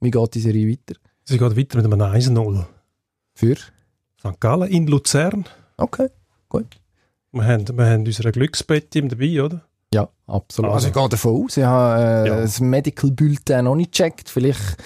wie 0.00 0.10
geht 0.10 0.34
die 0.34 0.40
Serie 0.40 0.68
weiter? 0.68 0.98
Sie 1.24 1.38
geht 1.38 1.56
weiter 1.56 1.86
mit 1.86 2.02
einem 2.02 2.14
1-0. 2.14 2.64
Für? 3.34 3.56
St. 3.56 4.40
Gallen 4.40 4.70
in 4.70 4.86
Luzern. 4.86 5.44
Okay, 5.76 6.08
gut. 6.48 6.80
Wir 7.34 7.44
haben, 7.44 7.66
wir 7.76 7.86
haben 7.86 8.06
unsere 8.06 8.30
Glücksbett 8.32 8.94
dabei, 8.94 9.42
oder? 9.42 9.62
Ja, 9.92 10.08
absolut. 10.26 10.70
Also- 10.72 10.88
ich 10.88 10.94
gehe 10.94 11.08
davon 11.08 11.44
aus. 11.44 11.56
Ich 11.56 11.64
habe 11.64 12.02
äh, 12.02 12.28
Ja. 12.28 12.40
das 12.40 12.60
Medical 12.60 13.10
Bulletin 13.10 13.64
noch 13.64 13.74
nicht 13.76 13.92
gecheckt. 13.92 14.28
Vielleicht 14.28 14.76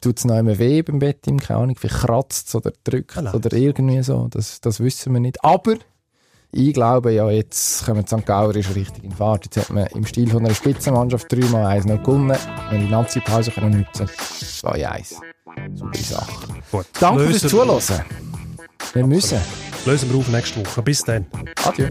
tut 0.00 0.18
es 0.18 0.24
noch 0.24 0.36
immer 0.38 0.58
weh 0.58 0.82
beim 0.82 0.98
Bett, 0.98 1.22
keine 1.24 1.60
Ahnung, 1.60 1.76
vielleicht 1.78 2.00
kratzt 2.00 2.48
es 2.48 2.54
oder 2.56 2.72
drückt 2.84 3.16
Ah, 3.16 3.22
nein. 3.22 3.34
oder 3.34 3.52
irgendwie 3.56 4.02
so. 4.02 4.26
Das, 4.30 4.60
das 4.60 4.80
wissen 4.80 5.12
wir 5.12 5.20
nicht. 5.20 5.42
Aber 5.44 5.74
ich 6.50 6.74
glaube, 6.74 7.12
ja, 7.12 7.30
jetzt 7.30 7.86
kommen 7.86 8.04
die 8.04 8.08
St. 8.16 8.26
Gauer 8.26 8.54
ist 8.56 8.74
richtig 8.74 9.04
in 9.04 9.12
Fahrt. 9.12 9.44
Jetzt 9.46 9.56
hat 9.56 9.70
man 9.74 9.86
im 9.86 10.04
Stil 10.04 10.28
von 10.28 10.44
einer 10.44 10.54
Spitzenmannschaft 10.54 11.32
dreimal 11.32 11.66
eins 11.66 11.86
noch 11.86 12.02
gewonnen. 12.02 12.36
Wenn 12.70 12.80
die 12.80 12.90
Nazi-Pause 12.90 13.52
können 13.52 13.78
nutzen 13.80 14.06
2-1. 14.08 15.14
Super 15.74 15.98
Sache. 15.98 16.32
Gut. 16.70 16.86
Danke 17.00 17.24
fürs 17.28 17.42
Zuhören. 17.50 18.02
Wir 18.92 19.06
müssen. 19.06 19.38
Lösen 19.84 20.10
wir 20.10 20.18
auf 20.18 20.28
nächste 20.28 20.60
Woche. 20.60 20.82
Bis 20.82 21.02
dann. 21.02 21.26
Adieu. 21.64 21.88